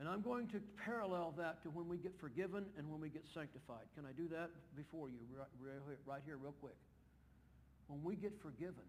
And 0.00 0.08
I'm 0.08 0.22
going 0.22 0.48
to 0.48 0.60
parallel 0.84 1.32
that 1.38 1.62
to 1.62 1.70
when 1.70 1.88
we 1.88 1.96
get 1.96 2.18
forgiven 2.18 2.64
and 2.76 2.90
when 2.90 3.00
we 3.00 3.08
get 3.08 3.22
sanctified. 3.32 3.86
Can 3.94 4.04
I 4.04 4.12
do 4.12 4.26
that 4.34 4.50
before 4.74 5.08
you, 5.08 5.16
right 6.06 6.20
here, 6.26 6.36
real 6.36 6.56
quick? 6.60 6.74
When 7.86 8.02
we 8.02 8.16
get 8.16 8.32
forgiven, 8.42 8.82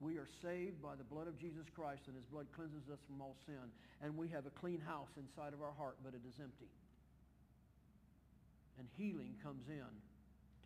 we 0.00 0.20
are 0.20 0.28
saved 0.44 0.82
by 0.84 0.92
the 0.92 1.08
blood 1.08 1.24
of 1.26 1.40
Jesus 1.40 1.64
Christ, 1.72 2.04
and 2.06 2.14
his 2.16 2.28
blood 2.28 2.44
cleanses 2.52 2.84
us 2.92 3.00
from 3.08 3.24
all 3.24 3.36
sin. 3.48 3.72
And 4.04 4.12
we 4.12 4.28
have 4.28 4.44
a 4.44 4.52
clean 4.52 4.80
house 4.84 5.08
inside 5.16 5.56
of 5.56 5.64
our 5.64 5.72
heart, 5.72 5.96
but 6.04 6.12
it 6.12 6.20
is 6.28 6.36
empty. 6.36 6.68
And 8.76 8.84
healing 9.00 9.32
comes 9.40 9.64
in 9.72 9.92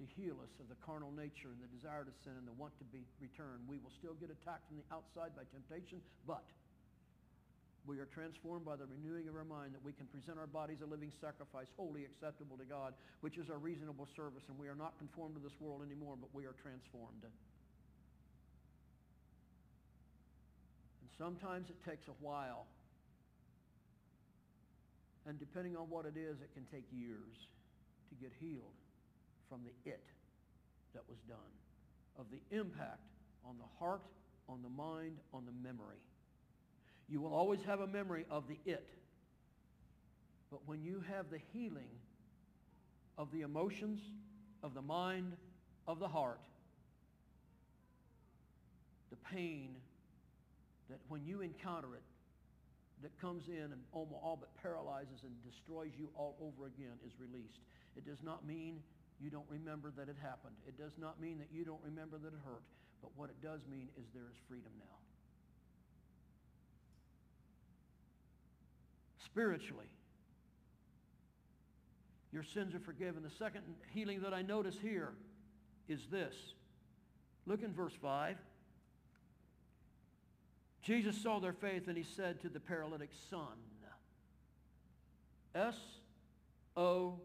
to 0.03 0.05
heal 0.19 0.35
us 0.43 0.51
of 0.59 0.67
the 0.67 0.81
carnal 0.83 1.15
nature 1.15 1.53
and 1.55 1.63
the 1.63 1.71
desire 1.71 2.03
to 2.03 2.15
sin 2.27 2.35
and 2.35 2.49
the 2.49 2.57
want 2.59 2.75
to 2.83 2.87
be 2.91 3.07
returned. 3.23 3.63
We 3.71 3.79
will 3.79 3.95
still 4.03 4.19
get 4.19 4.35
attacked 4.35 4.67
from 4.67 4.83
the 4.83 4.89
outside 4.91 5.31
by 5.39 5.47
temptation, 5.55 6.03
but 6.27 6.43
we 7.87 8.03
are 8.03 8.11
transformed 8.11 8.67
by 8.67 8.75
the 8.77 8.89
renewing 8.91 9.31
of 9.31 9.39
our 9.39 9.47
mind 9.47 9.79
that 9.79 9.85
we 9.85 9.95
can 9.95 10.11
present 10.11 10.43
our 10.43 10.51
bodies 10.51 10.83
a 10.83 10.89
living 10.89 11.15
sacrifice, 11.23 11.71
wholly 11.79 12.03
acceptable 12.03 12.59
to 12.59 12.67
God, 12.67 12.99
which 13.23 13.39
is 13.39 13.47
our 13.47 13.63
reasonable 13.63 14.09
service. 14.19 14.43
And 14.51 14.59
we 14.59 14.67
are 14.67 14.77
not 14.77 14.99
conformed 14.99 15.39
to 15.39 15.43
this 15.45 15.55
world 15.61 15.87
anymore, 15.87 16.19
but 16.19 16.35
we 16.35 16.45
are 16.51 16.57
transformed. 16.61 17.25
Sometimes 21.19 21.69
it 21.71 21.77
takes 21.89 22.09
a 22.09 22.25
while. 22.25 22.67
And 25.27 25.39
depending 25.39 25.77
on 25.77 25.91
what 25.91 26.07
it 26.07 26.17
is, 26.17 26.41
it 26.41 26.53
can 26.55 26.65
take 26.73 26.85
years 26.93 27.47
to 28.09 28.15
get 28.15 28.33
healed 28.41 28.75
from 29.49 29.61
the 29.65 29.91
it 29.91 30.03
that 30.95 31.03
was 31.09 31.19
done, 31.29 31.39
of 32.19 32.27
the 32.31 32.41
impact 32.57 33.07
on 33.45 33.57
the 33.59 33.79
heart, 33.79 34.03
on 34.49 34.63
the 34.63 34.69
mind, 34.69 35.19
on 35.33 35.45
the 35.45 35.53
memory. 35.53 35.99
You 37.09 37.21
will 37.21 37.35
always 37.35 37.61
have 37.67 37.81
a 37.81 37.87
memory 37.87 38.25
of 38.31 38.45
the 38.49 38.59
it. 38.65 38.89
But 40.51 40.61
when 40.67 40.83
you 40.83 41.03
have 41.09 41.31
the 41.31 41.41
healing 41.53 41.91
of 43.19 43.31
the 43.33 43.43
emotions, 43.43 44.01
of 44.63 44.75
the 44.75 44.83
mind, 44.83 45.33
of 45.87 45.99
the 45.99 46.09
heart, 46.09 46.41
the 49.11 49.17
pain 49.17 49.77
that 50.91 51.01
when 51.09 51.25
you 51.25 51.41
encounter 51.41 51.95
it, 51.95 52.03
that 53.03 53.17
comes 53.21 53.49
in 53.49 53.73
and 53.73 53.81
almost 53.93 54.21
all 54.23 54.37
but 54.37 54.51
paralyzes 54.61 55.25
and 55.25 55.33
destroys 55.43 55.93
you 55.97 56.11
all 56.15 56.37
over 56.37 56.67
again 56.69 57.01
is 57.07 57.13
released. 57.19 57.65
It 57.97 58.05
does 58.05 58.23
not 58.23 58.47
mean 58.47 58.83
you 59.19 59.31
don't 59.31 59.49
remember 59.49 59.91
that 59.97 60.09
it 60.09 60.17
happened. 60.21 60.55
It 60.69 60.77
does 60.77 60.93
not 61.01 61.21
mean 61.21 61.39
that 61.39 61.49
you 61.51 61.65
don't 61.65 61.81
remember 61.83 62.19
that 62.19 62.29
it 62.29 62.41
hurt. 62.45 62.63
But 63.01 63.11
what 63.17 63.31
it 63.31 63.41
does 63.41 63.61
mean 63.71 63.89
is 63.97 64.05
there 64.13 64.29
is 64.29 64.37
freedom 64.49 64.73
now. 64.79 65.01
spiritually. 69.33 69.87
Your 72.33 72.43
sins 72.43 72.75
are 72.75 72.81
forgiven. 72.81 73.23
The 73.23 73.31
second 73.39 73.63
healing 73.93 74.21
that 74.23 74.35
I 74.35 74.43
notice 74.43 74.77
here 74.81 75.13
is 75.89 76.01
this. 76.11 76.35
Look 77.47 77.63
in 77.63 77.73
verse 77.73 77.93
5. 78.01 78.37
Jesus 80.83 81.17
saw 81.23 81.41
their 81.41 81.53
faith 81.53 81.89
and 81.89 81.97
he 81.97 82.05
said 82.05 82.41
to 82.41 82.49
the 82.49 82.61
paralytic 82.61 83.11
son, 83.29 83.47
S-O-N. 85.55 87.21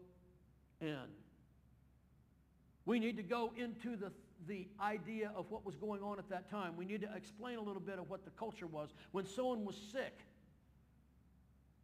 We 2.84 2.98
need 3.00 3.16
to 3.16 3.22
go 3.22 3.52
into 3.56 3.96
the, 3.96 4.12
the 4.46 4.68
idea 4.80 5.32
of 5.34 5.50
what 5.50 5.64
was 5.64 5.76
going 5.76 6.02
on 6.02 6.18
at 6.18 6.28
that 6.30 6.50
time. 6.50 6.76
We 6.76 6.84
need 6.84 7.00
to 7.02 7.08
explain 7.14 7.58
a 7.58 7.62
little 7.62 7.80
bit 7.80 7.98
of 7.98 8.10
what 8.10 8.24
the 8.24 8.30
culture 8.32 8.66
was. 8.66 8.90
When 9.12 9.26
someone 9.26 9.64
was 9.64 9.76
sick, 9.92 10.18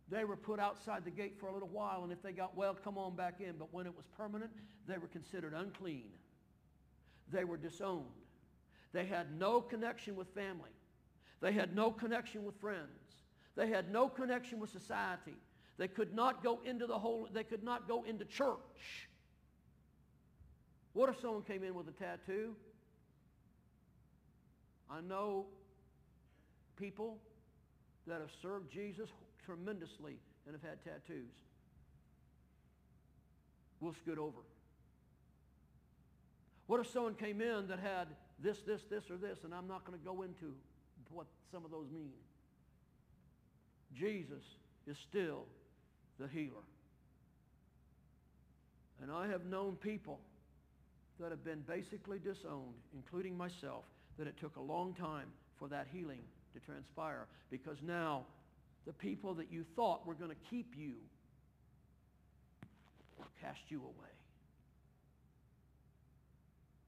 they 0.09 0.25
were 0.25 0.37
put 0.37 0.61
outside 0.61 1.05
the 1.05 1.11
gate 1.11 1.37
for 1.41 1.49
a 1.49 1.53
little 1.55 1.69
while, 1.69 2.03
and 2.03 2.13
if 2.13 2.23
they 2.23 2.33
got 2.33 2.57
well, 2.57 2.75
come 2.75 2.99
on 2.99 3.17
back 3.17 3.41
in. 3.41 3.55
But 3.59 3.73
when 3.73 3.87
it 3.87 3.97
was 3.97 4.05
permanent, 4.17 4.53
they 4.87 4.99
were 4.99 5.09
considered 5.09 5.55
unclean. 5.55 6.11
They 7.33 7.45
were 7.45 7.57
disowned. 7.57 8.05
They 8.93 9.07
had 9.07 9.39
no 9.39 9.61
connection 9.61 10.17
with 10.17 10.29
family. 10.35 10.71
They 11.43 11.53
had 11.53 11.75
no 11.75 11.91
connection 11.91 12.45
with 12.45 12.55
friends. 12.61 12.87
They 13.57 13.69
had 13.69 13.93
no 13.93 14.09
connection 14.09 14.61
with 14.61 14.71
society. 14.71 15.35
They 15.77 15.89
could 15.89 16.15
not 16.15 16.43
go 16.43 16.61
into 16.65 16.87
the 16.87 16.99
whole, 16.99 17.29
they 17.31 17.45
could 17.45 17.65
not 17.65 17.89
go 17.89 18.05
into 18.05 18.25
church. 18.25 19.09
What 20.93 21.09
if 21.11 21.21
someone 21.21 21.43
came 21.43 21.65
in 21.65 21.75
with 21.75 21.89
a 21.89 21.93
tattoo? 21.93 22.55
I 24.89 25.01
know 25.01 25.47
people 26.77 27.19
that 28.07 28.21
have 28.21 28.31
served 28.41 28.71
Jesus 28.71 29.11
tremendously 29.45 30.19
and 30.47 30.55
have 30.55 30.63
had 30.63 30.85
tattoos. 30.85 31.33
We'll 33.81 33.95
scoot 33.95 34.19
over. 34.19 34.41
What 36.67 36.79
if 36.81 36.91
someone 36.91 37.15
came 37.15 37.41
in 37.41 37.67
that 37.69 37.81
had 37.81 38.09
this, 38.39 38.59
this, 38.61 38.83
this, 38.89 39.11
or 39.11 39.17
this, 39.17 39.41
and 39.45 39.53
I'm 39.53 39.67
not 39.67 39.85
going 39.85 39.99
to 39.99 40.05
go 40.05 40.23
into 40.23 40.55
what 41.13 41.27
some 41.51 41.65
of 41.65 41.71
those 41.71 41.87
mean. 41.93 42.13
Jesus 43.95 44.43
is 44.87 44.97
still 44.99 45.45
the 46.19 46.29
healer. 46.29 46.65
And 49.03 49.11
I 49.11 49.27
have 49.29 49.45
known 49.47 49.77
people 49.77 50.21
that 51.21 51.31
have 51.31 51.45
been 51.45 51.61
basically 51.61 52.19
disowned, 52.19 52.75
including 52.95 53.37
myself, 53.37 53.85
that 54.19 54.27
it 54.27 54.37
took 54.39 54.57
a 54.57 54.61
long 54.61 54.95
time 54.95 55.27
for 55.59 55.69
that 55.69 55.87
healing 55.93 56.21
to 56.55 56.61
transpire 56.61 57.27
because 57.51 57.79
now 57.83 58.25
the 58.87 58.93
people 58.93 59.35
that 59.35 59.51
you 59.51 59.65
thought 59.77 60.07
were 60.07 60.15
going 60.15 60.31
to 60.31 60.37
keep 60.51 60.75
you 60.77 60.95
cast 63.43 63.71
you 63.71 63.79
away. 63.79 64.13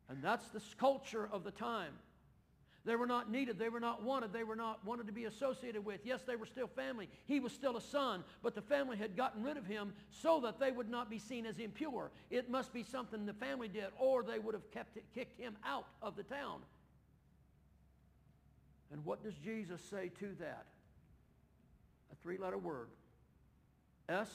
And 0.08 0.22
that's 0.22 0.46
the 0.48 0.60
culture 0.78 1.28
of 1.30 1.44
the 1.44 1.50
time. 1.50 1.92
They 2.84 2.96
were 2.96 3.06
not 3.06 3.30
needed. 3.30 3.58
They 3.58 3.70
were 3.70 3.80
not 3.80 4.02
wanted. 4.02 4.32
They 4.32 4.44
were 4.44 4.56
not 4.56 4.84
wanted 4.84 5.06
to 5.06 5.12
be 5.12 5.24
associated 5.24 5.84
with. 5.84 6.00
Yes, 6.04 6.20
they 6.26 6.36
were 6.36 6.46
still 6.46 6.66
family. 6.66 7.08
He 7.24 7.40
was 7.40 7.52
still 7.52 7.76
a 7.76 7.80
son, 7.80 8.24
but 8.42 8.54
the 8.54 8.60
family 8.60 8.96
had 8.96 9.16
gotten 9.16 9.42
rid 9.42 9.56
of 9.56 9.66
him 9.66 9.94
so 10.10 10.40
that 10.40 10.60
they 10.60 10.70
would 10.70 10.90
not 10.90 11.08
be 11.08 11.18
seen 11.18 11.46
as 11.46 11.58
impure. 11.58 12.10
It 12.30 12.50
must 12.50 12.74
be 12.74 12.82
something 12.82 13.24
the 13.24 13.32
family 13.32 13.68
did, 13.68 13.86
or 13.98 14.22
they 14.22 14.38
would 14.38 14.54
have 14.54 14.70
kept 14.70 14.96
it, 14.98 15.04
kicked 15.14 15.40
him 15.40 15.56
out 15.64 15.86
of 16.02 16.14
the 16.16 16.24
town. 16.24 16.60
And 18.92 19.04
what 19.04 19.22
does 19.22 19.34
Jesus 19.42 19.80
say 19.90 20.10
to 20.20 20.34
that? 20.40 20.66
a 22.14 22.22
three-letter 22.22 22.58
word. 22.58 22.88
S-O-N. 24.08 24.34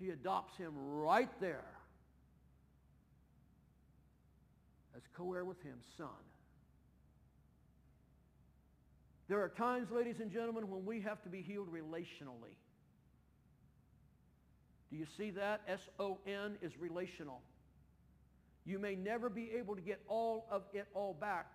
He 0.00 0.10
adopts 0.10 0.56
him 0.56 0.72
right 0.76 1.28
there 1.40 1.64
as 4.96 5.02
co-heir 5.14 5.44
with 5.44 5.62
him, 5.62 5.76
son. 5.98 6.08
There 9.28 9.40
are 9.42 9.50
times, 9.50 9.88
ladies 9.92 10.16
and 10.20 10.32
gentlemen, 10.32 10.68
when 10.68 10.84
we 10.84 11.02
have 11.02 11.22
to 11.22 11.28
be 11.28 11.42
healed 11.42 11.68
relationally. 11.72 12.56
Do 14.90 14.96
you 14.96 15.06
see 15.16 15.30
that? 15.32 15.60
S-O-N 15.68 16.56
is 16.62 16.72
relational. 16.80 17.42
You 18.64 18.78
may 18.78 18.96
never 18.96 19.28
be 19.28 19.52
able 19.58 19.76
to 19.76 19.82
get 19.82 20.00
all 20.08 20.46
of 20.50 20.62
it 20.72 20.88
all 20.94 21.14
back. 21.14 21.46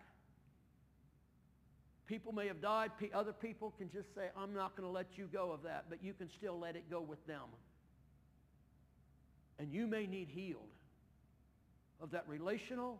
People 2.08 2.32
may 2.32 2.48
have 2.48 2.62
died. 2.62 2.92
Other 3.14 3.34
people 3.34 3.74
can 3.78 3.90
just 3.92 4.14
say, 4.16 4.30
I'm 4.38 4.54
not 4.54 4.78
going 4.78 4.88
to 4.88 4.94
let 4.94 5.18
you 5.18 5.28
go 5.34 5.52
of 5.52 5.64
that, 5.64 5.86
but 5.90 6.04
you 6.04 6.14
can 6.14 6.30
still 6.38 6.58
let 6.60 6.76
it 6.76 6.90
go 6.90 7.02
with 7.02 7.26
them. 7.28 7.42
And 9.60 9.72
you 9.72 9.88
may 9.88 10.06
need 10.06 10.30
healed 10.30 10.62
of 12.02 12.12
that 12.12 12.26
relational 12.28 13.00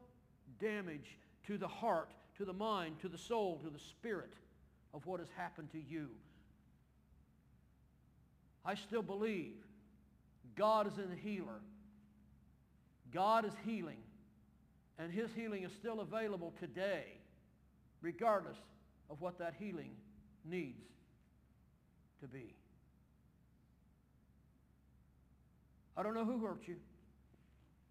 damage 0.60 1.18
to 1.48 1.58
the 1.58 1.68
heart, 1.68 2.12
to 2.38 2.46
the 2.46 2.54
mind, 2.54 3.00
to 3.02 3.10
the 3.10 3.18
soul, 3.18 3.60
to 3.64 3.70
the 3.70 3.80
spirit 3.80 4.34
of 4.94 5.06
what 5.06 5.20
has 5.20 5.30
happened 5.36 5.72
to 5.74 5.80
you. 5.80 6.08
I 8.66 8.76
still 8.76 9.04
believe 9.04 9.54
God 10.56 10.88
is 10.88 10.98
in 10.98 11.10
the 11.10 11.16
healer. 11.16 11.60
God 13.14 13.46
is 13.46 13.54
healing, 13.66 14.02
and 14.98 15.12
his 15.12 15.30
healing 15.36 15.64
is 15.64 15.72
still 15.74 16.00
available 16.00 16.54
today, 16.60 17.06
regardless 18.02 18.58
of 19.10 19.22
what 19.22 19.38
that 19.40 19.54
healing 19.60 19.92
needs 20.44 20.84
to 22.22 22.28
be. 22.28 22.56
I 25.98 26.04
don't 26.04 26.14
know 26.14 26.26
who 26.26 26.40
hurt 26.40 26.68
you. 26.68 26.76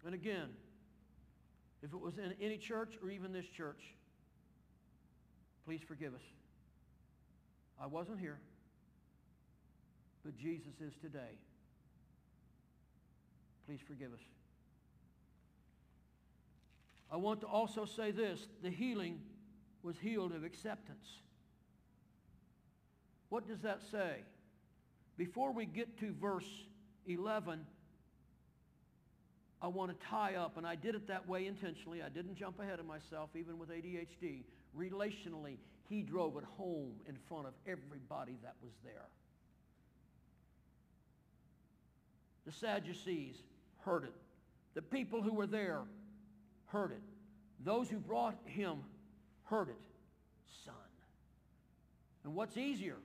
And 0.05 0.13
again, 0.13 0.49
if 1.81 1.93
it 1.93 1.99
was 1.99 2.17
in 2.17 2.33
any 2.41 2.57
church 2.57 2.97
or 3.01 3.09
even 3.09 3.31
this 3.31 3.47
church, 3.47 3.81
please 5.65 5.81
forgive 5.87 6.13
us. 6.13 6.21
I 7.81 7.87
wasn't 7.87 8.19
here, 8.19 8.39
but 10.23 10.37
Jesus 10.37 10.73
is 10.79 10.93
today. 11.01 11.39
Please 13.65 13.79
forgive 13.85 14.13
us. 14.13 14.21
I 17.11 17.17
want 17.17 17.41
to 17.41 17.47
also 17.47 17.85
say 17.85 18.11
this 18.11 18.47
the 18.61 18.69
healing 18.69 19.19
was 19.83 19.97
healed 19.97 20.33
of 20.33 20.43
acceptance. 20.43 21.19
What 23.29 23.47
does 23.47 23.61
that 23.61 23.81
say? 23.91 24.23
Before 25.17 25.51
we 25.51 25.65
get 25.65 25.97
to 25.99 26.13
verse 26.13 26.49
11, 27.07 27.65
I 29.65 29.67
want 29.67 29.89
to 29.89 30.05
tie 30.05 30.35
up, 30.35 30.57
and 30.57 30.67
I 30.67 30.75
did 30.75 30.93
it 30.93 31.07
that 31.07 31.27
way 31.27 31.47
intentionally. 31.47 32.03
I 32.03 32.09
didn't 32.09 32.35
jump 32.35 32.59
ahead 32.59 32.79
of 32.79 32.85
myself, 32.85 33.31
even 33.35 33.57
with 33.57 33.71
ADHD. 33.71 34.43
Relationally, 34.77 35.57
he 35.89 36.03
drove 36.03 36.37
it 36.37 36.43
home 36.55 36.91
in 37.09 37.17
front 37.27 37.47
of 37.47 37.53
everybody 37.65 38.37
that 38.43 38.53
was 38.61 38.73
there. 38.83 39.07
The 42.45 42.51
Sadducees 42.51 43.37
heard 43.79 44.03
it. 44.03 44.13
The 44.75 44.83
people 44.83 45.23
who 45.23 45.33
were 45.33 45.47
there 45.47 45.81
heard 46.67 46.91
it. 46.91 47.01
Those 47.63 47.89
who 47.89 47.97
brought 47.97 48.35
him 48.45 48.77
heard 49.45 49.69
it. 49.69 49.81
Son. 50.63 50.75
And 52.23 52.35
what's 52.35 52.55
easier? 52.55 52.97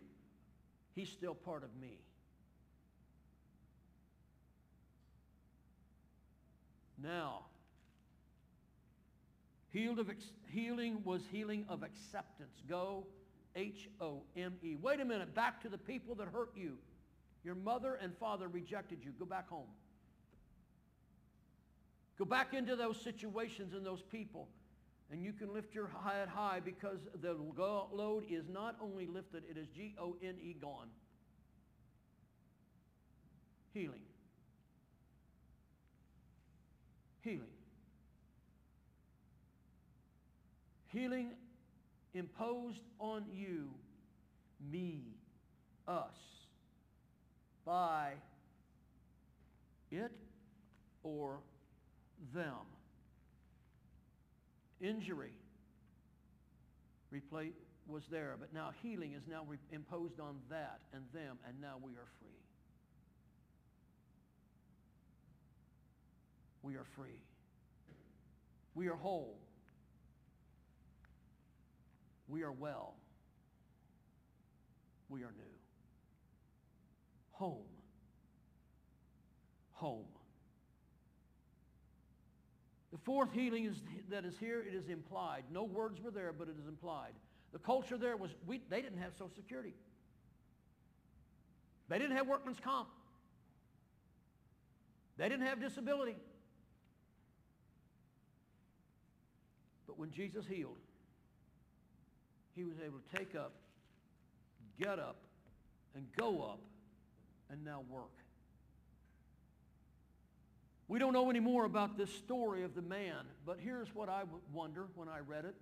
He's 0.95 1.09
still 1.09 1.35
part 1.35 1.65
of 1.65 1.71
me. 1.81 2.01
Now, 7.03 7.47
healed 9.71 9.99
of 9.99 10.11
healing 10.53 11.03
was 11.05 11.23
healing 11.31 11.65
of 11.69 11.83
acceptance. 11.83 12.61
Go, 12.69 13.07
H-O-M-E. 13.57 14.77
Wait 14.81 15.01
a 15.01 15.05
minute, 15.05 15.35
back 15.35 15.63
to 15.63 15.69
the 15.69 15.79
people 15.79 16.15
that 16.17 16.29
hurt 16.29 16.51
you. 16.55 16.77
Your 17.43 17.55
mother 17.55 17.95
and 17.95 18.17
father 18.19 18.49
rejected 18.49 18.99
you. 19.03 19.13
Go 19.19 19.25
back 19.25 19.49
home. 19.49 19.69
Go 22.19 22.27
back 22.27 22.53
into 22.53 22.77
those 22.77 23.01
situations 23.01 23.73
and 23.73 23.85
those 23.85 24.03
people. 24.03 24.49
And 25.11 25.23
you 25.25 25.33
can 25.33 25.53
lift 25.53 25.75
your 25.75 25.91
head 26.05 26.29
high 26.29 26.61
because 26.61 26.99
the 27.21 27.33
load 27.33 28.25
is 28.31 28.45
not 28.49 28.77
only 28.81 29.07
lifted, 29.07 29.43
it 29.51 29.57
is 29.57 29.67
G-O-N-E 29.69 30.57
gone. 30.61 30.89
Healing. 33.73 34.03
Healing. 37.23 37.41
Healing 40.89 41.31
imposed 42.15 42.83
on 42.99 43.25
you, 43.33 43.71
me, 44.71 45.03
us, 45.87 46.17
by 47.65 48.13
it 49.91 50.13
or 51.03 51.39
them. 52.35 52.67
Injury 54.81 55.33
replay 57.15 57.51
was 57.87 58.03
there, 58.11 58.37
but 58.39 58.53
now 58.55 58.71
healing 58.83 59.13
is 59.15 59.23
now 59.29 59.45
imposed 59.73 60.21
on 60.21 60.37
that 60.49 60.81
and 60.93 61.03
them, 61.13 61.39
and 61.47 61.61
now 61.61 61.75
we 61.83 61.93
are 61.93 62.07
free. 62.21 62.29
We 66.63 66.77
are 66.77 66.85
free. 66.97 67.21
We 68.75 68.89
are 68.89 68.97
whole. 68.97 69.37
We 72.29 72.43
are 72.43 72.53
well. 72.53 72.95
We 75.09 75.23
are 75.23 75.33
new. 75.37 75.55
Home. 77.33 77.65
Home. 79.73 80.05
The 82.93 82.99
fourth 82.99 83.33
healing 83.33 83.65
is, 83.65 83.83
that 84.11 84.25
is 84.25 84.37
here, 84.39 84.61
it 84.61 84.75
is 84.75 84.89
implied. 84.89 85.45
No 85.51 85.65
words 85.65 86.01
were 86.01 86.11
there, 86.11 86.33
but 86.33 86.49
it 86.49 86.57
is 86.61 86.67
implied. 86.67 87.13
The 87.53 87.59
culture 87.59 87.97
there 87.97 88.17
was, 88.17 88.31
we, 88.47 88.61
they 88.69 88.83
didn't 88.83 88.99
have 88.99 89.13
Social 89.15 89.33
Security. 89.35 89.75
They 91.89 91.99
didn't 91.99 92.17
have 92.17 92.29
workman's 92.29 92.61
comp. 92.61 92.89
They 95.17 95.29
didn't 95.29 95.47
have 95.47 95.61
disability. 95.61 96.17
But 99.91 99.99
when 99.99 100.13
Jesus 100.13 100.45
healed, 100.47 100.77
he 102.55 102.63
was 102.63 102.77
able 102.79 103.01
to 103.01 103.17
take 103.17 103.35
up, 103.35 103.55
get 104.79 105.01
up, 105.01 105.17
and 105.97 106.07
go 106.17 106.43
up, 106.43 106.61
and 107.51 107.65
now 107.65 107.83
work. 107.91 108.13
We 110.87 111.01
don't 111.01 111.13
know 111.13 111.29
any 111.29 111.41
more 111.41 111.65
about 111.65 111.99
this 111.99 112.09
story 112.15 112.63
of 112.63 112.77
the 112.77 112.83
man, 112.83 113.25
but 113.45 113.59
here's 113.59 113.93
what 113.93 114.09
I 114.09 114.23
wonder 114.53 114.87
when 114.95 115.09
I 115.09 115.19
read 115.27 115.45
it. 115.45 115.57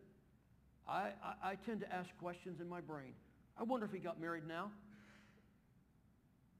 I, 0.86 1.12
I, 1.24 1.52
I 1.52 1.54
tend 1.54 1.80
to 1.80 1.90
ask 1.90 2.10
questions 2.18 2.60
in 2.60 2.68
my 2.68 2.82
brain. 2.82 3.14
I 3.58 3.62
wonder 3.62 3.86
if 3.86 3.92
he 3.92 3.98
got 3.98 4.20
married 4.20 4.46
now. 4.46 4.70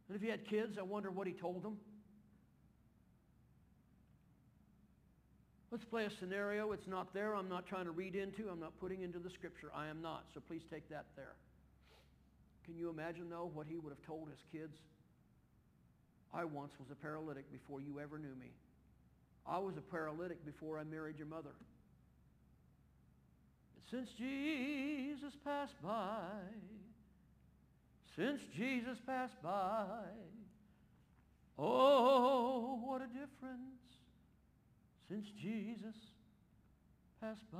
And 0.08 0.16
if 0.16 0.22
he 0.22 0.30
had 0.30 0.46
kids, 0.46 0.78
I 0.78 0.82
wonder 0.84 1.10
what 1.10 1.26
he 1.26 1.34
told 1.34 1.62
them. 1.62 1.76
Let's 5.70 5.84
play 5.84 6.04
a 6.06 6.10
scenario. 6.18 6.72
It's 6.72 6.86
not 6.86 7.12
there. 7.12 7.34
I'm 7.34 7.48
not 7.48 7.66
trying 7.66 7.84
to 7.84 7.90
read 7.90 8.14
into. 8.14 8.48
I'm 8.48 8.60
not 8.60 8.78
putting 8.80 9.02
into 9.02 9.18
the 9.18 9.30
scripture. 9.30 9.70
I 9.74 9.88
am 9.88 10.00
not. 10.00 10.24
So 10.32 10.40
please 10.40 10.62
take 10.70 10.88
that 10.88 11.04
there. 11.14 11.34
Can 12.64 12.76
you 12.76 12.88
imagine, 12.88 13.28
though, 13.28 13.50
what 13.52 13.66
he 13.66 13.76
would 13.76 13.90
have 13.90 14.02
told 14.06 14.28
his 14.28 14.38
kids? 14.50 14.76
I 16.32 16.44
once 16.44 16.72
was 16.78 16.88
a 16.90 16.94
paralytic 16.94 17.50
before 17.52 17.80
you 17.80 18.00
ever 18.00 18.18
knew 18.18 18.34
me. 18.40 18.52
I 19.46 19.58
was 19.58 19.76
a 19.76 19.80
paralytic 19.80 20.44
before 20.44 20.78
I 20.78 20.84
married 20.84 21.16
your 21.18 21.26
mother. 21.26 21.54
since 23.90 24.10
Jesus 24.18 25.32
passed 25.44 25.80
by, 25.82 26.28
since 28.16 28.40
Jesus 28.54 28.98
passed 29.06 29.40
by, 29.42 30.04
oh, 31.58 32.80
what 32.84 33.00
a 33.00 33.06
difference 33.06 33.87
since 35.08 35.26
Jesus 35.40 35.96
passed 37.20 37.50
by. 37.52 37.58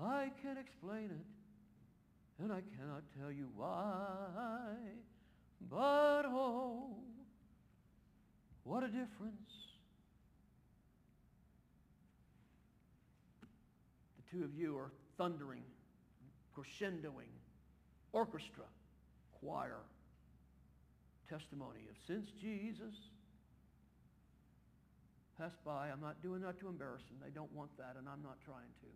I 0.00 0.30
can't 0.42 0.58
explain 0.58 1.06
it, 1.06 2.42
and 2.42 2.52
I 2.52 2.60
cannot 2.76 3.02
tell 3.18 3.32
you 3.32 3.48
why. 3.56 4.74
But 5.68 6.22
oh, 6.26 6.90
what 8.64 8.84
a 8.84 8.86
difference. 8.86 9.50
The 14.16 14.38
two 14.38 14.44
of 14.44 14.54
you 14.54 14.76
are 14.76 14.92
thundering, 15.16 15.62
crescendoing, 16.56 17.32
orchestra, 18.12 18.64
choir, 19.40 19.78
testimony 21.28 21.80
of 21.90 21.96
since 22.06 22.30
Jesus 22.40 22.94
passed 25.38 25.62
by. 25.64 25.88
I'm 25.88 26.00
not 26.00 26.20
doing 26.20 26.42
that 26.42 26.58
to 26.60 26.68
embarrass 26.68 27.02
them. 27.06 27.18
They 27.22 27.30
don't 27.30 27.52
want 27.54 27.70
that, 27.78 27.94
and 27.96 28.08
I'm 28.08 28.22
not 28.22 28.36
trying 28.44 28.74
to. 28.82 28.90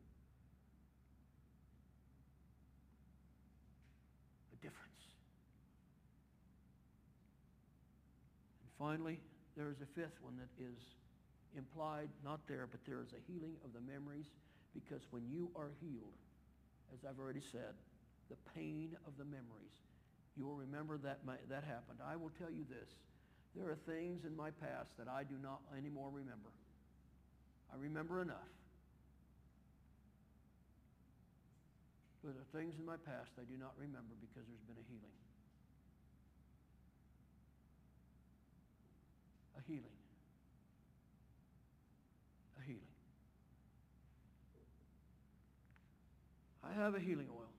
The 4.50 4.58
difference. 4.58 5.06
And 8.60 8.70
finally, 8.78 9.20
there 9.56 9.70
is 9.70 9.78
a 9.80 9.88
fifth 9.94 10.18
one 10.20 10.34
that 10.42 10.50
is 10.58 10.82
implied, 11.56 12.08
not 12.24 12.40
there, 12.48 12.66
but 12.66 12.80
there 12.86 13.00
is 13.00 13.14
a 13.14 13.22
healing 13.30 13.54
of 13.64 13.72
the 13.72 13.80
memories 13.80 14.26
because 14.74 15.02
when 15.10 15.22
you 15.30 15.50
are 15.54 15.70
healed, 15.80 16.18
as 16.92 17.04
I've 17.04 17.20
already 17.20 17.44
said, 17.52 17.76
the 18.30 18.36
pain 18.56 18.96
of 19.06 19.12
the 19.18 19.24
memories, 19.24 19.76
you 20.36 20.46
will 20.46 20.56
remember 20.56 20.98
that 20.98 21.20
that 21.26 21.64
happened. 21.64 22.00
I 22.04 22.16
will 22.16 22.32
tell 22.40 22.50
you 22.50 22.64
this. 22.68 22.88
There 23.54 23.68
are 23.68 23.78
things 23.86 24.24
in 24.24 24.36
my 24.36 24.50
past 24.50 24.96
that 24.98 25.08
I 25.08 25.24
do 25.24 25.34
not 25.42 25.60
anymore 25.76 26.08
remember. 26.10 26.50
I 27.72 27.76
remember 27.76 28.22
enough. 28.22 28.48
But 32.24 32.34
there 32.34 32.42
are 32.42 32.54
things 32.56 32.78
in 32.78 32.86
my 32.86 32.96
past 32.96 33.30
I 33.36 33.44
do 33.44 33.58
not 33.58 33.74
remember 33.76 34.14
because 34.20 34.46
there's 34.48 34.66
been 34.68 34.78
a 34.78 34.86
healing. 34.88 35.16
a 39.62 39.70
healing. 39.70 39.82
A 42.58 42.66
healing. 42.66 42.80
I 46.64 46.72
have 46.72 46.94
a 46.94 47.00
healing 47.00 47.26
oil. 47.30 47.50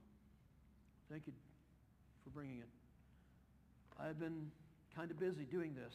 Thank 1.10 1.26
you 1.26 1.32
for 2.24 2.30
bringing 2.30 2.58
it. 2.58 2.68
I've 4.00 4.18
been 4.18 4.50
kind 4.96 5.10
of 5.10 5.18
busy 5.18 5.44
doing 5.44 5.74
this. 5.74 5.92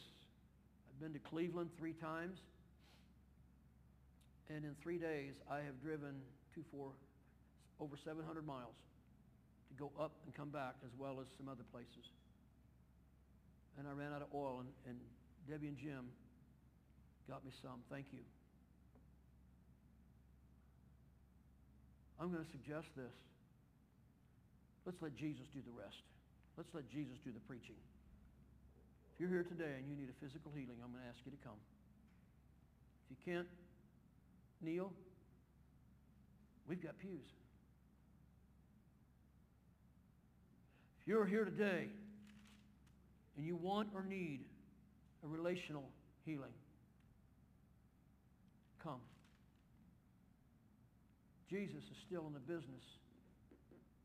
I've 0.92 1.00
been 1.00 1.12
to 1.12 1.28
Cleveland 1.28 1.70
three 1.78 1.94
times. 1.94 2.38
And 4.48 4.64
in 4.64 4.74
three 4.82 4.98
days, 4.98 5.34
I 5.50 5.58
have 5.62 5.80
driven 5.80 6.20
two, 6.54 6.64
four, 6.70 6.90
over 7.78 7.96
700 7.96 8.44
miles 8.44 8.74
to 9.70 9.74
go 9.78 9.92
up 9.98 10.12
and 10.26 10.34
come 10.34 10.50
back, 10.50 10.74
as 10.84 10.90
well 10.98 11.18
as 11.20 11.26
some 11.38 11.48
other 11.48 11.62
places. 11.72 12.10
And 13.78 13.86
I 13.86 13.92
ran 13.92 14.12
out 14.12 14.22
of 14.22 14.28
oil, 14.34 14.60
and, 14.60 14.68
and 14.86 14.98
Debbie 15.48 15.68
and 15.68 15.78
Jim 15.78 16.10
got 17.28 17.44
me 17.44 17.52
some. 17.62 17.80
Thank 17.88 18.06
you. 18.12 18.26
I'm 22.18 22.32
going 22.32 22.44
to 22.44 22.50
suggest 22.50 22.88
this. 22.96 23.14
Let's 24.84 25.00
let 25.00 25.14
Jesus 25.16 25.46
do 25.54 25.60
the 25.64 25.72
rest. 25.72 26.02
Let's 26.58 26.68
let 26.74 26.90
Jesus 26.90 27.16
do 27.24 27.30
the 27.32 27.40
preaching. 27.46 27.78
You're 29.20 29.28
here 29.28 29.42
today 29.44 29.76
and 29.76 29.86
you 29.86 29.94
need 29.94 30.08
a 30.08 30.24
physical 30.24 30.50
healing, 30.50 30.80
I'm 30.82 30.92
going 30.92 31.04
to 31.04 31.08
ask 31.10 31.18
you 31.26 31.30
to 31.30 31.36
come. 31.44 31.60
If 33.04 33.18
you 33.18 33.32
can't 33.34 33.46
kneel, 34.62 34.94
we've 36.66 36.82
got 36.82 36.98
pews. 36.98 37.28
If 41.02 41.06
you're 41.06 41.26
here 41.26 41.44
today 41.44 41.88
and 43.36 43.44
you 43.44 43.56
want 43.56 43.88
or 43.94 44.02
need 44.02 44.40
a 45.22 45.28
relational 45.28 45.84
healing. 46.24 46.54
Come. 48.82 49.00
Jesus 51.50 51.76
is 51.76 51.96
still 52.06 52.26
in 52.26 52.32
the 52.32 52.40
business 52.40 52.84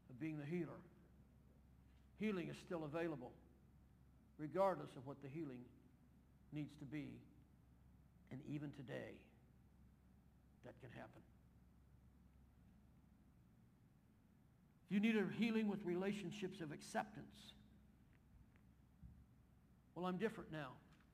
of 0.09 0.19
being 0.19 0.37
the 0.37 0.45
healer. 0.45 0.81
Healing 2.19 2.49
is 2.49 2.57
still 2.65 2.83
available, 2.83 3.31
regardless 4.37 4.89
of 4.95 5.05
what 5.05 5.21
the 5.21 5.29
healing 5.29 5.59
needs 6.51 6.73
to 6.79 6.85
be. 6.85 7.07
And 8.31 8.41
even 8.49 8.71
today, 8.71 9.13
that 10.65 10.73
can 10.81 10.89
happen. 10.91 11.21
If 14.87 14.93
you 14.93 14.99
need 14.99 15.15
a 15.15 15.25
healing 15.39 15.67
with 15.67 15.79
relationships 15.83 16.61
of 16.61 16.71
acceptance, 16.71 17.53
well, 19.95 20.05
I'm 20.05 20.17
different 20.17 20.51
now. 20.51 20.71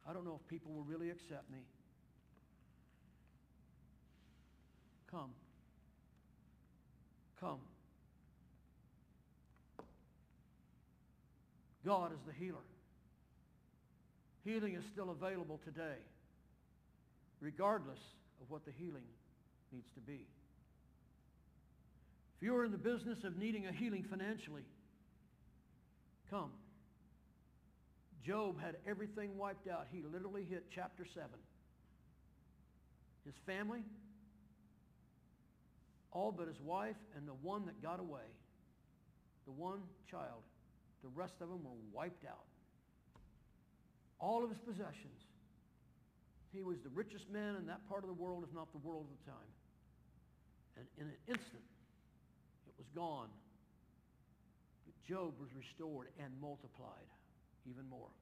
I 0.07 0.13
don't 0.13 0.25
know 0.25 0.39
if 0.41 0.47
people 0.49 0.71
will 0.73 0.83
really 0.83 1.09
accept 1.09 1.49
me. 1.51 1.59
Come. 5.11 5.31
Come. 7.39 7.59
God 11.85 12.13
is 12.13 12.19
the 12.25 12.33
healer. 12.33 12.57
Healing 14.43 14.75
is 14.75 14.83
still 14.91 15.11
available 15.11 15.59
today, 15.63 15.99
regardless 17.39 17.99
of 18.41 18.49
what 18.49 18.65
the 18.65 18.71
healing 18.71 19.05
needs 19.71 19.87
to 19.93 19.99
be. 20.01 20.25
If 22.37 22.45
you're 22.45 22.65
in 22.65 22.71
the 22.71 22.77
business 22.77 23.23
of 23.23 23.37
needing 23.37 23.67
a 23.67 23.71
healing 23.71 24.03
financially, 24.09 24.63
come. 26.29 26.51
Job 28.25 28.59
had 28.59 28.77
everything 28.87 29.37
wiped 29.37 29.67
out. 29.67 29.87
He 29.91 30.01
literally 30.01 30.45
hit 30.49 30.65
chapter 30.73 31.05
7. 31.13 31.29
His 33.25 33.35
family, 33.45 33.83
all 36.11 36.31
but 36.31 36.47
his 36.47 36.59
wife 36.61 36.95
and 37.15 37.27
the 37.27 37.33
one 37.33 37.65
that 37.67 37.81
got 37.81 37.99
away, 37.99 38.25
the 39.45 39.51
one 39.51 39.81
child, 40.09 40.41
the 41.03 41.09
rest 41.09 41.33
of 41.41 41.49
them 41.49 41.63
were 41.63 41.71
wiped 41.93 42.25
out. 42.25 42.45
All 44.21 44.45
of 44.45 44.49
his 44.49 44.59
possessions. 44.61 45.17
He 46.53 46.61
was 46.61 46.77
the 46.83 46.93
richest 46.93 47.25
man 47.31 47.55
in 47.55 47.65
that 47.67 47.81
part 47.89 48.03
of 48.03 48.07
the 48.07 48.15
world, 48.21 48.45
if 48.47 48.53
not 48.53 48.71
the 48.71 48.85
world 48.85 49.07
at 49.09 49.25
the 49.25 49.31
time. 49.31 49.51
And 50.77 50.85
in 51.01 51.05
an 51.09 51.19
instant, 51.27 51.65
it 52.67 52.75
was 52.77 52.87
gone. 52.93 53.29
But 54.85 54.93
Job 55.09 55.33
was 55.39 55.49
restored 55.57 56.07
and 56.21 56.29
multiplied 56.39 57.09
even 57.65 57.89
more. 57.89 58.13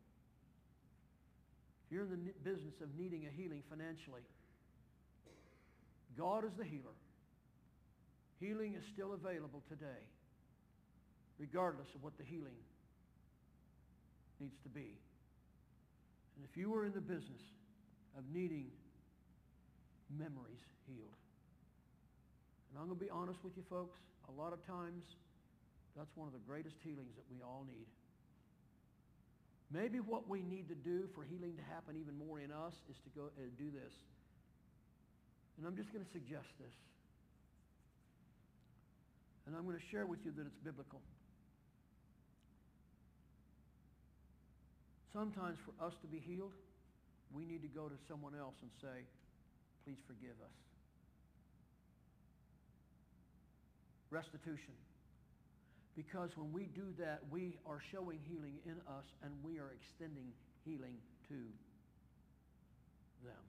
If 1.86 1.94
you're 1.94 2.06
in 2.06 2.12
the 2.12 2.34
business 2.44 2.80
of 2.82 2.90
needing 2.98 3.26
a 3.26 3.34
healing 3.36 3.64
financially, 3.70 4.22
God 6.18 6.46
is 6.46 6.52
the 6.58 6.64
healer. 6.64 6.96
Healing 8.40 8.76
is 8.76 8.84
still 8.94 9.14
available 9.14 9.64
today, 9.68 10.06
regardless 11.40 11.88
of 11.96 12.04
what 12.04 12.18
the 12.18 12.24
healing 12.24 12.56
needs 14.40 14.56
to 14.64 14.70
be. 14.70 14.96
And 16.40 16.48
if 16.48 16.56
you 16.56 16.74
are 16.74 16.88
in 16.88 16.96
the 16.96 17.04
business 17.04 17.44
of 18.16 18.24
needing 18.32 18.72
memories 20.08 20.64
healed, 20.88 21.20
and 22.72 22.80
I'm 22.80 22.88
going 22.88 22.96
to 22.96 23.04
be 23.04 23.12
honest 23.12 23.44
with 23.44 23.60
you 23.60 23.64
folks, 23.68 24.00
a 24.32 24.34
lot 24.40 24.56
of 24.56 24.64
times 24.64 25.04
that's 26.00 26.16
one 26.16 26.32
of 26.32 26.34
the 26.34 26.40
greatest 26.48 26.80
healings 26.80 27.12
that 27.20 27.28
we 27.28 27.44
all 27.44 27.68
need. 27.68 27.92
Maybe 29.68 30.00
what 30.00 30.32
we 30.32 30.40
need 30.40 30.72
to 30.72 30.80
do 30.80 31.12
for 31.12 31.28
healing 31.28 31.60
to 31.60 31.66
happen 31.76 32.00
even 32.00 32.16
more 32.16 32.40
in 32.40 32.56
us 32.56 32.74
is 32.88 32.96
to 33.04 33.12
go 33.12 33.36
and 33.36 33.52
do 33.60 33.68
this. 33.68 33.92
And 35.60 35.68
I'm 35.68 35.76
just 35.76 35.92
going 35.92 36.08
to 36.08 36.12
suggest 36.16 36.48
this. 36.56 36.72
And 39.44 39.58
I'm 39.60 39.68
going 39.68 39.76
to 39.76 39.88
share 39.92 40.08
with 40.08 40.24
you 40.24 40.32
that 40.40 40.48
it's 40.48 40.62
biblical. 40.64 41.04
Sometimes 45.14 45.58
for 45.66 45.74
us 45.84 45.94
to 46.02 46.08
be 46.08 46.20
healed, 46.20 46.54
we 47.34 47.46
need 47.46 47.62
to 47.62 47.68
go 47.68 47.88
to 47.90 47.96
someone 48.08 48.34
else 48.40 48.56
and 48.62 48.70
say, 48.82 49.06
please 49.86 49.98
forgive 50.08 50.38
us. 50.42 50.58
Restitution. 54.12 54.74
Because 55.96 56.30
when 56.38 56.54
we 56.54 56.64
do 56.64 56.94
that, 56.98 57.22
we 57.30 57.58
are 57.66 57.80
showing 57.92 58.20
healing 58.30 58.56
in 58.66 58.80
us 58.88 59.06
and 59.24 59.34
we 59.44 59.58
are 59.58 59.72
extending 59.74 60.32
healing 60.66 60.96
to 61.28 61.36
them. 63.26 63.44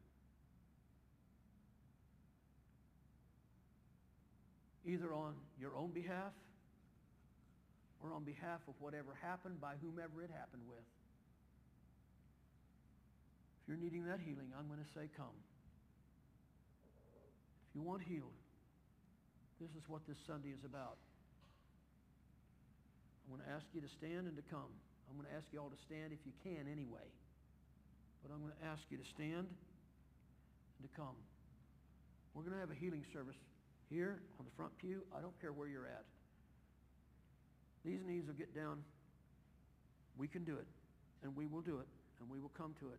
Either 4.86 5.12
on 5.12 5.34
your 5.60 5.76
own 5.76 5.90
behalf 5.90 6.32
or 8.02 8.12
on 8.12 8.24
behalf 8.24 8.60
of 8.66 8.74
whatever 8.80 9.16
happened 9.22 9.60
by 9.60 9.74
whomever 9.82 10.22
it 10.22 10.30
happened 10.34 10.62
with. 10.66 10.84
You're 13.70 13.78
needing 13.78 14.02
that 14.10 14.18
healing, 14.18 14.50
I'm 14.58 14.66
going 14.66 14.82
to 14.82 14.90
say 14.98 15.06
come. 15.14 15.38
If 17.70 17.78
you 17.78 17.86
want 17.86 18.02
healed, 18.02 18.34
this 19.62 19.70
is 19.78 19.86
what 19.86 20.02
this 20.10 20.18
Sunday 20.26 20.50
is 20.50 20.66
about. 20.66 20.98
I'm 23.22 23.38
going 23.38 23.46
to 23.46 23.54
ask 23.54 23.62
you 23.70 23.78
to 23.78 23.86
stand 23.86 24.26
and 24.26 24.34
to 24.34 24.42
come. 24.50 24.74
I'm 25.06 25.14
going 25.14 25.30
to 25.30 25.36
ask 25.38 25.46
you 25.54 25.62
all 25.62 25.70
to 25.70 25.78
stand 25.86 26.10
if 26.10 26.18
you 26.26 26.34
can 26.42 26.66
anyway. 26.66 27.06
But 28.26 28.34
I'm 28.34 28.42
going 28.42 28.58
to 28.58 28.66
ask 28.66 28.82
you 28.90 28.98
to 28.98 29.06
stand 29.14 29.46
and 29.46 30.82
to 30.82 30.90
come. 30.98 31.14
We're 32.34 32.42
going 32.42 32.58
to 32.58 32.62
have 32.66 32.74
a 32.74 32.80
healing 32.82 33.06
service 33.14 33.38
here 33.86 34.18
on 34.42 34.50
the 34.50 34.54
front 34.58 34.74
pew. 34.82 35.06
I 35.14 35.22
don't 35.22 35.38
care 35.38 35.54
where 35.54 35.70
you're 35.70 35.86
at. 35.86 36.10
These 37.86 38.02
knees 38.02 38.26
will 38.26 38.34
get 38.34 38.50
down. 38.50 38.82
We 40.18 40.26
can 40.26 40.42
do 40.42 40.58
it, 40.58 40.66
and 41.22 41.38
we 41.38 41.46
will 41.46 41.62
do 41.62 41.78
it, 41.78 41.86
and 42.18 42.26
we 42.26 42.42
will 42.42 42.50
come 42.58 42.74
to 42.82 42.90
it. 42.90 42.98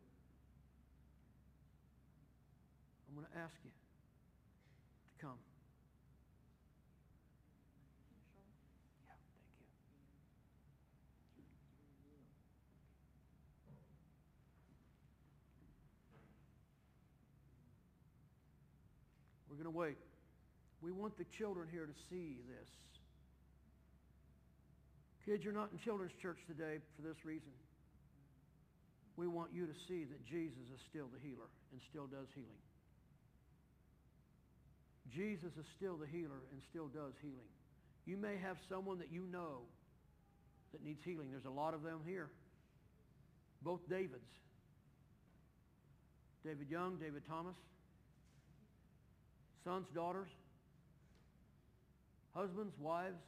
I'm 3.12 3.20
going 3.20 3.28
to 3.28 3.40
ask 3.40 3.52
you 3.66 3.70
to 3.70 5.26
come. 5.26 5.36
We're 19.50 19.58
going 19.58 19.66
to 19.66 19.78
wait. 19.78 19.98
We 20.82 20.94
want 20.94 21.18
the 21.18 21.26
children 21.38 21.68
here 21.70 21.86
to 21.86 21.94
see 22.10 22.40
this. 22.48 22.70
Kids, 25.26 25.44
you're 25.44 25.52
not 25.52 25.68
in 25.74 25.80
children's 25.84 26.14
church 26.22 26.40
today 26.48 26.80
for 26.96 27.02
this 27.02 27.26
reason. 27.26 27.52
We 29.18 29.28
want 29.28 29.52
you 29.54 29.68
to 29.68 29.74
see 29.86 30.06
that 30.06 30.26
Jesus 30.26 30.64
is 30.74 30.80
still 30.90 31.08
the 31.12 31.20
healer 31.20 31.52
and 31.74 31.82
still 31.92 32.08
does 32.08 32.32
healing. 32.34 32.71
Jesus 35.14 35.52
is 35.60 35.66
still 35.78 35.98
the 35.98 36.08
healer 36.08 36.42
and 36.52 36.62
still 36.70 36.88
does 36.88 37.14
healing. 37.22 37.52
You 38.06 38.18
may 38.18 38.38
have 38.42 38.58
someone 38.70 39.00
that 39.00 39.12
you 39.12 39.28
know 39.32 39.62
that 40.72 40.84
needs 40.84 41.04
healing. 41.04 41.28
There's 41.32 41.46
a 41.46 41.50
lot 41.50 41.74
of 41.74 41.84
them 41.84 42.00
here. 42.06 42.30
Both 43.62 43.88
Davids. 43.90 44.32
David 46.44 46.68
Young, 46.70 46.98
David 46.98 47.24
Thomas 47.28 47.56
sons, 49.64 49.86
daughters, 49.94 50.30
husbands, 52.34 52.74
wives, 52.80 53.22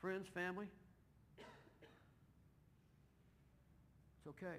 friends, 0.00 0.26
family. 0.34 0.66
It's 4.18 4.28
okay. 4.28 4.56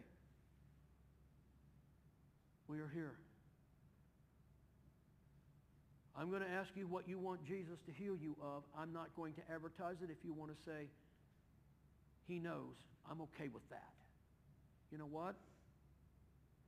We 2.67 2.79
are 2.79 2.89
here. 2.93 3.13
I'm 6.15 6.29
going 6.29 6.41
to 6.41 6.49
ask 6.49 6.69
you 6.75 6.85
what 6.85 7.07
you 7.07 7.17
want 7.17 7.43
Jesus 7.43 7.79
to 7.87 7.91
heal 7.91 8.15
you 8.15 8.35
of. 8.41 8.63
I'm 8.77 8.93
not 8.93 9.09
going 9.15 9.33
to 9.33 9.41
advertise 9.51 9.97
it 10.03 10.09
if 10.11 10.17
you 10.23 10.33
want 10.33 10.51
to 10.51 10.57
say, 10.63 10.87
he 12.27 12.39
knows. 12.39 12.77
I'm 13.09 13.21
okay 13.33 13.49
with 13.51 13.67
that. 13.69 13.93
You 14.91 14.97
know 14.97 15.09
what? 15.09 15.35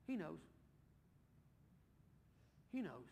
He 0.07 0.15
knows. 0.15 0.41
He 2.73 2.81
knows. 2.81 3.07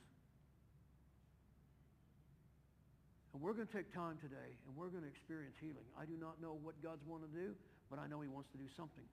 And 3.33 3.41
we're 3.41 3.53
going 3.53 3.67
to 3.67 3.73
take 3.73 3.93
time 3.93 4.17
today 4.21 4.57
and 4.67 4.75
we're 4.75 4.89
going 4.89 5.03
to 5.03 5.09
experience 5.09 5.55
healing. 5.61 5.85
I 5.97 6.05
do 6.05 6.13
not 6.19 6.41
know 6.41 6.57
what 6.61 6.77
God's 6.81 7.05
want 7.05 7.25
to 7.25 7.31
do, 7.33 7.53
but 7.89 7.97
I 7.97 8.05
know 8.05 8.21
he 8.21 8.29
wants 8.29 8.49
to 8.53 8.57
do 8.57 8.69
something. 8.77 9.05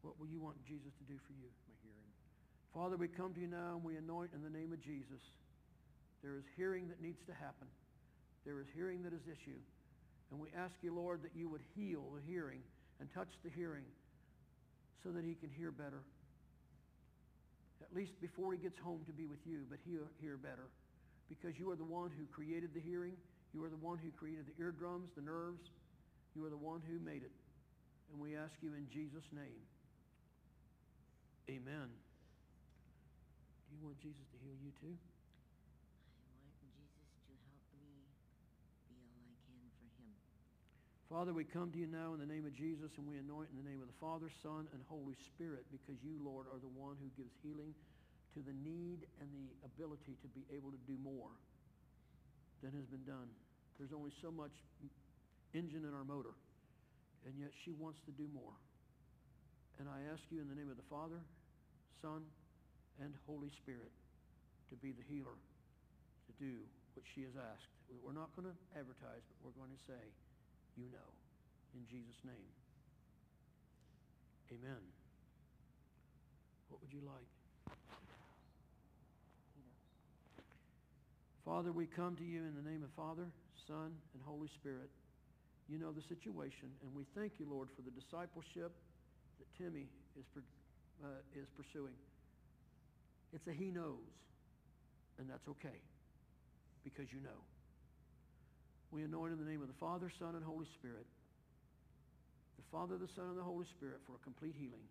What 0.00 0.20
will 0.20 0.28
you 0.28 0.40
want 0.40 0.56
Jesus 0.68 0.92
to 1.00 1.04
do 1.08 1.16
for 1.24 1.32
you? 1.32 1.48
Father, 2.74 2.96
we 2.96 3.06
come 3.06 3.32
to 3.34 3.40
you 3.40 3.46
now 3.46 3.78
and 3.78 3.84
we 3.84 3.94
anoint 3.94 4.34
in 4.34 4.42
the 4.42 4.50
name 4.50 4.72
of 4.72 4.82
Jesus. 4.82 5.22
There 6.26 6.34
is 6.34 6.44
hearing 6.56 6.88
that 6.88 7.00
needs 7.00 7.22
to 7.30 7.32
happen. 7.32 7.70
There 8.44 8.58
is 8.58 8.66
hearing 8.74 9.04
that 9.04 9.14
is 9.14 9.22
issue. 9.30 9.62
And 10.32 10.40
we 10.40 10.48
ask 10.58 10.74
you, 10.82 10.92
Lord, 10.92 11.22
that 11.22 11.30
you 11.38 11.48
would 11.48 11.62
heal 11.78 12.02
the 12.10 12.22
hearing 12.26 12.58
and 12.98 13.08
touch 13.14 13.30
the 13.44 13.50
hearing 13.54 13.86
so 15.04 15.10
that 15.10 15.22
he 15.22 15.34
can 15.34 15.50
hear 15.54 15.70
better. 15.70 16.02
At 17.80 17.94
least 17.94 18.18
before 18.20 18.52
he 18.52 18.58
gets 18.58 18.78
home 18.82 19.06
to 19.06 19.12
be 19.12 19.26
with 19.26 19.46
you, 19.46 19.62
but 19.70 19.78
he'll 19.86 20.10
hear 20.20 20.36
better. 20.36 20.66
Because 21.28 21.56
you 21.56 21.70
are 21.70 21.76
the 21.76 21.84
one 21.84 22.10
who 22.18 22.26
created 22.34 22.74
the 22.74 22.80
hearing. 22.80 23.14
You 23.54 23.62
are 23.62 23.70
the 23.70 23.78
one 23.78 23.98
who 23.98 24.10
created 24.18 24.46
the 24.50 24.60
eardrums, 24.60 25.10
the 25.14 25.22
nerves. 25.22 25.62
You 26.34 26.44
are 26.44 26.50
the 26.50 26.56
one 26.56 26.82
who 26.90 26.98
made 26.98 27.22
it. 27.22 27.30
And 28.10 28.20
we 28.20 28.34
ask 28.34 28.52
you 28.62 28.74
in 28.74 28.88
Jesus' 28.90 29.30
name. 29.32 29.62
Amen. 31.48 32.03
Want 33.84 34.00
Jesus 34.00 34.24
to 34.32 34.40
heal 34.40 34.56
you 34.64 34.72
too? 34.80 34.96
I 34.96 36.32
want 36.40 36.56
Jesus 36.56 36.88
to 37.28 37.36
help 37.44 37.68
me 37.76 38.08
be 38.88 38.96
all 39.12 39.28
I 39.28 39.36
can 39.44 39.60
for 39.76 39.92
him. 40.00 40.08
Father, 41.12 41.36
we 41.36 41.44
come 41.44 41.68
to 41.68 41.76
you 41.76 41.84
now 41.84 42.16
in 42.16 42.20
the 42.24 42.24
name 42.24 42.48
of 42.48 42.56
Jesus 42.56 42.96
and 42.96 43.04
we 43.04 43.20
anoint 43.20 43.52
in 43.52 43.60
the 43.60 43.68
name 43.68 43.84
of 43.84 43.92
the 43.92 44.00
Father, 44.00 44.32
Son, 44.40 44.64
and 44.72 44.80
Holy 44.88 45.12
Spirit 45.28 45.68
because 45.68 46.00
you, 46.00 46.16
Lord, 46.16 46.48
are 46.48 46.56
the 46.64 46.72
one 46.72 46.96
who 46.96 47.12
gives 47.12 47.36
healing 47.44 47.76
to 48.32 48.40
the 48.40 48.56
need 48.64 49.04
and 49.20 49.28
the 49.36 49.52
ability 49.68 50.16
to 50.24 50.28
be 50.32 50.48
able 50.48 50.72
to 50.72 50.80
do 50.88 50.96
more 51.04 51.36
than 52.64 52.72
has 52.72 52.88
been 52.88 53.04
done. 53.04 53.28
There's 53.76 53.92
only 53.92 54.16
so 54.24 54.32
much 54.32 54.56
engine 55.52 55.84
in 55.84 55.92
our 55.92 56.08
motor, 56.08 56.32
and 57.28 57.36
yet 57.36 57.52
she 57.52 57.76
wants 57.76 58.00
to 58.08 58.16
do 58.16 58.24
more. 58.32 58.56
And 59.76 59.92
I 59.92 60.08
ask 60.08 60.24
you 60.32 60.40
in 60.40 60.48
the 60.48 60.56
name 60.56 60.72
of 60.72 60.80
the 60.80 60.88
Father, 60.88 61.20
Son, 62.00 62.24
and 63.02 63.14
Holy 63.26 63.50
Spirit 63.62 63.90
to 64.70 64.76
be 64.78 64.92
the 64.92 65.04
healer, 65.06 65.38
to 66.26 66.32
do 66.38 66.62
what 66.94 67.04
she 67.14 67.22
has 67.22 67.34
asked. 67.34 67.70
We're 68.02 68.16
not 68.16 68.30
going 68.34 68.48
to 68.48 68.56
advertise, 68.74 69.22
but 69.28 69.38
we're 69.44 69.58
going 69.58 69.74
to 69.74 69.84
say, 69.86 70.02
you 70.76 70.90
know, 70.90 71.08
in 71.74 71.86
Jesus' 71.86 72.18
name. 72.24 72.50
Amen. 74.50 74.82
What 76.70 76.80
would 76.80 76.92
you 76.92 77.02
like? 77.06 77.28
Father, 81.44 81.72
we 81.72 81.84
come 81.84 82.16
to 82.16 82.24
you 82.24 82.40
in 82.40 82.56
the 82.56 82.64
name 82.64 82.82
of 82.82 82.88
Father, 82.96 83.28
Son, 83.68 83.92
and 83.92 84.20
Holy 84.24 84.48
Spirit. 84.56 84.88
You 85.68 85.78
know 85.78 85.92
the 85.92 86.04
situation, 86.08 86.72
and 86.80 86.88
we 86.96 87.04
thank 87.14 87.36
you, 87.36 87.46
Lord, 87.48 87.68
for 87.76 87.82
the 87.82 87.92
discipleship 87.92 88.72
that 89.38 89.48
Timmy 89.60 89.88
is, 90.16 90.24
uh, 91.04 91.20
is 91.36 91.48
pursuing. 91.56 91.92
It's 93.34 93.46
a 93.48 93.52
he 93.52 93.70
knows, 93.74 94.14
and 95.18 95.28
that's 95.28 95.48
okay, 95.48 95.82
because 96.84 97.12
you 97.12 97.18
know. 97.20 97.42
We 98.92 99.02
anoint 99.02 99.32
in 99.32 99.38
the 99.42 99.50
name 99.50 99.60
of 99.60 99.66
the 99.66 99.74
Father, 99.80 100.06
Son, 100.20 100.36
and 100.36 100.44
Holy 100.44 100.66
Spirit. 100.78 101.06
The 102.56 102.62
Father, 102.70 102.96
the 102.96 103.10
Son, 103.16 103.26
and 103.26 103.36
the 103.36 103.42
Holy 103.42 103.66
Spirit 103.66 103.98
for 104.06 104.14
a 104.14 104.22
complete 104.22 104.54
healing. 104.54 104.86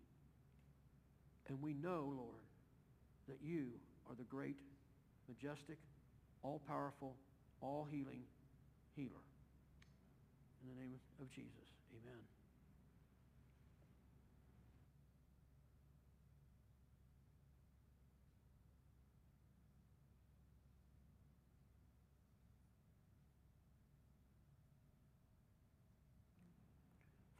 And 1.48 1.62
we 1.62 1.72
know, 1.72 2.12
Lord, 2.14 2.44
that 3.28 3.40
you 3.42 3.68
are 4.10 4.14
the 4.14 4.24
great, 4.24 4.56
majestic, 5.26 5.78
all-powerful, 6.42 7.16
all-healing 7.62 8.24
healer. 8.94 9.24
In 10.62 10.68
the 10.68 10.82
name 10.82 11.00
of 11.18 11.30
Jesus, 11.30 11.68
amen. 11.96 12.20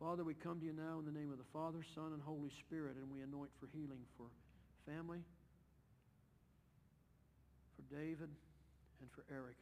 Father, 0.04 0.22
we 0.22 0.34
come 0.34 0.60
to 0.60 0.66
you 0.66 0.74
now 0.76 0.98
in 0.98 1.06
the 1.06 1.18
name 1.18 1.32
of 1.32 1.38
the 1.38 1.48
Father, 1.50 1.78
Son, 1.94 2.12
and 2.12 2.20
Holy 2.20 2.50
Spirit, 2.60 2.96
and 3.00 3.10
we 3.10 3.22
anoint 3.22 3.48
for 3.58 3.68
healing 3.72 4.04
for 4.18 4.26
family, 4.84 5.24
for 7.74 7.96
David, 7.96 8.28
and 9.00 9.08
for 9.16 9.24
Eric. 9.32 9.56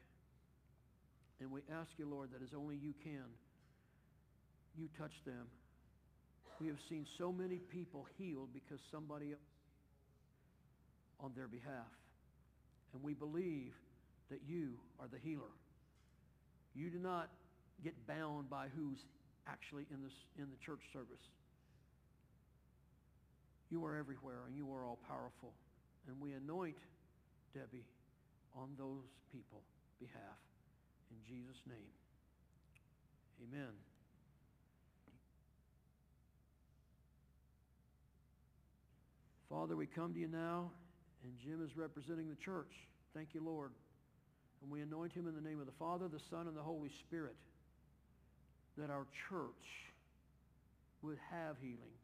And 1.39 1.53
we 1.53 1.61
ask 1.71 1.91
you, 1.97 2.11
Lord, 2.11 2.31
that 2.33 2.43
as 2.43 2.49
only 2.59 2.75
you 2.75 2.93
can, 3.05 3.23
you 4.77 4.89
touch 4.99 5.13
them. 5.25 5.47
We 6.61 6.67
have 6.67 6.79
seen 6.89 7.07
so 7.19 7.31
many 7.31 7.59
people 7.59 8.09
healed 8.19 8.49
because 8.53 8.81
somebody 8.91 9.35
on 11.21 11.31
their 11.37 11.47
behalf. 11.47 11.87
And 12.95 13.03
we 13.05 13.15
believe 13.15 13.75
that 14.29 14.41
you 14.49 14.71
are 14.99 15.07
the 15.07 15.21
healer. 15.23 15.55
You 16.75 16.91
do 16.91 16.99
not 16.99 17.29
get 17.85 17.95
bound 18.09 18.51
by 18.51 18.67
who's 18.75 18.99
actually 19.49 19.87
in, 19.91 20.03
this, 20.03 20.15
in 20.39 20.51
the 20.51 20.61
church 20.65 20.83
service. 20.93 21.23
You 23.71 23.85
are 23.85 23.97
everywhere 23.97 24.45
and 24.47 24.57
you 24.57 24.71
are 24.73 24.85
all 24.85 24.99
powerful. 25.09 25.53
And 26.07 26.21
we 26.21 26.33
anoint 26.33 26.77
Debbie 27.55 27.87
on 28.57 28.71
those 28.77 29.09
people 29.33 29.63
behalf. 29.99 30.39
In 31.11 31.17
Jesus' 31.25 31.61
name. 31.67 31.93
Amen. 33.49 33.73
Father, 39.49 39.77
we 39.77 39.87
come 39.87 40.15
to 40.15 40.19
you 40.19 40.29
now, 40.29 40.71
and 41.23 41.33
Jim 41.45 41.63
is 41.63 41.77
representing 41.77 42.31
the 42.31 42.37
church. 42.37 42.73
Thank 43.15 43.35
you, 43.35 43.45
Lord. 43.45 43.73
And 44.63 44.71
we 44.71 44.81
anoint 44.81 45.13
him 45.13 45.27
in 45.27 45.35
the 45.35 45.43
name 45.43 45.61
of 45.61 45.67
the 45.67 45.77
Father, 45.79 46.09
the 46.09 46.21
Son, 46.31 46.47
and 46.47 46.57
the 46.57 46.63
Holy 46.63 46.89
Spirit, 47.01 47.37
that 48.79 48.91
our 48.91 49.07
church 49.29 49.91
would 51.03 51.19
have 51.31 51.57
healing 51.61 51.97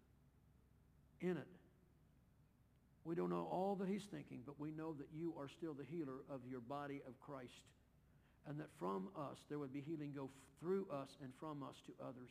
in 1.21 1.37
it. 1.37 1.47
We 3.05 3.15
don't 3.15 3.31
know 3.31 3.49
all 3.51 3.77
that 3.81 3.89
he's 3.89 4.05
thinking, 4.11 4.41
but 4.45 4.61
we 4.61 4.71
know 4.71 4.93
that 4.95 5.07
you 5.15 5.35
are 5.39 5.49
still 5.49 5.73
the 5.73 5.85
healer 5.85 6.21
of 6.31 6.41
your 6.49 6.61
body 6.61 7.01
of 7.07 7.19
Christ. 7.21 7.65
And 8.47 8.61
that 8.61 8.69
from 8.79 9.09
us 9.17 9.39
there 9.49 9.59
would 9.59 9.73
be 9.73 9.81
healing 9.81 10.13
go 10.15 10.29
through 10.61 10.87
us 10.93 11.09
and 11.23 11.33
from 11.41 11.63
us 11.63 11.77
to 11.87 11.93
others. 12.05 12.31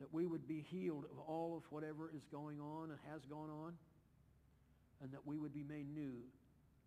That 0.00 0.12
we 0.12 0.26
would 0.26 0.48
be 0.48 0.64
healed 0.68 1.04
of 1.04 1.18
all 1.26 1.56
of 1.56 1.62
whatever 1.70 2.10
is 2.14 2.22
going 2.32 2.60
on 2.60 2.90
and 2.90 2.98
has 3.12 3.22
gone 3.30 3.50
on. 3.50 3.74
And 5.02 5.12
that 5.12 5.26
we 5.26 5.38
would 5.38 5.54
be 5.54 5.62
made 5.62 5.94
new 5.94 6.22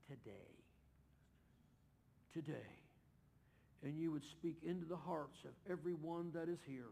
today. 0.08 0.50
Today. 2.34 2.79
And 3.84 3.98
you 3.98 4.12
would 4.12 4.24
speak 4.38 4.58
into 4.64 4.86
the 4.86 4.98
hearts 4.98 5.38
of 5.46 5.52
everyone 5.72 6.32
that 6.34 6.50
is 6.50 6.60
here. 6.68 6.92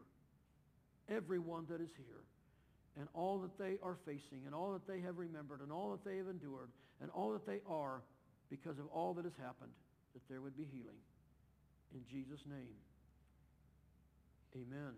Everyone 1.09 1.65
that 1.69 1.81
is 1.81 1.89
here 1.97 2.23
and 2.99 3.07
all 3.13 3.39
that 3.39 3.57
they 3.57 3.77
are 3.83 3.97
facing 4.05 4.41
and 4.45 4.55
all 4.55 4.73
that 4.73 4.87
they 4.87 4.99
have 5.01 5.17
remembered 5.17 5.61
and 5.61 5.71
all 5.71 5.91
that 5.91 6.03
they 6.03 6.17
have 6.17 6.27
endured 6.27 6.69
and 7.01 7.09
all 7.11 7.31
that 7.31 7.45
they 7.45 7.59
are 7.69 8.01
because 8.49 8.79
of 8.79 8.87
all 8.87 9.13
that 9.13 9.25
has 9.25 9.33
happened, 9.39 9.71
that 10.13 10.21
there 10.29 10.41
would 10.41 10.57
be 10.57 10.65
healing. 10.71 10.97
In 11.93 12.01
Jesus' 12.09 12.41
name, 12.49 12.75
amen. 14.55 14.93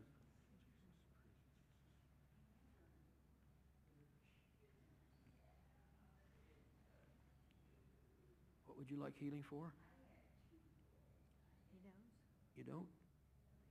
What 8.65 8.77
would 8.77 8.89
you 8.89 8.97
like 9.01 9.13
healing 9.19 9.43
for? 9.49 9.73
You 12.59 12.67
don't? 12.67 12.91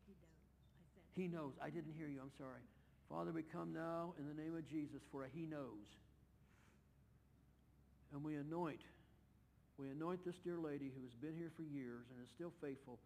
He 0.08 0.16
knows. 0.16 0.32
I 0.48 0.88
said. 0.96 1.12
He 1.12 1.28
knows. 1.28 1.52
I 1.60 1.68
didn't 1.68 1.92
hear 1.92 2.08
you. 2.08 2.24
I'm 2.24 2.32
sorry. 2.40 2.64
Father, 3.12 3.32
we 3.32 3.42
come 3.42 3.72
now 3.76 4.14
in 4.18 4.24
the 4.24 4.32
name 4.32 4.56
of 4.56 4.64
Jesus 4.68 5.04
for 5.12 5.24
a 5.24 5.28
he 5.28 5.44
knows. 5.44 5.84
And 8.12 8.24
we 8.24 8.36
anoint, 8.36 8.80
we 9.76 9.88
anoint 9.88 10.24
this 10.24 10.36
dear 10.42 10.58
lady 10.58 10.90
who 10.96 11.02
has 11.04 11.12
been 11.20 11.36
here 11.36 11.52
for 11.54 11.62
years 11.62 12.08
and 12.08 12.24
is 12.24 12.30
still 12.34 12.52
faithful 12.62 12.98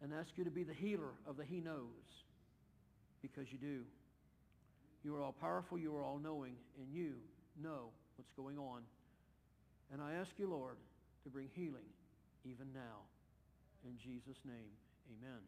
and 0.00 0.12
ask 0.12 0.30
you 0.36 0.44
to 0.44 0.50
be 0.50 0.64
the 0.64 0.72
healer 0.72 1.12
of 1.26 1.36
the 1.36 1.44
he 1.44 1.60
knows 1.60 2.24
because 3.20 3.52
you 3.52 3.58
do. 3.58 3.84
You 5.04 5.14
are 5.16 5.22
all 5.22 5.34
powerful, 5.38 5.78
you 5.78 5.94
are 5.96 6.02
all 6.02 6.18
knowing, 6.18 6.54
and 6.78 6.88
you 6.90 7.12
know 7.62 7.90
what's 8.16 8.32
going 8.36 8.56
on. 8.56 8.82
And 9.92 10.00
I 10.00 10.14
ask 10.14 10.30
you, 10.38 10.48
Lord, 10.48 10.76
to 11.24 11.30
bring 11.30 11.48
healing 11.54 11.88
even 12.44 12.72
now. 12.72 13.04
In 13.88 13.96
Jesus' 13.96 14.36
name, 14.44 14.76
amen. 15.08 15.40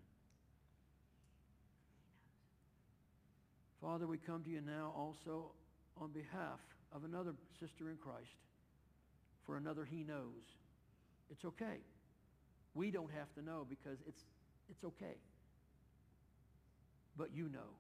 Father, 3.83 4.07
we 4.07 4.17
come 4.17 4.43
to 4.45 4.51
you 4.51 4.63
now 4.63 4.95
also 4.97 5.53
on 6.01 6.11
behalf 6.11 6.61
of 6.91 7.05
another 7.05 7.35
sister 7.61 7.91
in 7.91 7.99
Christ 7.99 8.41
for 9.45 9.59
another 9.59 9.85
he 9.85 10.05
knows. 10.05 10.57
It's 11.31 11.45
okay. 11.45 11.85
We 12.75 12.91
don't 12.91 13.11
have 13.13 13.31
to 13.35 13.43
know 13.43 13.67
because 13.69 13.99
it's, 14.09 14.23
it's 14.71 14.85
okay. 14.85 15.19
But 17.19 17.35
you 17.35 17.51
know. 17.51 17.77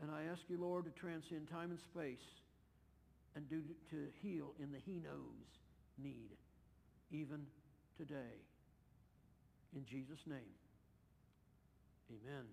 And 0.00 0.10
I 0.10 0.30
ask 0.30 0.42
you, 0.48 0.60
Lord, 0.60 0.84
to 0.84 0.92
transcend 0.92 1.50
time 1.50 1.70
and 1.70 1.80
space 1.80 2.26
and 3.34 3.48
do 3.50 3.62
to 3.90 4.06
heal 4.22 4.54
in 4.60 4.70
the 4.70 4.78
he 4.78 5.00
knows 5.00 5.50
need 5.98 6.30
even 7.10 7.40
today. 7.96 8.38
In 9.74 9.86
Jesus' 9.86 10.20
name, 10.26 10.52
amen. 12.10 12.44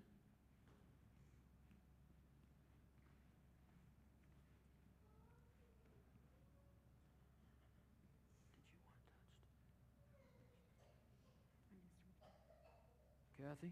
Kathy? 13.50 13.72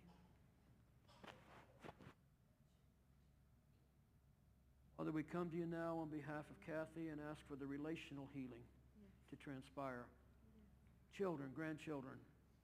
Father, 4.98 5.12
we 5.12 5.24
come 5.24 5.50
to 5.52 5.56
you 5.56 5.66
now 5.66 6.00
on 6.02 6.10
behalf 6.10 6.43
of 6.50 6.58
Kathy 6.66 7.08
and 7.08 7.20
ask 7.30 7.39
for 7.48 7.56
the 7.56 7.66
relational 7.66 8.28
healing 8.34 8.66
yes. 8.98 9.14
to 9.30 9.36
transpire. 9.38 10.04
Yes. 10.04 11.18
Children, 11.18 11.50
grandchildren, 11.56 12.18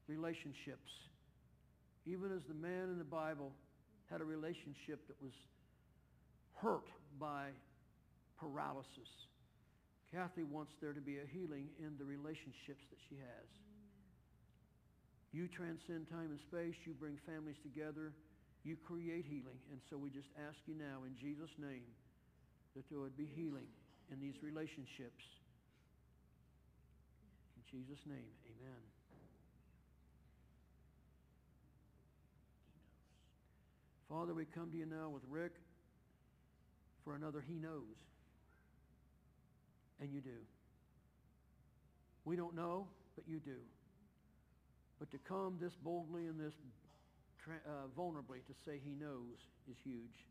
relationships. 0.08 0.92
Even 2.06 2.32
as 2.36 2.44
the 2.48 2.54
man 2.54 2.90
in 2.92 2.98
the 2.98 3.08
Bible 3.08 3.52
had 4.10 4.22
a 4.22 4.26
relationship 4.26 5.08
that 5.08 5.20
was 5.22 5.34
hurt 6.60 6.88
by 7.20 7.50
paralysis. 8.40 9.10
Kathy 10.12 10.44
wants 10.44 10.74
there 10.82 10.94
to 10.94 11.02
be 11.02 11.18
a 11.18 11.28
healing 11.32 11.68
in 11.80 11.98
the 11.98 12.06
relationships 12.06 12.84
that 12.92 13.02
she 13.10 13.16
has. 13.16 13.50
You 15.34 15.50
transcend 15.50 16.06
time 16.14 16.30
and 16.30 16.40
space. 16.46 16.78
You 16.86 16.94
bring 16.94 17.18
families 17.26 17.58
together. 17.64 18.14
You 18.62 18.78
create 18.78 19.26
healing. 19.26 19.58
And 19.74 19.82
so 19.90 19.98
we 19.98 20.14
just 20.14 20.30
ask 20.38 20.56
you 20.70 20.78
now 20.78 21.04
in 21.10 21.18
Jesus' 21.18 21.52
name 21.58 21.90
that 22.76 22.86
there 22.90 23.00
would 23.00 23.18
be 23.18 23.28
healing 23.34 23.66
in 24.12 24.22
these 24.22 24.38
relationships. 24.46 25.26
In 27.58 27.64
Jesus' 27.66 28.06
name, 28.06 28.30
amen. 28.46 28.82
Father, 34.14 34.36
we 34.36 34.46
come 34.46 34.70
to 34.70 34.78
you 34.78 34.86
now 34.86 35.10
with 35.10 35.24
Rick 35.28 35.54
for 37.04 37.16
another 37.16 37.42
He 37.42 37.58
knows. 37.58 37.98
And 40.00 40.14
you 40.14 40.22
do. 40.22 40.38
We 42.24 42.36
don't 42.36 42.56
know, 42.56 42.86
but 43.16 43.26
you 43.28 43.40
do. 43.40 43.58
But 45.00 45.10
to 45.12 45.18
come 45.18 45.58
this 45.60 45.74
boldly 45.84 46.28
and 46.28 46.40
this 46.40 46.54
uh, 47.50 47.90
vulnerably 47.98 48.46
to 48.46 48.54
say 48.64 48.78
He 48.86 48.94
knows 48.94 49.42
is 49.66 49.78
huge. 49.84 50.30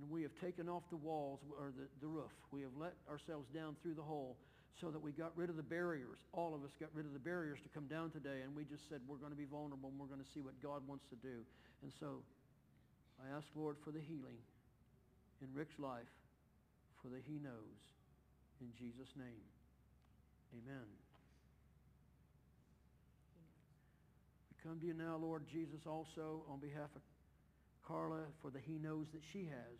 And 0.00 0.08
we 0.08 0.22
have 0.22 0.32
taken 0.40 0.66
off 0.66 0.82
the 0.88 0.96
walls 0.96 1.40
or 1.60 1.74
the, 1.76 1.84
the 2.00 2.08
roof. 2.08 2.32
We 2.52 2.62
have 2.62 2.72
let 2.80 2.94
ourselves 3.04 3.48
down 3.52 3.76
through 3.82 4.00
the 4.00 4.02
hole 4.02 4.38
so 4.80 4.90
that 4.90 5.02
we 5.02 5.12
got 5.12 5.36
rid 5.36 5.50
of 5.50 5.56
the 5.56 5.62
barriers. 5.62 6.16
All 6.32 6.54
of 6.54 6.64
us 6.64 6.70
got 6.80 6.88
rid 6.94 7.04
of 7.04 7.12
the 7.12 7.20
barriers 7.20 7.58
to 7.64 7.68
come 7.68 7.84
down 7.84 8.10
today. 8.12 8.40
And 8.42 8.56
we 8.56 8.64
just 8.64 8.88
said 8.88 9.04
we're 9.06 9.20
going 9.20 9.36
to 9.36 9.36
be 9.36 9.44
vulnerable 9.44 9.90
and 9.90 10.00
we're 10.00 10.08
going 10.08 10.24
to 10.24 10.32
see 10.32 10.40
what 10.40 10.56
God 10.62 10.80
wants 10.88 11.04
to 11.12 11.16
do. 11.20 11.44
And 11.84 11.92
so 12.00 12.24
I 13.22 13.36
ask, 13.36 13.46
Lord, 13.54 13.76
for 13.84 13.90
the 13.90 14.00
healing 14.00 14.38
in 15.40 15.48
Rick's 15.54 15.78
life, 15.78 16.10
for 17.02 17.08
the 17.08 17.22
he 17.24 17.38
knows. 17.38 17.78
In 18.60 18.68
Jesus' 18.78 19.10
name, 19.16 19.46
amen. 20.54 20.86
We 24.50 24.68
come 24.68 24.78
to 24.78 24.86
you 24.86 24.94
now, 24.94 25.16
Lord 25.16 25.42
Jesus, 25.50 25.80
also 25.86 26.42
on 26.50 26.60
behalf 26.60 26.90
of 26.94 27.02
Carla 27.86 28.22
for 28.40 28.50
the 28.50 28.60
he 28.60 28.78
knows 28.78 29.06
that 29.12 29.22
she 29.32 29.44
has. 29.50 29.78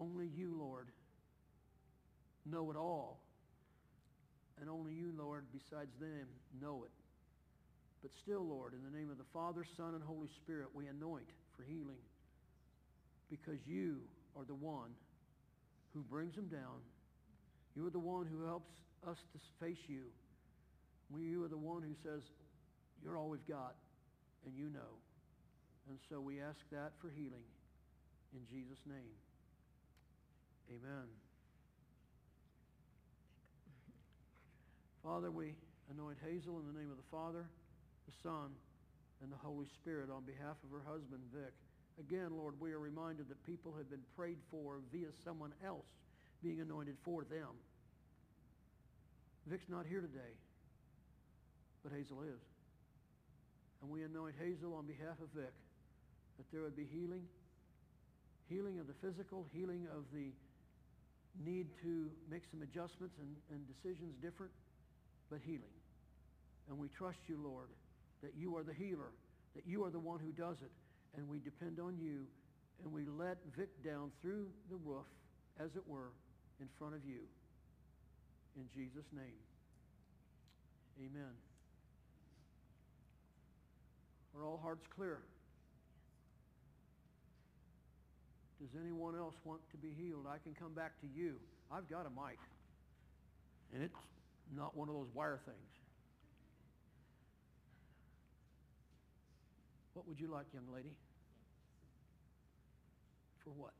Only 0.00 0.26
you, 0.26 0.54
Lord, 0.58 0.88
know 2.44 2.70
it 2.70 2.76
all. 2.76 3.20
And 4.60 4.68
only 4.68 4.92
you, 4.92 5.12
Lord, 5.16 5.44
besides 5.52 5.90
them, 6.00 6.26
know 6.60 6.84
it. 6.84 6.92
But 8.02 8.10
still, 8.22 8.46
Lord, 8.46 8.74
in 8.74 8.82
the 8.84 8.96
name 8.96 9.10
of 9.10 9.18
the 9.18 9.28
Father, 9.32 9.64
Son, 9.76 9.94
and 9.94 10.02
Holy 10.02 10.28
Spirit, 10.42 10.68
we 10.74 10.86
anoint 10.86 11.28
for 11.58 11.64
healing 11.64 11.98
because 13.28 13.58
you 13.66 13.98
are 14.38 14.44
the 14.44 14.54
one 14.54 14.94
who 15.92 16.00
brings 16.00 16.36
them 16.36 16.46
down. 16.46 16.78
You 17.74 17.86
are 17.86 17.90
the 17.90 17.98
one 17.98 18.26
who 18.26 18.46
helps 18.46 18.70
us 19.08 19.18
to 19.32 19.38
face 19.60 19.82
you. 19.88 20.02
You 21.18 21.44
are 21.44 21.48
the 21.48 21.58
one 21.58 21.82
who 21.82 21.94
says, 22.02 22.22
you're 23.02 23.16
all 23.16 23.28
we've 23.28 23.46
got, 23.48 23.74
and 24.46 24.54
you 24.56 24.70
know. 24.70 24.94
And 25.88 25.98
so 26.08 26.20
we 26.20 26.40
ask 26.40 26.58
that 26.70 26.92
for 27.00 27.08
healing 27.08 27.46
in 28.34 28.40
Jesus' 28.50 28.78
name. 28.86 29.16
Amen. 30.70 31.08
Father, 35.02 35.30
we 35.30 35.54
anoint 35.90 36.18
Hazel 36.22 36.60
in 36.60 36.66
the 36.66 36.78
name 36.78 36.90
of 36.90 36.98
the 36.98 37.10
Father, 37.10 37.46
the 38.06 38.12
Son, 38.22 38.50
and 39.22 39.32
the 39.32 39.40
Holy 39.42 39.66
Spirit 39.80 40.10
on 40.10 40.22
behalf 40.22 40.56
of 40.62 40.70
her 40.70 40.84
husband, 40.86 41.20
Vic. 41.34 41.52
Again, 41.98 42.30
Lord, 42.36 42.54
we 42.60 42.72
are 42.72 42.78
reminded 42.78 43.28
that 43.28 43.42
people 43.44 43.74
have 43.76 43.90
been 43.90 44.04
prayed 44.16 44.38
for 44.50 44.78
via 44.92 45.08
someone 45.24 45.52
else 45.66 45.86
being 46.42 46.60
anointed 46.60 46.96
for 47.04 47.24
them. 47.24 47.50
Vic's 49.46 49.68
not 49.68 49.86
here 49.86 50.00
today, 50.00 50.34
but 51.82 51.90
Hazel 51.92 52.22
is. 52.22 52.42
And 53.82 53.90
we 53.90 54.02
anoint 54.02 54.34
Hazel 54.38 54.74
on 54.74 54.86
behalf 54.86 55.18
of 55.22 55.28
Vic 55.34 55.54
that 56.36 56.46
there 56.52 56.62
would 56.62 56.76
be 56.76 56.86
healing, 56.86 57.22
healing 58.48 58.78
of 58.78 58.86
the 58.86 58.94
physical, 59.02 59.46
healing 59.52 59.86
of 59.90 60.04
the 60.12 60.30
need 61.44 61.66
to 61.82 62.10
make 62.30 62.42
some 62.50 62.62
adjustments 62.62 63.14
and, 63.18 63.34
and 63.50 63.66
decisions 63.66 64.14
different, 64.22 64.52
but 65.30 65.38
healing. 65.44 65.74
And 66.68 66.78
we 66.78 66.88
trust 66.88 67.18
you, 67.26 67.38
Lord, 67.42 67.68
that 68.22 68.32
you 68.36 68.56
are 68.56 68.62
the 68.62 68.74
healer, 68.74 69.12
that 69.54 69.66
you 69.66 69.84
are 69.84 69.90
the 69.90 69.98
one 69.98 70.18
who 70.18 70.32
does 70.32 70.56
it, 70.62 70.70
and 71.16 71.28
we 71.28 71.38
depend 71.38 71.80
on 71.80 71.96
you, 71.98 72.26
and 72.82 72.92
we 72.92 73.04
let 73.18 73.38
Vic 73.56 73.68
down 73.84 74.10
through 74.22 74.46
the 74.70 74.76
roof, 74.76 75.06
as 75.58 75.70
it 75.76 75.82
were, 75.86 76.12
in 76.60 76.68
front 76.78 76.94
of 76.94 77.04
you. 77.04 77.20
In 78.56 78.64
Jesus' 78.74 79.06
name, 79.14 79.38
amen. 80.98 81.32
Are 84.36 84.44
all 84.44 84.60
hearts 84.62 84.86
clear? 84.94 85.18
Does 88.60 88.70
anyone 88.80 89.16
else 89.16 89.34
want 89.44 89.60
to 89.70 89.76
be 89.76 89.94
healed? 89.96 90.26
I 90.28 90.38
can 90.42 90.54
come 90.54 90.74
back 90.74 91.00
to 91.00 91.06
you. 91.06 91.36
I've 91.70 91.88
got 91.88 92.06
a 92.06 92.10
mic. 92.10 92.38
And 93.72 93.82
it's 93.82 93.94
not 94.56 94.76
one 94.76 94.88
of 94.88 94.94
those 94.94 95.08
wire 95.14 95.40
things. 95.44 95.77
What 99.98 100.06
would 100.06 100.20
you 100.20 100.30
like, 100.30 100.46
young 100.54 100.70
lady? 100.72 100.94
For 103.42 103.50
what? 103.50 103.74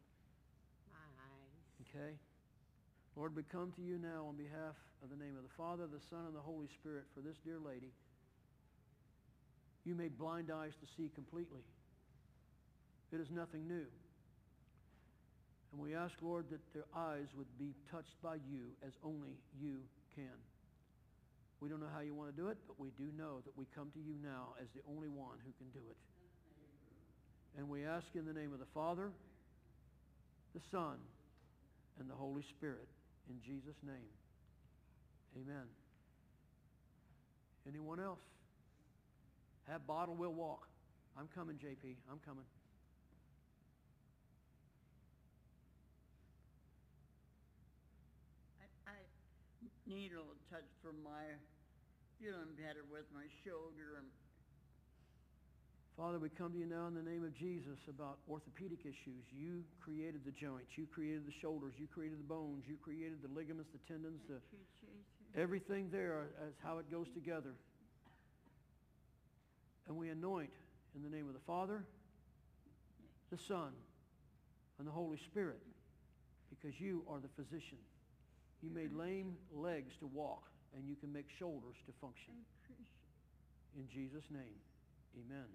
My 0.90 1.06
eyes. 1.14 1.62
Okay? 1.86 2.18
Lord, 3.14 3.36
we 3.36 3.44
come 3.44 3.70
to 3.78 3.82
you 3.82 4.02
now 4.02 4.26
on 4.26 4.34
behalf 4.34 4.74
of 4.98 5.10
the 5.10 5.16
name 5.16 5.36
of 5.38 5.46
the 5.46 5.54
Father, 5.56 5.86
the 5.86 6.02
Son, 6.10 6.26
and 6.26 6.34
the 6.34 6.42
Holy 6.42 6.66
Spirit 6.74 7.04
for 7.14 7.20
this 7.20 7.36
dear 7.44 7.60
lady. 7.62 7.94
You 9.84 9.94
made 9.94 10.18
blind 10.18 10.50
eyes 10.50 10.72
to 10.82 10.90
see 10.96 11.08
completely. 11.14 11.62
It 13.12 13.20
is 13.20 13.30
nothing 13.30 13.68
new. 13.68 13.86
And 15.70 15.80
we 15.80 15.94
ask, 15.94 16.14
Lord, 16.20 16.46
that 16.50 16.58
their 16.74 16.90
eyes 16.96 17.30
would 17.36 17.46
be 17.60 17.78
touched 17.92 18.20
by 18.24 18.42
you 18.50 18.74
as 18.84 18.90
only 19.04 19.38
you 19.62 19.86
can. 20.16 20.34
We 21.60 21.68
don't 21.68 21.80
know 21.80 21.90
how 21.92 22.00
you 22.00 22.14
want 22.14 22.34
to 22.34 22.36
do 22.36 22.48
it, 22.48 22.58
but 22.66 22.78
we 22.78 22.90
do 22.96 23.10
know 23.16 23.40
that 23.44 23.56
we 23.56 23.66
come 23.74 23.90
to 23.94 23.98
you 23.98 24.14
now 24.22 24.54
as 24.62 24.68
the 24.74 24.82
only 24.88 25.08
one 25.08 25.38
who 25.44 25.50
can 25.58 25.68
do 25.74 25.84
it. 25.90 25.96
And 27.58 27.68
we 27.68 27.84
ask 27.84 28.06
in 28.14 28.24
the 28.24 28.32
name 28.32 28.52
of 28.52 28.60
the 28.60 28.70
Father, 28.72 29.10
the 30.54 30.60
Son, 30.70 30.96
and 31.98 32.08
the 32.08 32.14
Holy 32.14 32.42
Spirit. 32.42 32.86
In 33.28 33.40
Jesus' 33.42 33.76
name. 33.84 34.10
Amen. 35.36 35.66
Anyone 37.66 38.00
else? 38.00 38.22
Have 39.68 39.86
bottle, 39.86 40.14
we'll 40.14 40.32
walk. 40.32 40.68
I'm 41.18 41.28
coming, 41.34 41.56
JP. 41.56 41.96
I'm 42.10 42.20
coming. 42.24 42.44
Need 49.88 50.12
a 50.12 50.20
little 50.20 50.36
touch 50.52 50.68
for 50.84 50.92
my 51.00 51.24
feeling 52.20 52.52
better 52.60 52.84
with 52.92 53.08
my 53.14 53.24
shoulder 53.44 53.96
and 53.96 54.06
Father, 55.96 56.20
we 56.20 56.28
come 56.28 56.52
to 56.52 56.58
you 56.58 56.66
now 56.66 56.86
in 56.86 56.94
the 56.94 57.02
name 57.02 57.24
of 57.24 57.34
Jesus 57.34 57.74
about 57.88 58.18
orthopedic 58.30 58.86
issues. 58.86 59.26
You 59.34 59.64
created 59.82 60.20
the 60.24 60.30
joints. 60.30 60.78
You 60.78 60.86
created 60.86 61.26
the 61.26 61.34
shoulders. 61.42 61.74
You 61.76 61.88
created 61.88 62.20
the 62.20 62.28
bones. 62.30 62.62
You 62.68 62.76
created 62.76 63.18
the 63.20 63.26
ligaments, 63.34 63.72
the 63.72 63.82
tendons, 63.92 64.22
the, 64.28 64.38
Thank 64.38 64.62
you, 64.80 64.86
Jesus. 64.86 65.42
everything 65.42 65.88
there 65.90 66.28
as 66.46 66.54
how 66.62 66.78
it 66.78 66.88
goes 66.88 67.08
together. 67.14 67.50
And 69.88 69.96
we 69.96 70.10
anoint 70.10 70.54
in 70.94 71.02
the 71.02 71.10
name 71.10 71.26
of 71.26 71.34
the 71.34 71.42
Father, 71.48 71.82
the 73.32 73.38
Son, 73.48 73.72
and 74.78 74.86
the 74.86 74.92
Holy 74.92 75.18
Spirit 75.18 75.58
because 76.48 76.78
you 76.78 77.02
are 77.10 77.18
the 77.18 77.42
physician. 77.42 77.78
You 78.62 78.70
made 78.70 78.92
lame 78.92 79.36
legs 79.54 79.94
to 80.00 80.06
walk, 80.06 80.42
and 80.74 80.88
you 80.88 80.96
can 80.96 81.12
make 81.12 81.26
shoulders 81.38 81.76
to 81.86 81.92
function. 82.00 82.34
In 83.76 83.86
Jesus' 83.88 84.24
name, 84.30 84.58
amen. 85.14 85.46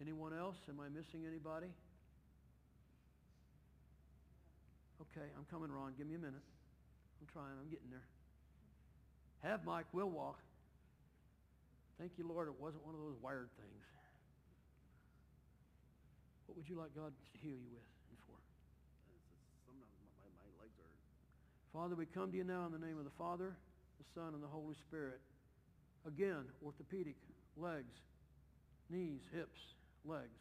Anyone 0.00 0.32
else? 0.36 0.56
Am 0.68 0.78
I 0.78 0.88
missing 0.88 1.26
anybody? 1.26 1.70
Okay, 5.00 5.26
I'm 5.36 5.46
coming, 5.50 5.70
Ron. 5.70 5.94
Give 5.98 6.06
me 6.06 6.14
a 6.14 6.22
minute. 6.22 6.44
I'm 7.20 7.28
trying. 7.32 7.54
I'm 7.58 7.70
getting 7.70 7.90
there. 7.90 8.06
Have 9.42 9.66
mic. 9.66 9.86
We'll 9.92 10.10
walk. 10.10 10.38
Thank 11.98 12.18
you, 12.18 12.26
Lord, 12.26 12.48
it 12.48 12.58
wasn't 12.58 12.84
one 12.86 12.94
of 12.94 13.00
those 13.00 13.14
wired 13.22 13.50
things. 13.54 13.84
What 16.46 16.58
would 16.58 16.68
you 16.68 16.74
like 16.74 16.90
God 16.94 17.14
to 17.14 17.38
heal 17.38 17.54
you 17.54 17.70
with 17.70 17.86
and 18.10 18.18
for? 18.26 18.38
Sometimes 19.64 19.94
my, 20.18 20.26
my 20.42 20.50
legs 20.58 20.74
are. 20.82 20.94
Father, 21.74 21.96
we 21.96 22.06
come 22.06 22.30
to 22.30 22.36
you 22.36 22.44
now 22.44 22.66
in 22.66 22.72
the 22.72 22.86
name 22.86 22.98
of 22.98 23.04
the 23.04 23.18
Father, 23.18 23.50
the 23.98 24.06
Son, 24.14 24.32
and 24.32 24.40
the 24.40 24.46
Holy 24.46 24.76
Spirit. 24.86 25.18
Again, 26.06 26.46
orthopedic, 26.64 27.16
legs, 27.56 27.98
knees, 28.88 29.18
hips, 29.34 29.58
legs. 30.04 30.38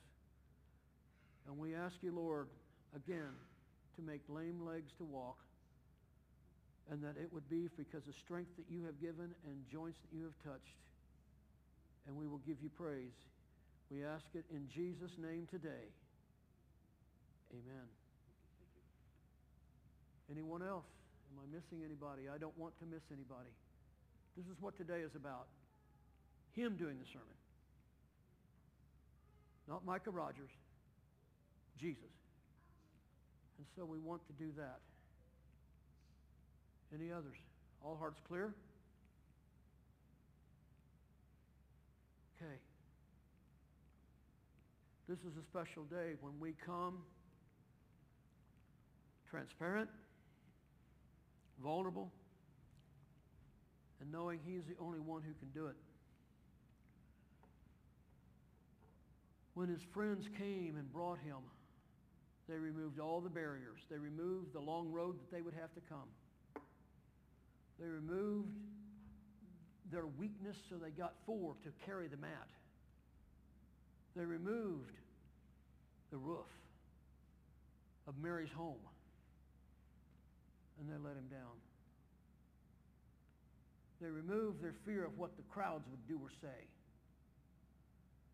And 1.47 1.57
we 1.57 1.73
ask 1.73 1.95
you, 2.03 2.13
Lord, 2.13 2.49
again, 2.95 3.33
to 3.95 4.03
make 4.03 4.21
lame 4.29 4.61
legs 4.63 4.91
to 4.99 5.03
walk, 5.05 5.37
and 6.91 7.01
that 7.03 7.17
it 7.17 7.33
would 7.33 7.49
be 7.49 7.67
because 7.77 8.05
of 8.07 8.13
strength 8.23 8.51
that 8.57 8.69
you 8.69 8.85
have 8.85 9.01
given 9.01 9.33
and 9.49 9.55
joints 9.71 9.97
that 10.05 10.15
you 10.15 10.25
have 10.25 10.37
touched. 10.45 10.77
And 12.05 12.15
we 12.15 12.27
will 12.27 12.41
give 12.45 12.57
you 12.61 12.69
praise. 12.69 13.17
We 13.89 14.05
ask 14.05 14.25
it 14.35 14.45
in 14.53 14.67
Jesus' 14.69 15.17
name 15.17 15.47
today. 15.49 15.89
Amen. 17.49 17.89
Anyone 20.29 20.61
else? 20.61 20.85
Am 21.33 21.41
I 21.41 21.49
missing 21.49 21.81
anybody? 21.83 22.29
I 22.29 22.37
don't 22.37 22.57
want 22.57 22.77
to 22.79 22.85
miss 22.85 23.01
anybody. 23.09 23.49
This 24.37 24.45
is 24.45 24.61
what 24.61 24.77
today 24.77 25.01
is 25.01 25.15
about. 25.15 25.47
Him 26.53 26.75
doing 26.77 26.97
the 27.01 27.09
sermon. 27.09 27.37
Not 29.67 29.83
Micah 29.85 30.11
Rogers. 30.11 30.51
Jesus. 31.79 32.13
And 33.57 33.65
so 33.75 33.85
we 33.85 33.97
want 33.97 34.21
to 34.27 34.33
do 34.33 34.51
that. 34.57 34.79
Any 36.93 37.11
others? 37.11 37.37
All 37.83 37.97
hearts 37.97 38.19
clear? 38.27 38.53
Okay. 42.37 42.53
This 45.09 45.17
is 45.19 45.37
a 45.37 45.43
special 45.49 45.83
day 45.83 46.13
when 46.21 46.33
we 46.39 46.53
come 46.65 46.99
transparent, 49.29 49.89
vulnerable, 51.61 52.11
and 54.01 54.11
knowing 54.11 54.39
He's 54.45 54.63
the 54.65 54.75
only 54.79 54.99
one 54.99 55.21
who 55.21 55.33
can 55.33 55.49
do 55.53 55.67
it. 55.67 55.75
When 59.53 59.69
his 59.69 59.81
friends 59.93 60.27
came 60.37 60.75
and 60.77 60.91
brought 60.91 61.19
him, 61.19 61.37
they 62.49 62.55
removed 62.55 62.99
all 62.99 63.21
the 63.21 63.29
barriers. 63.29 63.79
They 63.89 63.97
removed 63.97 64.53
the 64.53 64.59
long 64.59 64.91
road 64.91 65.19
that 65.19 65.35
they 65.35 65.41
would 65.41 65.53
have 65.53 65.73
to 65.75 65.81
come. 65.87 66.63
They 67.79 67.87
removed 67.87 68.49
their 69.91 70.05
weakness 70.05 70.57
so 70.69 70.75
they 70.75 70.89
got 70.89 71.13
four 71.25 71.55
to 71.63 71.69
carry 71.85 72.07
the 72.07 72.17
mat. 72.17 72.47
They 74.15 74.25
removed 74.25 74.91
the 76.11 76.17
roof 76.17 76.49
of 78.07 78.15
Mary's 78.21 78.51
home 78.55 78.79
and 80.83 80.91
they 80.91 80.99
let 80.99 81.15
him 81.15 81.27
down. 81.31 81.55
They 84.01 84.09
removed 84.09 84.61
their 84.61 84.75
fear 84.85 85.05
of 85.05 85.17
what 85.17 85.37
the 85.37 85.43
crowds 85.43 85.87
would 85.89 86.05
do 86.07 86.19
or 86.21 86.29
say. 86.41 86.67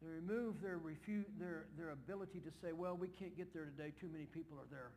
They 0.02 0.10
removed 0.10 0.64
their, 0.64 0.80
refu- 0.80 1.30
their, 1.38 1.66
their 1.78 1.92
ability 1.92 2.40
to 2.40 2.52
say, 2.64 2.72
well, 2.72 2.98
we 2.98 3.08
can't 3.08 3.38
get 3.38 3.54
there 3.54 3.66
today. 3.66 3.94
Too 4.02 4.10
many 4.12 4.26
people 4.26 4.58
are 4.58 4.70
there. 4.72 4.90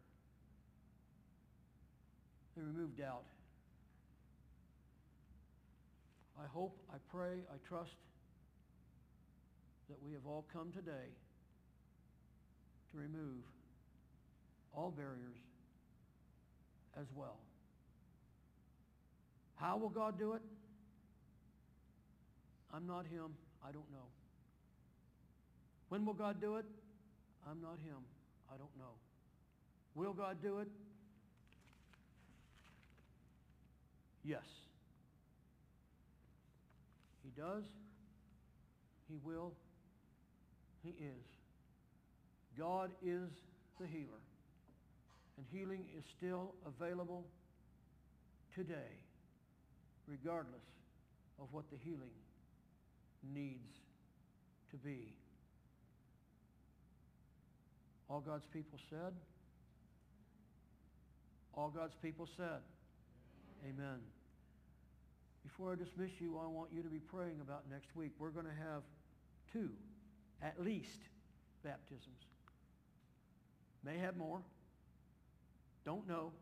They 2.56 2.62
removed 2.62 2.96
doubt. 2.98 3.24
I 6.40 6.46
hope, 6.46 6.78
I 6.90 6.96
pray, 7.10 7.44
I 7.52 7.68
trust 7.68 7.96
that 9.90 9.98
we 10.02 10.12
have 10.12 10.24
all 10.26 10.46
come 10.52 10.72
today 10.72 11.12
to 12.92 12.98
remove 12.98 13.44
all 14.74 14.90
barriers 14.90 15.36
as 16.98 17.06
well. 17.14 17.38
How 19.56 19.76
will 19.76 19.88
God 19.88 20.18
do 20.18 20.32
it? 20.34 20.42
I'm 22.74 22.86
not 22.86 23.06
him. 23.06 23.34
I 23.62 23.70
don't 23.70 23.90
know. 23.92 24.08
When 25.88 26.04
will 26.06 26.14
God 26.14 26.40
do 26.40 26.56
it? 26.56 26.64
I'm 27.48 27.60
not 27.60 27.78
him. 27.84 27.98
I 28.52 28.56
don't 28.56 28.76
know. 28.78 28.94
Will 29.94 30.12
God 30.12 30.38
do 30.42 30.58
it? 30.58 30.68
Yes. 34.24 34.44
He 37.22 37.30
does. 37.40 37.64
He 39.08 39.18
will. 39.22 39.52
He 40.82 40.90
is. 40.90 41.24
God 42.58 42.90
is 43.04 43.28
the 43.80 43.86
healer. 43.86 44.22
And 45.36 45.46
healing 45.50 45.84
is 45.96 46.04
still 46.16 46.54
available 46.66 47.24
today, 48.54 49.00
regardless 50.06 50.62
of 51.40 51.48
what 51.52 51.64
the 51.70 51.78
healing 51.82 52.10
needs 53.34 53.76
to 54.70 54.76
be. 54.76 55.14
All 58.08 58.20
God's 58.20 58.46
people 58.52 58.78
said? 58.90 59.14
All 61.54 61.70
God's 61.70 61.94
people 62.02 62.28
said? 62.36 62.60
Amen. 63.64 64.00
Before 65.42 65.72
I 65.72 65.76
dismiss 65.76 66.10
you, 66.20 66.38
I 66.42 66.46
want 66.46 66.70
you 66.74 66.82
to 66.82 66.88
be 66.88 66.98
praying 66.98 67.40
about 67.40 67.64
next 67.70 67.94
week. 67.96 68.12
We're 68.18 68.30
going 68.30 68.46
to 68.46 68.52
have 68.52 68.82
two, 69.52 69.70
at 70.42 70.62
least, 70.62 71.00
baptisms. 71.64 72.26
May 73.84 73.98
have 73.98 74.16
more. 74.16 74.40
Don't 75.84 76.06
know, 76.08 76.32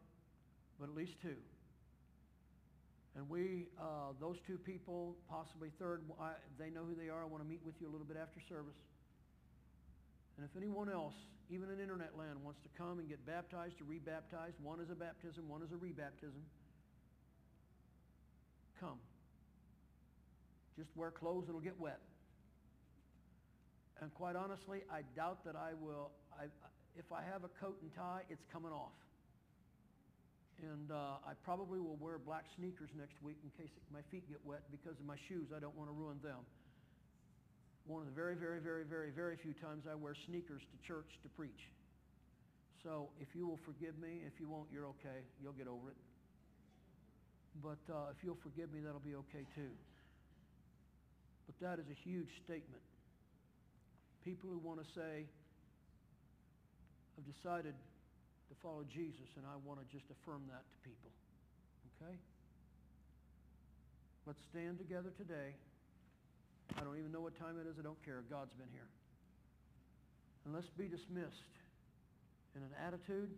but 0.78 0.88
at 0.88 0.94
least 0.94 1.12
two. 1.22 1.36
And 3.16 3.28
we, 3.28 3.66
uh, 3.80 4.12
those 4.20 4.36
two 4.46 4.56
people, 4.58 5.16
possibly 5.28 5.70
third, 5.78 6.02
I, 6.20 6.32
they 6.58 6.70
know 6.70 6.84
who 6.84 6.94
they 6.94 7.08
are. 7.08 7.22
I 7.22 7.26
want 7.26 7.42
to 7.42 7.48
meet 7.48 7.60
with 7.64 7.74
you 7.80 7.88
a 7.88 7.92
little 7.92 8.06
bit 8.06 8.16
after 8.16 8.40
service. 8.48 8.78
And 10.36 10.46
if 10.46 10.56
anyone 10.56 10.88
else, 10.88 11.14
even 11.50 11.68
in 11.70 11.80
internet 11.80 12.16
land, 12.16 12.38
wants 12.44 12.60
to 12.62 12.68
come 12.78 12.98
and 12.98 13.08
get 13.08 13.24
baptized 13.26 13.80
or 13.80 13.84
rebaptized, 13.84 14.54
one 14.62 14.80
is 14.80 14.90
a 14.90 14.94
baptism, 14.94 15.48
one 15.48 15.62
is 15.62 15.72
a 15.72 15.74
rebaptism, 15.74 16.40
come. 18.80 18.98
Just 20.78 20.90
wear 20.96 21.10
clothes 21.10 21.44
that'll 21.46 21.60
get 21.60 21.78
wet. 21.78 22.00
And 24.00 24.14
quite 24.14 24.36
honestly, 24.36 24.80
I 24.90 25.02
doubt 25.14 25.44
that 25.44 25.56
I 25.56 25.72
will, 25.78 26.10
I, 26.32 26.44
if 26.96 27.12
I 27.12 27.22
have 27.30 27.44
a 27.44 27.50
coat 27.60 27.76
and 27.82 27.94
tie, 27.94 28.22
it's 28.30 28.44
coming 28.50 28.72
off. 28.72 28.96
And 30.60 30.92
uh, 30.92 31.24
I 31.24 31.32
probably 31.40 31.80
will 31.80 31.96
wear 31.96 32.20
black 32.20 32.44
sneakers 32.56 32.90
next 32.92 33.16
week 33.24 33.40
in 33.40 33.48
case 33.56 33.72
my 33.88 34.04
feet 34.12 34.28
get 34.28 34.44
wet 34.44 34.60
because 34.68 34.98
of 35.00 35.06
my 35.08 35.16
shoes. 35.28 35.48
I 35.56 35.60
don't 35.60 35.76
want 35.76 35.88
to 35.88 35.96
ruin 35.96 36.20
them. 36.20 36.44
One 37.88 38.04
of 38.04 38.06
the 38.06 38.12
very, 38.12 38.36
very, 38.36 38.60
very, 38.60 38.84
very, 38.84 39.08
very 39.10 39.40
few 39.40 39.56
times 39.56 39.88
I 39.88 39.96
wear 39.96 40.12
sneakers 40.28 40.60
to 40.60 40.76
church 40.86 41.08
to 41.24 41.28
preach. 41.32 41.72
So 42.84 43.08
if 43.20 43.28
you 43.32 43.46
will 43.46 43.60
forgive 43.64 43.96
me, 43.96 44.20
if 44.28 44.36
you 44.40 44.48
won't, 44.48 44.68
you're 44.72 44.86
okay. 45.00 45.24
You'll 45.42 45.56
get 45.56 45.66
over 45.66 45.88
it. 45.88 46.00
But 47.64 47.80
uh, 47.88 48.12
if 48.12 48.22
you'll 48.22 48.40
forgive 48.44 48.72
me, 48.72 48.80
that'll 48.84 49.00
be 49.00 49.16
okay 49.28 49.44
too. 49.56 49.72
But 51.48 51.56
that 51.64 51.80
is 51.80 51.88
a 51.90 51.98
huge 52.04 52.28
statement. 52.44 52.84
People 54.24 54.50
who 54.52 54.58
want 54.58 54.78
to 54.78 54.86
say, 54.94 55.24
I've 57.16 57.26
decided 57.26 57.74
to 58.50 58.54
follow 58.58 58.82
Jesus, 58.90 59.30
and 59.38 59.46
I 59.46 59.54
want 59.62 59.78
to 59.78 59.86
just 59.94 60.10
affirm 60.10 60.42
that 60.50 60.66
to 60.66 60.76
people. 60.82 61.10
Okay? 61.94 62.18
Let's 64.26 64.42
stand 64.50 64.78
together 64.78 65.14
today. 65.16 65.54
I 66.76 66.82
don't 66.82 66.98
even 66.98 67.14
know 67.14 67.22
what 67.22 67.38
time 67.38 67.54
it 67.62 67.70
is. 67.70 67.78
I 67.78 67.82
don't 67.82 67.98
care. 68.04 68.22
God's 68.28 68.52
been 68.58 68.70
here. 68.74 68.90
And 70.44 70.54
let's 70.54 70.70
be 70.74 70.90
dismissed 70.90 71.54
in 72.56 72.62
an 72.62 72.74
attitude, 72.86 73.30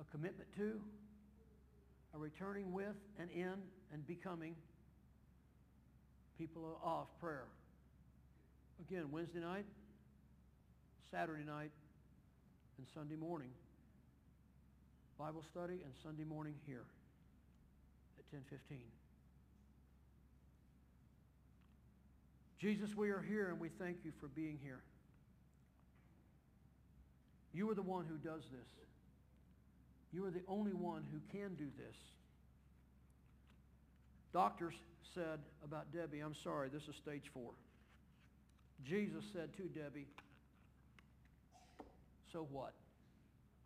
a 0.00 0.04
commitment 0.10 0.48
to, 0.56 0.80
a 2.14 2.18
returning 2.18 2.72
with 2.72 2.96
and 3.20 3.30
in 3.30 3.54
and 3.92 4.06
becoming 4.06 4.54
people 6.38 6.80
of 6.82 7.06
prayer. 7.20 7.44
Again, 8.88 9.10
Wednesday 9.10 9.40
night, 9.40 9.66
Saturday 11.10 11.44
night, 11.44 11.70
and 12.78 12.86
Sunday 12.94 13.16
morning. 13.16 13.50
Bible 15.18 15.42
study 15.50 15.80
and 15.84 15.92
Sunday 16.02 16.24
morning 16.24 16.54
here 16.66 16.84
at 18.18 18.30
10:15. 18.30 18.78
Jesus, 22.58 22.94
we 22.96 23.10
are 23.10 23.20
here 23.20 23.48
and 23.48 23.60
we 23.60 23.68
thank 23.68 24.04
you 24.04 24.12
for 24.20 24.28
being 24.28 24.58
here. 24.62 24.82
You 27.52 27.68
are 27.70 27.74
the 27.74 27.82
one 27.82 28.04
who 28.06 28.16
does 28.16 28.42
this. 28.50 28.68
You 30.12 30.24
are 30.24 30.30
the 30.30 30.44
only 30.48 30.72
one 30.72 31.04
who 31.12 31.20
can 31.36 31.54
do 31.54 31.70
this. 31.76 31.96
Doctors 34.32 34.74
said 35.14 35.40
about 35.64 35.92
Debbie, 35.92 36.20
I'm 36.20 36.34
sorry, 36.34 36.68
this 36.68 36.86
is 36.88 36.96
stage 36.96 37.30
four. 37.32 37.52
Jesus 38.84 39.24
said 39.32 39.56
to 39.56 39.62
Debbie, 39.64 40.06
so 42.32 42.46
what? 42.50 42.72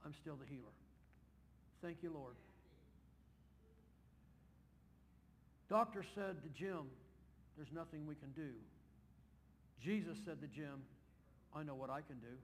I'm 0.04 0.14
still 0.20 0.36
the 0.36 0.46
healer. 0.46 0.74
Thank 1.82 1.98
you, 2.02 2.12
Lord. 2.12 2.34
Doctor 5.68 6.04
said 6.14 6.42
to 6.42 6.48
Jim, 6.58 6.84
there's 7.56 7.72
nothing 7.74 8.06
we 8.06 8.14
can 8.14 8.30
do. 8.32 8.50
Jesus 9.82 10.16
said 10.24 10.40
to 10.40 10.46
Jim, 10.48 10.82
I 11.54 11.62
know 11.62 11.74
what 11.74 11.90
I 11.90 12.00
can 12.02 12.16
do. 12.16 12.36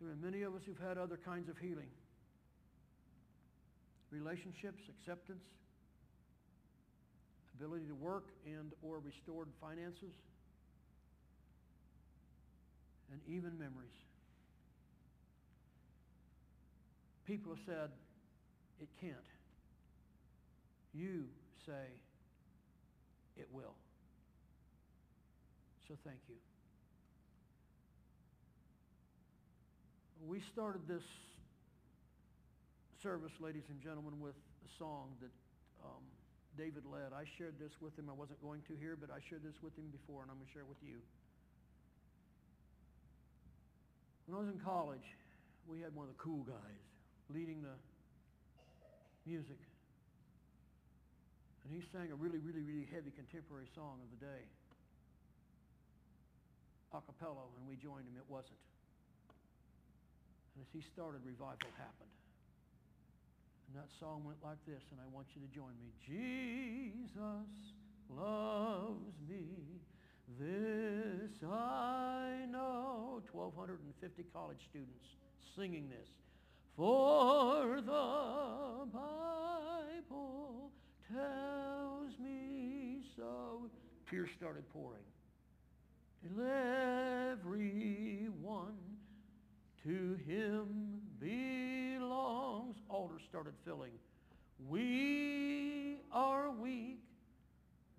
There 0.00 0.10
are 0.10 0.16
many 0.22 0.42
of 0.42 0.54
us 0.54 0.62
who've 0.64 0.78
had 0.86 0.96
other 0.96 1.18
kinds 1.22 1.48
of 1.48 1.58
healing. 1.58 1.90
Relationships, 4.10 4.80
acceptance, 4.88 5.42
ability 7.58 7.86
to 7.86 7.94
work 7.94 8.26
and 8.46 8.72
or 8.82 9.00
restored 9.00 9.48
finances, 9.60 10.14
and 13.12 13.20
even 13.26 13.58
memories. 13.58 13.98
People 17.26 17.54
have 17.54 17.64
said, 17.66 17.90
it 18.80 18.88
can't. 19.00 19.14
You 20.94 21.24
say, 21.66 21.92
it 23.36 23.48
will. 23.52 23.74
So 25.86 25.94
thank 26.04 26.18
you. 26.28 26.36
We 30.26 30.40
started 30.52 30.82
this 30.88 31.04
service, 33.02 33.32
ladies 33.40 33.62
and 33.70 33.80
gentlemen, 33.80 34.20
with 34.20 34.34
a 34.34 34.70
song 34.78 35.14
that 35.20 35.30
um, 35.84 36.02
David 36.56 36.82
led. 36.90 37.14
I 37.14 37.22
shared 37.38 37.54
this 37.60 37.70
with 37.80 37.96
him. 37.96 38.10
I 38.10 38.16
wasn't 38.16 38.42
going 38.42 38.60
to 38.66 38.74
here, 38.80 38.98
but 38.98 39.10
I 39.14 39.22
shared 39.30 39.44
this 39.44 39.54
with 39.62 39.76
him 39.78 39.86
before, 39.94 40.22
and 40.22 40.30
I'm 40.30 40.36
going 40.36 40.50
to 40.50 40.52
share 40.52 40.66
it 40.66 40.68
with 40.68 40.82
you. 40.82 40.98
When 44.28 44.36
I 44.36 44.44
was 44.44 44.52
in 44.52 44.60
college, 44.60 45.08
we 45.64 45.80
had 45.80 45.96
one 45.96 46.04
of 46.04 46.12
the 46.12 46.20
cool 46.20 46.44
guys 46.44 46.82
leading 47.32 47.64
the 47.64 47.72
music. 49.24 49.56
And 51.64 51.72
he 51.72 51.80
sang 51.88 52.12
a 52.12 52.18
really, 52.20 52.36
really, 52.36 52.60
really 52.60 52.84
heavy 52.92 53.08
contemporary 53.08 53.72
song 53.72 54.04
of 54.04 54.08
the 54.12 54.20
day. 54.20 54.44
A 56.92 57.00
cappella, 57.00 57.48
and 57.56 57.64
we 57.64 57.80
joined 57.80 58.04
him. 58.04 58.20
It 58.20 58.28
wasn't. 58.28 58.60
And 60.52 60.60
as 60.60 60.68
he 60.76 60.84
started, 60.92 61.24
revival 61.24 61.72
happened. 61.80 62.12
And 63.72 63.80
that 63.80 63.88
song 63.96 64.28
went 64.28 64.44
like 64.44 64.60
this, 64.68 64.84
and 64.92 65.00
I 65.00 65.08
want 65.08 65.32
you 65.32 65.40
to 65.40 65.48
join 65.56 65.72
me. 65.80 65.88
Jesus 66.04 67.48
loves 68.12 69.16
me, 69.24 69.56
this 70.38 71.42
I 71.42 72.46
know. 72.50 73.22
1,250 73.32 74.24
college 74.32 74.58
students 74.70 75.16
singing 75.56 75.88
this. 75.88 76.08
For 76.76 77.80
the 77.80 78.86
Bible 78.92 80.70
tells 81.12 82.18
me 82.18 83.02
so. 83.16 83.70
Tears 84.10 84.30
started 84.36 84.68
pouring. 84.72 85.02
Everyone 87.30 88.76
to 89.84 90.18
him 90.26 91.00
belongs. 91.20 92.76
Altar 92.88 93.18
started 93.28 93.54
filling. 93.64 93.92
We 94.68 96.00
are 96.12 96.50
weak, 96.50 97.02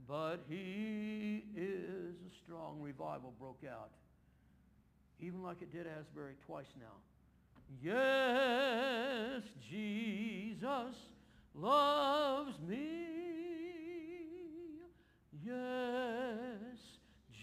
but 0.10 0.40
he 0.50 1.44
is 1.56 2.16
a 2.16 2.36
strong. 2.44 2.82
Revival 2.82 3.32
broke 3.40 3.62
out. 3.70 3.92
Even 5.20 5.44
like 5.44 5.62
it 5.62 5.72
did 5.72 5.86
Asbury 5.86 6.34
twice 6.48 6.66
now. 6.80 6.96
Yes, 7.80 9.44
Jesus 9.70 10.96
loves 11.54 12.60
me. 12.68 13.06
Yes, 15.46 16.80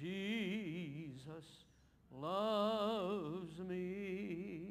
Jesus 0.00 1.44
loves 2.12 3.58
me. 3.60 4.62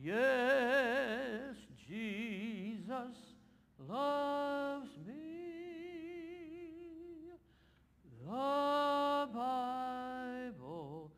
Yes, 0.00 1.56
Jesus 1.88 3.16
loves 3.88 4.90
me. 5.04 5.23
The 8.34 9.28
Bible 9.32 11.12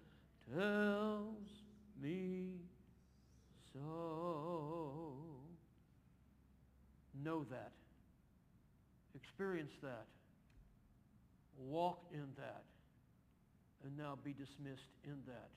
tells 0.54 1.48
me 2.02 2.60
so. 3.72 5.08
Know 7.24 7.46
that. 7.50 7.72
Experience 9.14 9.72
that. 9.82 10.04
Walk 11.58 12.04
in 12.12 12.26
that. 12.36 12.64
And 13.82 13.96
now 13.96 14.18
be 14.22 14.34
dismissed 14.34 14.82
in 15.04 15.16
that. 15.26 15.48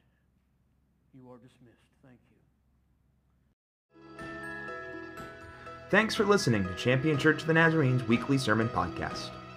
You 1.13 1.29
are 1.29 1.39
dismissed. 1.39 1.89
Thank 2.01 2.19
you. 2.29 2.37
Thanks 5.89 6.15
for 6.15 6.23
listening 6.23 6.63
to 6.63 6.73
Champion 6.75 7.17
Church 7.17 7.41
of 7.41 7.47
the 7.47 7.53
Nazarene's 7.53 8.07
weekly 8.07 8.37
sermon 8.37 8.69
podcast. 8.69 9.31